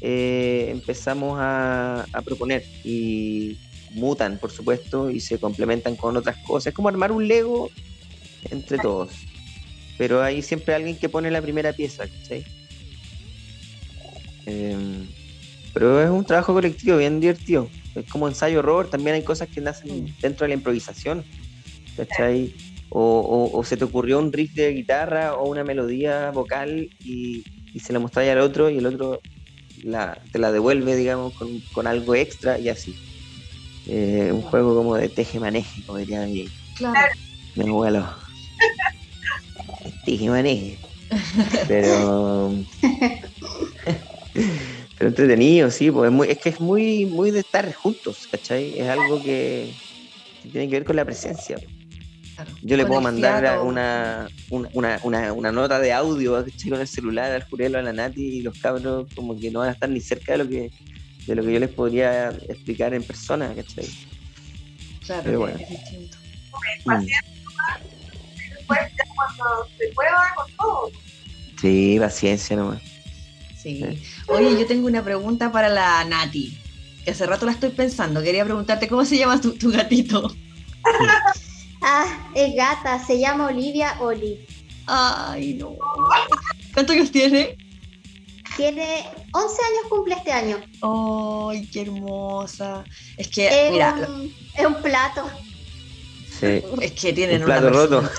eh, 0.00 0.68
empezamos 0.70 1.38
a, 1.40 2.06
proponer 2.24 2.64
y 2.84 3.56
mutan, 3.92 4.38
por 4.38 4.50
supuesto, 4.50 5.10
y 5.10 5.20
se 5.20 5.38
complementan 5.38 5.96
con 5.96 6.16
otras 6.16 6.36
cosas. 6.46 6.68
Es 6.68 6.74
como 6.74 6.88
armar 6.88 7.12
un 7.12 7.28
Lego 7.28 7.70
entre 8.50 8.78
todos. 8.78 9.12
Pero 9.98 10.22
hay 10.22 10.42
siempre 10.42 10.74
alguien 10.74 10.96
que 10.96 11.08
pone 11.08 11.30
la 11.30 11.40
primera 11.40 11.72
pieza, 11.72 12.04
¿cachai? 12.08 12.44
Em, 14.46 15.06
pero 15.72 16.02
es 16.02 16.10
un 16.10 16.24
trabajo 16.24 16.52
colectivo 16.52 16.96
bien 16.96 17.20
divertido. 17.20 17.68
Es 17.94 18.08
como 18.10 18.26
ensayo 18.26 18.58
horror, 18.58 18.90
también 18.90 19.14
hay 19.14 19.22
cosas 19.22 19.48
que 19.48 19.60
nacen 19.60 20.04
mm. 20.04 20.14
dentro 20.20 20.44
de 20.44 20.48
la 20.48 20.54
improvisación, 20.54 21.24
¿cachai? 21.96 22.54
O, 22.94 23.62
se 23.64 23.76
te 23.76 23.84
ocurrió 23.84 24.18
un 24.18 24.32
riff 24.32 24.54
de 24.54 24.72
guitarra 24.72 25.34
o 25.34 25.48
una 25.48 25.64
melodía 25.64 26.30
vocal 26.30 26.90
y, 27.00 27.44
se 27.80 27.92
la 27.92 27.98
mostráis 27.98 28.30
al 28.30 28.40
otro 28.40 28.68
y 28.68 28.76
el 28.78 28.86
otro 28.86 29.20
la, 29.82 30.18
te 30.30 30.38
la 30.38 30.52
devuelve, 30.52 30.94
digamos, 30.94 31.32
con, 31.72 31.86
algo 31.86 32.14
extra 32.14 32.58
y 32.58 32.68
así. 32.68 32.94
Eh, 33.86 34.30
un 34.32 34.42
juego 34.42 34.76
como 34.76 34.94
de 34.96 35.08
teje-maneje, 35.08 35.82
como 35.86 35.98
diría 35.98 36.26
mi, 36.26 36.48
claro. 36.76 37.12
mi 37.56 37.68
abuelo. 37.68 38.06
teje-maneje. 40.04 40.78
Pero... 41.68 42.54
pero 44.98 45.08
entretenido, 45.08 45.70
sí, 45.70 45.90
pues 45.90 46.10
es, 46.10 46.14
muy, 46.14 46.28
es 46.28 46.38
que 46.38 46.50
es 46.50 46.60
muy, 46.60 47.06
muy 47.06 47.30
de 47.30 47.40
estar 47.40 47.72
juntos, 47.72 48.28
¿cachai? 48.30 48.78
Es 48.78 48.88
algo 48.88 49.22
que 49.22 49.72
tiene 50.42 50.68
que 50.68 50.76
ver 50.76 50.84
con 50.84 50.96
la 50.96 51.04
presencia. 51.04 51.56
Yo 52.62 52.76
le 52.76 52.86
puedo 52.86 53.00
mandar 53.00 53.60
una, 53.60 54.28
una, 54.50 55.52
nota 55.52 55.78
de 55.78 55.92
audio 55.92 56.44
con 56.68 56.80
el 56.80 56.88
celular 56.88 57.32
al 57.32 57.44
Jurelo, 57.44 57.78
a 57.78 57.82
la 57.82 57.92
Nati 57.92 58.38
y 58.38 58.42
los 58.42 58.58
cabros 58.58 59.08
como 59.14 59.38
que 59.38 59.50
no 59.50 59.60
van 59.60 59.70
a 59.70 59.72
estar 59.72 59.88
ni 59.88 60.00
cerca 60.00 60.32
de 60.32 60.38
lo 60.38 60.48
que 60.48 60.70
de 61.26 61.36
lo 61.36 61.42
que 61.44 61.52
yo 61.52 61.60
les 61.60 61.70
podría 61.70 62.30
explicar 62.48 62.94
en 62.94 63.02
persona, 63.04 63.54
¿cachai? 63.54 63.88
Claro, 65.06 65.22
Pero 65.24 65.38
bueno. 65.38 65.58
es 65.58 65.68
distinto. 65.68 66.16
Mm. 66.84 67.04
Después 67.04 68.80
cuando 69.14 69.68
se 69.78 69.88
pueda 69.94 70.34
con 70.34 70.52
todo. 70.56 70.90
Sí, 71.60 71.96
paciencia 72.00 72.56
nomás. 72.56 72.82
Sí. 73.56 73.84
Oye, 74.26 74.58
yo 74.58 74.66
tengo 74.66 74.88
una 74.88 75.04
pregunta 75.04 75.52
para 75.52 75.68
la 75.68 76.04
Nati, 76.04 76.58
que 77.04 77.12
hace 77.12 77.24
rato 77.26 77.46
la 77.46 77.52
estoy 77.52 77.70
pensando. 77.70 78.20
Quería 78.22 78.44
preguntarte, 78.44 78.88
¿cómo 78.88 79.04
se 79.04 79.16
llama 79.16 79.40
tu, 79.40 79.52
tu 79.52 79.70
gatito? 79.70 80.34
Ah, 81.82 82.30
es 82.34 82.54
gata, 82.54 83.04
se 83.04 83.18
llama 83.18 83.48
Olivia 83.48 83.96
Oli. 84.00 84.46
Ay, 84.86 85.54
no. 85.54 85.76
¿Cuántos 86.72 86.96
años 86.96 87.10
tiene? 87.10 87.56
Tiene 88.56 89.04
11 89.32 89.62
años, 89.62 89.82
cumple 89.88 90.14
este 90.14 90.32
año. 90.32 90.58
Ay, 90.82 91.66
qué 91.72 91.82
hermosa. 91.82 92.84
Es 93.16 93.28
que, 93.28 93.48
es 93.48 93.72
mira. 93.72 93.94
Un, 94.08 94.32
es 94.56 94.66
un 94.66 94.82
plato. 94.82 95.28
Sí. 96.38 96.62
Es 96.80 96.92
que 96.92 97.12
tienen 97.12 97.40
un 97.40 97.46
plato 97.46 97.70
roto. 97.70 98.10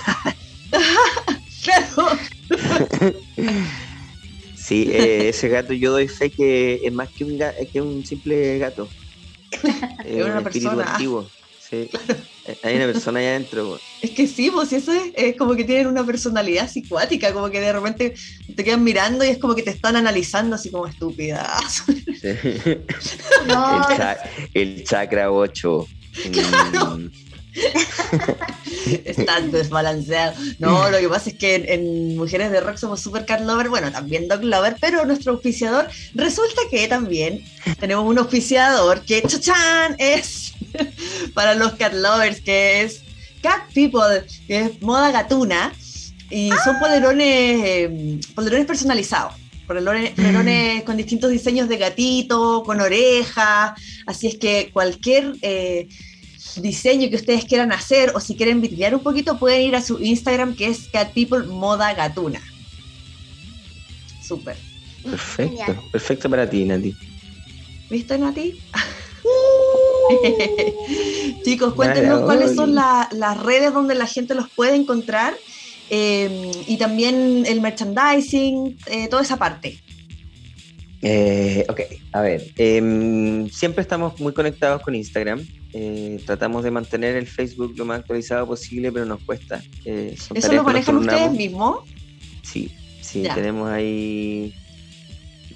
claro. 1.62 2.18
sí, 4.56 4.90
eh, 4.92 5.28
ese 5.28 5.48
gato 5.48 5.72
yo 5.72 5.92
doy 5.92 6.08
fe 6.08 6.30
que 6.30 6.80
es 6.84 6.92
más 6.92 7.08
que 7.10 7.24
un, 7.24 7.40
que 7.72 7.80
un 7.80 8.04
simple 8.04 8.58
gato. 8.58 8.88
es 10.04 10.22
una 10.22 10.38
un 10.38 10.46
espíritu 10.46 10.70
persona. 10.76 10.92
Antiguo. 10.92 11.30
Sí. 11.68 11.88
Hay 12.62 12.76
una 12.76 12.86
persona 12.86 13.20
ahí 13.20 13.26
adentro. 13.26 13.78
Es 14.02 14.10
que 14.10 14.26
sí, 14.26 14.50
pues 14.50 14.72
eso 14.72 14.92
es, 14.92 15.12
es, 15.14 15.36
como 15.36 15.54
que 15.54 15.64
tienen 15.64 15.86
una 15.86 16.04
personalidad 16.04 16.70
psicuática, 16.70 17.32
como 17.32 17.50
que 17.50 17.60
de 17.60 17.72
repente 17.72 18.14
te 18.54 18.64
quedan 18.64 18.84
mirando 18.84 19.24
y 19.24 19.28
es 19.28 19.38
como 19.38 19.54
que 19.54 19.62
te 19.62 19.70
están 19.70 19.96
analizando 19.96 20.56
así 20.56 20.70
como 20.70 20.86
estúpidas. 20.86 21.84
el, 24.54 24.84
chakra 24.84 25.30
8. 25.30 25.88
Mm. 26.26 27.06
Están 29.04 29.50
desbalanceado. 29.50 30.34
No, 30.58 30.90
lo 30.90 30.98
que 30.98 31.08
pasa 31.08 31.30
es 31.30 31.36
que 31.36 31.54
en, 31.68 32.16
Mujeres 32.16 32.50
de 32.50 32.60
Rock 32.60 32.76
somos 32.76 33.00
super 33.00 33.24
cat 33.24 33.40
lover, 33.40 33.68
bueno, 33.68 33.90
también 33.90 34.28
dog 34.28 34.42
lover, 34.42 34.76
pero 34.80 35.04
nuestro 35.04 35.32
auspiciador 35.32 35.88
resulta 36.14 36.62
que 36.70 36.86
también 36.88 37.44
tenemos 37.78 38.04
un 38.06 38.18
auspiciador 38.18 39.00
que, 39.02 39.22
chachan, 39.22 39.96
es 39.98 40.53
para 41.34 41.54
los 41.54 41.72
cat 41.74 41.92
lovers, 41.92 42.40
que 42.40 42.82
es 42.82 43.02
Cat 43.42 43.72
People, 43.74 44.24
que 44.46 44.60
es 44.60 44.82
moda 44.82 45.10
gatuna, 45.10 45.72
y 46.30 46.50
son 46.64 46.78
polerones, 46.78 47.60
eh, 47.64 48.20
polerones 48.34 48.66
personalizados. 48.66 49.34
Polerones, 49.66 50.10
polerones 50.10 50.82
con 50.82 50.96
distintos 50.96 51.30
diseños 51.30 51.68
de 51.68 51.78
gatito, 51.78 52.62
con 52.64 52.80
orejas, 52.80 53.72
así 54.06 54.26
es 54.26 54.36
que 54.36 54.70
cualquier 54.72 55.34
eh, 55.40 55.88
diseño 56.56 57.08
que 57.08 57.16
ustedes 57.16 57.44
quieran 57.44 57.72
hacer 57.72 58.12
o 58.14 58.20
si 58.20 58.36
quieren 58.36 58.60
vidriar 58.60 58.94
un 58.94 59.02
poquito, 59.02 59.38
pueden 59.38 59.62
ir 59.62 59.76
a 59.76 59.82
su 59.82 59.98
Instagram 59.98 60.54
que 60.54 60.66
es 60.66 60.88
Cat 60.88 61.12
People 61.12 61.44
Moda 61.46 61.94
Gatuna. 61.94 62.42
Súper. 64.22 64.56
Perfecto, 65.02 65.84
perfecto 65.92 66.30
para 66.30 66.48
ti, 66.48 66.64
Nati. 66.64 66.94
¿Viste, 67.90 68.18
Nati? 68.18 68.58
Chicos, 71.44 71.74
cuéntenos 71.74 72.22
cuáles 72.22 72.54
son 72.54 72.74
las 72.74 73.42
redes 73.42 73.72
donde 73.72 73.94
la 73.94 74.06
gente 74.06 74.34
los 74.34 74.48
puede 74.50 74.76
encontrar 74.76 75.34
eh, 75.90 76.50
y 76.66 76.76
también 76.76 77.44
el 77.46 77.60
merchandising, 77.60 78.78
eh, 78.86 79.08
toda 79.08 79.22
esa 79.22 79.36
parte. 79.36 79.78
Eh, 81.02 81.66
ok, 81.68 81.80
a 82.12 82.22
ver, 82.22 82.50
em, 82.56 83.48
siempre 83.50 83.82
estamos 83.82 84.18
muy 84.20 84.32
conectados 84.32 84.82
con 84.82 84.94
Instagram. 84.94 85.46
tratamos 86.24 86.62
de 86.62 86.70
mantener 86.70 87.16
el 87.16 87.26
Facebook 87.26 87.74
lo 87.76 87.84
más 87.84 87.98
actualizado 87.98 88.46
posible, 88.46 88.92
pero 88.92 89.04
nos 89.04 89.20
cuesta. 89.22 89.60
¿Eso 89.84 90.52
lo 90.52 90.62
manejan 90.62 90.98
ustedes 90.98 91.32
mismos? 91.32 91.80
Sí, 92.42 92.70
sí, 93.00 93.24
tenemos 93.34 93.68
ahí 93.68 94.54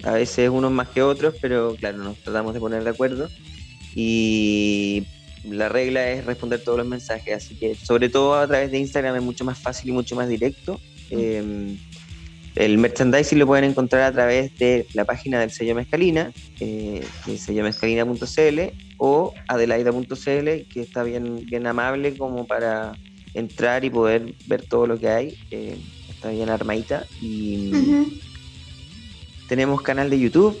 a 0.03 0.11
veces 0.11 0.49
unos 0.49 0.71
más 0.71 0.89
que 0.89 1.01
otros, 1.01 1.35
pero 1.41 1.75
claro, 1.75 1.99
nos 1.99 2.17
tratamos 2.17 2.53
de 2.53 2.59
poner 2.59 2.83
de 2.83 2.89
acuerdo 2.89 3.29
y 3.95 5.03
la 5.43 5.69
regla 5.69 6.09
es 6.11 6.25
responder 6.25 6.61
todos 6.63 6.77
los 6.77 6.87
mensajes, 6.87 7.35
así 7.35 7.55
que 7.55 7.75
sobre 7.75 8.09
todo 8.09 8.35
a 8.35 8.47
través 8.47 8.71
de 8.71 8.79
Instagram 8.79 9.15
es 9.15 9.23
mucho 9.23 9.45
más 9.45 9.57
fácil 9.57 9.89
y 9.89 9.93
mucho 9.93 10.15
más 10.15 10.27
directo. 10.27 10.79
Eh, 11.11 11.77
el 12.55 12.77
merchandising 12.77 13.39
lo 13.39 13.47
pueden 13.47 13.63
encontrar 13.63 14.03
a 14.03 14.11
través 14.11 14.57
de 14.57 14.87
la 14.93 15.05
página 15.05 15.39
del 15.39 15.51
sello 15.51 15.75
Mezcalina, 15.75 16.31
eh, 16.59 17.01
sellomezcalina.cl 17.37 18.59
o 18.97 19.33
adelaida.cl, 19.47 20.67
que 20.67 20.81
está 20.81 21.03
bien, 21.03 21.45
bien 21.45 21.67
amable 21.67 22.17
como 22.17 22.45
para 22.47 22.93
entrar 23.33 23.85
y 23.85 23.89
poder 23.89 24.33
ver 24.47 24.63
todo 24.63 24.87
lo 24.87 24.99
que 24.99 25.07
hay. 25.07 25.37
Eh, 25.51 25.77
está 26.09 26.31
bien 26.31 26.49
armadita. 26.49 27.05
Y 27.21 27.71
tenemos 29.47 29.81
canal 29.81 30.09
de 30.09 30.19
YouTube, 30.19 30.57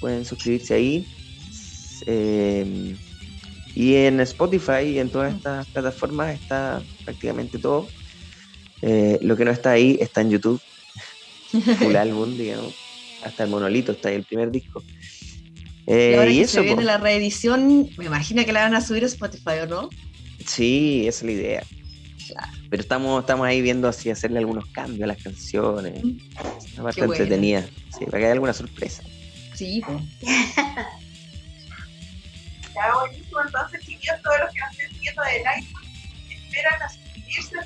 pueden 0.00 0.24
suscribirse 0.24 0.74
ahí. 0.74 1.06
Eh, 2.06 2.96
y 3.74 3.94
en 3.94 4.20
Spotify 4.20 4.82
y 4.86 4.98
en 4.98 5.08
todas 5.08 5.34
estas 5.34 5.66
plataformas 5.68 6.38
está 6.38 6.82
prácticamente 7.04 7.58
todo. 7.58 7.88
Eh, 8.82 9.18
lo 9.22 9.36
que 9.36 9.44
no 9.44 9.50
está 9.50 9.72
ahí 9.72 9.98
está 10.00 10.20
en 10.20 10.30
YouTube. 10.30 10.60
Full 11.78 11.96
álbum, 11.96 12.36
digamos. 12.36 12.74
Hasta 13.24 13.44
el 13.44 13.50
monolito 13.50 13.92
está 13.92 14.08
ahí, 14.08 14.16
el 14.16 14.24
primer 14.24 14.50
disco. 14.50 14.82
Eh, 15.86 16.12
y, 16.12 16.18
ahora 16.18 16.30
que 16.30 16.46
se 16.46 16.60
viene 16.60 16.84
la 16.84 16.98
reedición, 16.98 17.88
me 17.96 18.04
imagino 18.04 18.44
que 18.44 18.52
la 18.52 18.62
van 18.62 18.74
a 18.74 18.80
subir 18.80 19.04
a 19.04 19.06
Spotify, 19.06 19.60
¿o 19.62 19.66
no? 19.66 19.90
Sí, 20.46 21.04
esa 21.06 21.20
es 21.20 21.22
la 21.24 21.32
idea. 21.32 21.62
Pero 22.70 22.82
estamos, 22.82 23.20
estamos 23.20 23.46
ahí 23.46 23.60
viendo 23.60 23.88
así 23.88 24.10
hacerle 24.10 24.38
algunos 24.38 24.66
cambios 24.66 25.02
a 25.02 25.06
las 25.06 25.22
canciones. 25.22 26.02
Una 26.74 26.84
parte 26.84 27.02
entretenida. 27.02 27.66
Sí, 27.98 28.06
para 28.06 28.18
que 28.18 28.24
haya 28.24 28.32
alguna 28.32 28.52
sorpresa. 28.52 29.02
Sí, 29.54 29.82
pues. 29.86 30.02
Ya 32.74 32.94
buenísimo, 32.94 33.40
entonces 33.44 33.80
chiquillos, 33.80 34.22
todos 34.22 34.38
los 34.40 34.52
que 34.52 34.60
nos 34.60 34.70
estén 34.70 34.90
siguiendo 34.90 35.22
de 35.22 35.38
live 35.38 35.68
esperan 36.30 36.82
a 36.82 36.88
suscribirse, 36.88 37.56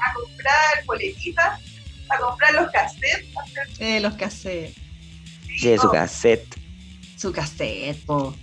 a 0.00 0.12
comprar 0.14 0.84
boletitas, 0.86 1.60
a 2.08 2.18
comprar 2.18 2.54
los 2.54 2.70
cassettes. 2.70 3.80
Eh, 3.80 4.00
los 4.00 4.14
cassettes. 4.14 4.76
Sí, 5.58 5.76
su 5.78 5.90
cassette. 5.90 6.56
Su 7.16 7.32
cassette, 7.32 8.04
po. 8.04 8.34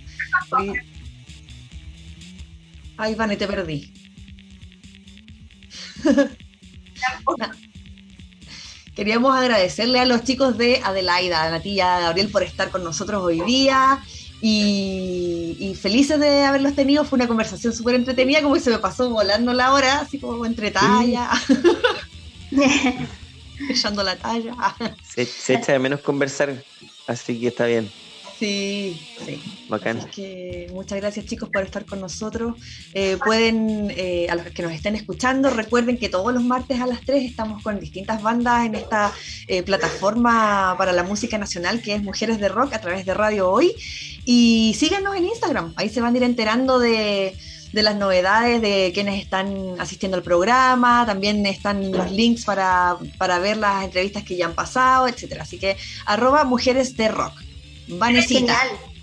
Ay, 2.98 3.14
Vane, 3.14 3.36
te 3.36 3.46
perdí. 3.46 3.92
Queríamos 8.94 9.36
agradecerle 9.36 10.00
a 10.00 10.06
los 10.06 10.24
chicos 10.24 10.56
de 10.56 10.80
Adelaida, 10.82 11.44
a 11.44 11.50
Natilla, 11.50 11.96
a 11.96 12.00
Gabriel 12.00 12.30
por 12.30 12.42
estar 12.42 12.70
con 12.70 12.82
nosotros 12.82 13.22
hoy 13.22 13.40
día. 13.42 14.02
Y, 14.40 15.76
felices 15.80 16.18
de 16.20 16.44
haberlos 16.44 16.74
tenido. 16.74 17.04
Fue 17.04 17.16
una 17.16 17.28
conversación 17.28 17.72
súper 17.72 17.94
entretenida, 17.94 18.42
como 18.42 18.54
que 18.54 18.60
se 18.60 18.70
me 18.70 18.78
pasó 18.78 19.10
volando 19.10 19.52
la 19.52 19.72
hora, 19.72 20.00
así 20.00 20.18
como 20.18 20.46
entre 20.46 20.70
talla. 20.70 21.30
Echando 23.70 24.02
la 24.02 24.16
talla. 24.16 24.54
se, 25.02 25.54
echa 25.54 25.72
de 25.72 25.78
menos 25.78 26.00
conversar, 26.00 26.62
así 27.06 27.40
que 27.40 27.48
está 27.48 27.66
bien. 27.66 27.90
Sí, 28.38 29.00
sí. 29.24 29.40
Bacán. 29.68 29.98
Así 29.98 30.10
que 30.10 30.70
muchas 30.72 30.98
gracias 31.00 31.26
chicos 31.26 31.48
por 31.48 31.62
estar 31.62 31.86
con 31.86 32.00
nosotros. 32.00 32.54
Eh, 32.92 33.16
pueden, 33.24 33.90
eh, 33.96 34.26
a 34.28 34.34
los 34.34 34.46
que 34.48 34.62
nos 34.62 34.72
estén 34.72 34.94
escuchando, 34.94 35.48
recuerden 35.50 35.96
que 35.96 36.08
todos 36.08 36.34
los 36.34 36.42
martes 36.42 36.80
a 36.80 36.86
las 36.86 37.00
3 37.00 37.24
estamos 37.24 37.62
con 37.62 37.80
distintas 37.80 38.22
bandas 38.22 38.66
en 38.66 38.74
esta 38.74 39.12
eh, 39.48 39.62
plataforma 39.62 40.74
para 40.76 40.92
la 40.92 41.02
música 41.02 41.38
nacional 41.38 41.80
que 41.80 41.94
es 41.94 42.02
Mujeres 42.02 42.38
de 42.38 42.48
Rock 42.48 42.74
a 42.74 42.80
través 42.80 43.06
de 43.06 43.14
Radio 43.14 43.50
Hoy. 43.50 43.72
Y 44.26 44.74
síganos 44.78 45.16
en 45.16 45.24
Instagram, 45.24 45.72
ahí 45.76 45.88
se 45.88 46.00
van 46.00 46.14
a 46.14 46.16
ir 46.18 46.24
enterando 46.24 46.78
de, 46.78 47.34
de 47.72 47.82
las 47.82 47.96
novedades 47.96 48.60
de 48.60 48.90
quienes 48.92 49.22
están 49.22 49.76
asistiendo 49.78 50.16
al 50.16 50.22
programa, 50.22 51.04
también 51.06 51.46
están 51.46 51.92
los 51.92 52.10
links 52.10 52.44
para, 52.44 52.96
para 53.18 53.38
ver 53.38 53.56
las 53.56 53.84
entrevistas 53.84 54.24
que 54.24 54.36
ya 54.36 54.46
han 54.46 54.54
pasado, 54.54 55.08
etcétera. 55.08 55.44
Así 55.44 55.58
que 55.58 55.76
arroba 56.04 56.44
Mujeres 56.44 56.96
de 56.96 57.08
Rock. 57.08 57.45
Vanesita. 57.88 58.54
Genial. 58.56 58.96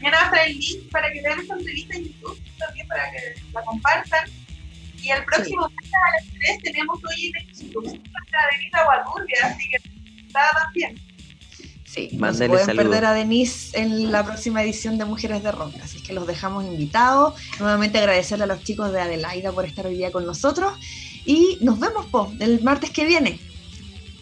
Mañana 0.00 0.16
va 0.16 0.22
a 0.22 0.26
estar 0.26 0.48
el 0.48 0.58
link 0.58 0.90
para 0.90 1.12
que 1.12 1.22
vean 1.22 1.40
esta 1.40 1.54
entrevista 1.54 1.96
en 1.96 2.04
YouTube, 2.04 2.38
también 2.58 2.88
para 2.88 3.10
que 3.10 3.18
la 3.52 3.62
compartan. 3.62 4.30
Y 5.02 5.10
el 5.10 5.24
próximo 5.24 5.68
sí. 5.68 5.90
a 5.92 6.22
las 6.22 6.32
3 6.40 6.62
tenemos 6.62 6.98
hoy 7.04 7.26
en 7.26 7.48
exclusiva 7.48 8.02
a 8.02 8.56
Denise 8.56 8.76
Aguaturbia, 8.76 9.36
así 9.44 9.68
que 9.70 9.76
está 10.26 10.40
también. 10.62 11.00
Sí, 11.84 12.10
no 12.12 12.34
se 12.34 12.48
pueden 12.48 12.76
perder 12.76 13.04
a 13.06 13.14
Denise 13.14 13.80
en 13.80 14.12
la 14.12 14.24
próxima 14.24 14.62
edición 14.62 14.98
de 14.98 15.04
Mujeres 15.04 15.42
de 15.42 15.52
Rock, 15.52 15.74
así 15.82 16.02
que 16.02 16.12
los 16.12 16.26
dejamos 16.26 16.64
invitados. 16.64 17.34
Nuevamente 17.58 17.98
agradecerle 17.98 18.44
a 18.44 18.46
los 18.46 18.62
chicos 18.62 18.92
de 18.92 19.00
Adelaida 19.00 19.52
por 19.52 19.64
estar 19.64 19.86
hoy 19.86 19.96
día 19.96 20.12
con 20.12 20.26
nosotros 20.26 20.74
y 21.24 21.58
nos 21.60 21.80
vemos 21.80 22.06
po, 22.06 22.32
el 22.40 22.62
martes 22.62 22.90
que 22.90 23.06
viene. 23.06 23.40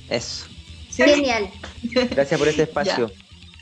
Eso. 0.09 0.46
¿Sí? 0.90 1.02
Genial. 1.02 1.50
Gracias 1.82 2.38
por 2.38 2.48
este 2.48 2.62
espacio. 2.62 3.11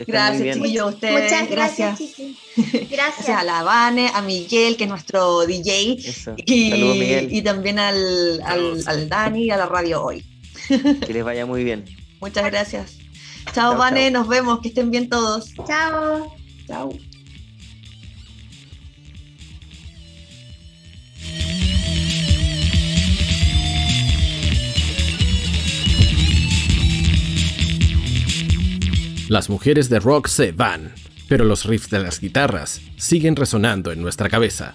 Gracias, 0.07 0.57
chiquillos, 0.57 0.83
a 0.83 0.87
ustedes. 0.87 1.23
Muchas 1.23 1.51
gracias. 1.51 1.99
Gracias. 1.99 2.91
gracias. 2.91 3.29
a 3.29 3.45
la 3.45 3.63
Vane, 3.63 4.11
a 4.15 4.23
Miguel, 4.23 4.77
que 4.77 4.85
es 4.85 4.91
nuestro 4.91 5.47
DJ. 5.47 5.97
Eso. 5.99 6.35
Y, 6.45 6.71
Saludos, 6.71 6.97
Miguel. 6.97 7.29
y 7.33 7.43
también 7.43 7.79
al, 7.79 8.41
al, 8.45 8.83
al, 8.87 9.09
Dani 9.09 9.45
y 9.45 9.51
a 9.51 9.57
la 9.57 9.67
radio 9.67 10.03
hoy. 10.03 10.25
Que 10.69 11.13
les 11.13 11.25
vaya 11.25 11.47
muy 11.47 11.65
bien. 11.65 11.85
Muchas 12.21 12.45
gracias. 12.45 12.99
Chao, 13.47 13.73
chao 13.73 13.77
Vane, 13.77 14.11
chao. 14.11 14.21
nos 14.23 14.29
vemos, 14.29 14.61
que 14.61 14.69
estén 14.69 14.91
bien 14.91 15.09
todos. 15.09 15.53
Chao. 15.67 16.35
Chao. 16.67 16.91
Las 29.35 29.51
mujeres 29.51 29.89
de 29.91 29.99
rock 29.99 30.29
se 30.29 30.53
van, 30.53 30.93
pero 31.29 31.45
los 31.45 31.65
riffs 31.65 31.91
de 31.91 31.99
las 31.99 32.21
guitarras 32.21 32.81
siguen 32.97 33.35
resonando 33.35 33.91
en 33.91 34.01
nuestra 34.01 34.29
cabeza. 34.29 34.75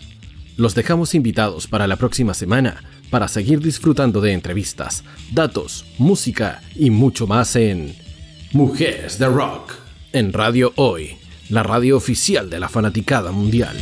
Los 0.57 0.75
dejamos 0.75 1.15
invitados 1.15 1.65
para 1.65 1.87
la 1.87 1.95
próxima 1.95 2.33
semana 2.33 2.83
para 3.09 3.29
seguir 3.29 3.61
disfrutando 3.61 4.19
de 4.19 4.33
entrevistas, 4.33 5.05
datos, 5.31 5.85
música 5.97 6.61
y 6.75 6.89
mucho 6.89 7.25
más 7.25 7.55
en 7.55 7.95
Mujeres 8.51 9.17
de 9.17 9.27
Rock, 9.27 9.75
en 10.11 10.33
Radio 10.33 10.73
Hoy, 10.75 11.15
la 11.47 11.63
radio 11.63 11.95
oficial 11.95 12.49
de 12.49 12.59
la 12.59 12.67
fanaticada 12.67 13.31
mundial. 13.31 13.77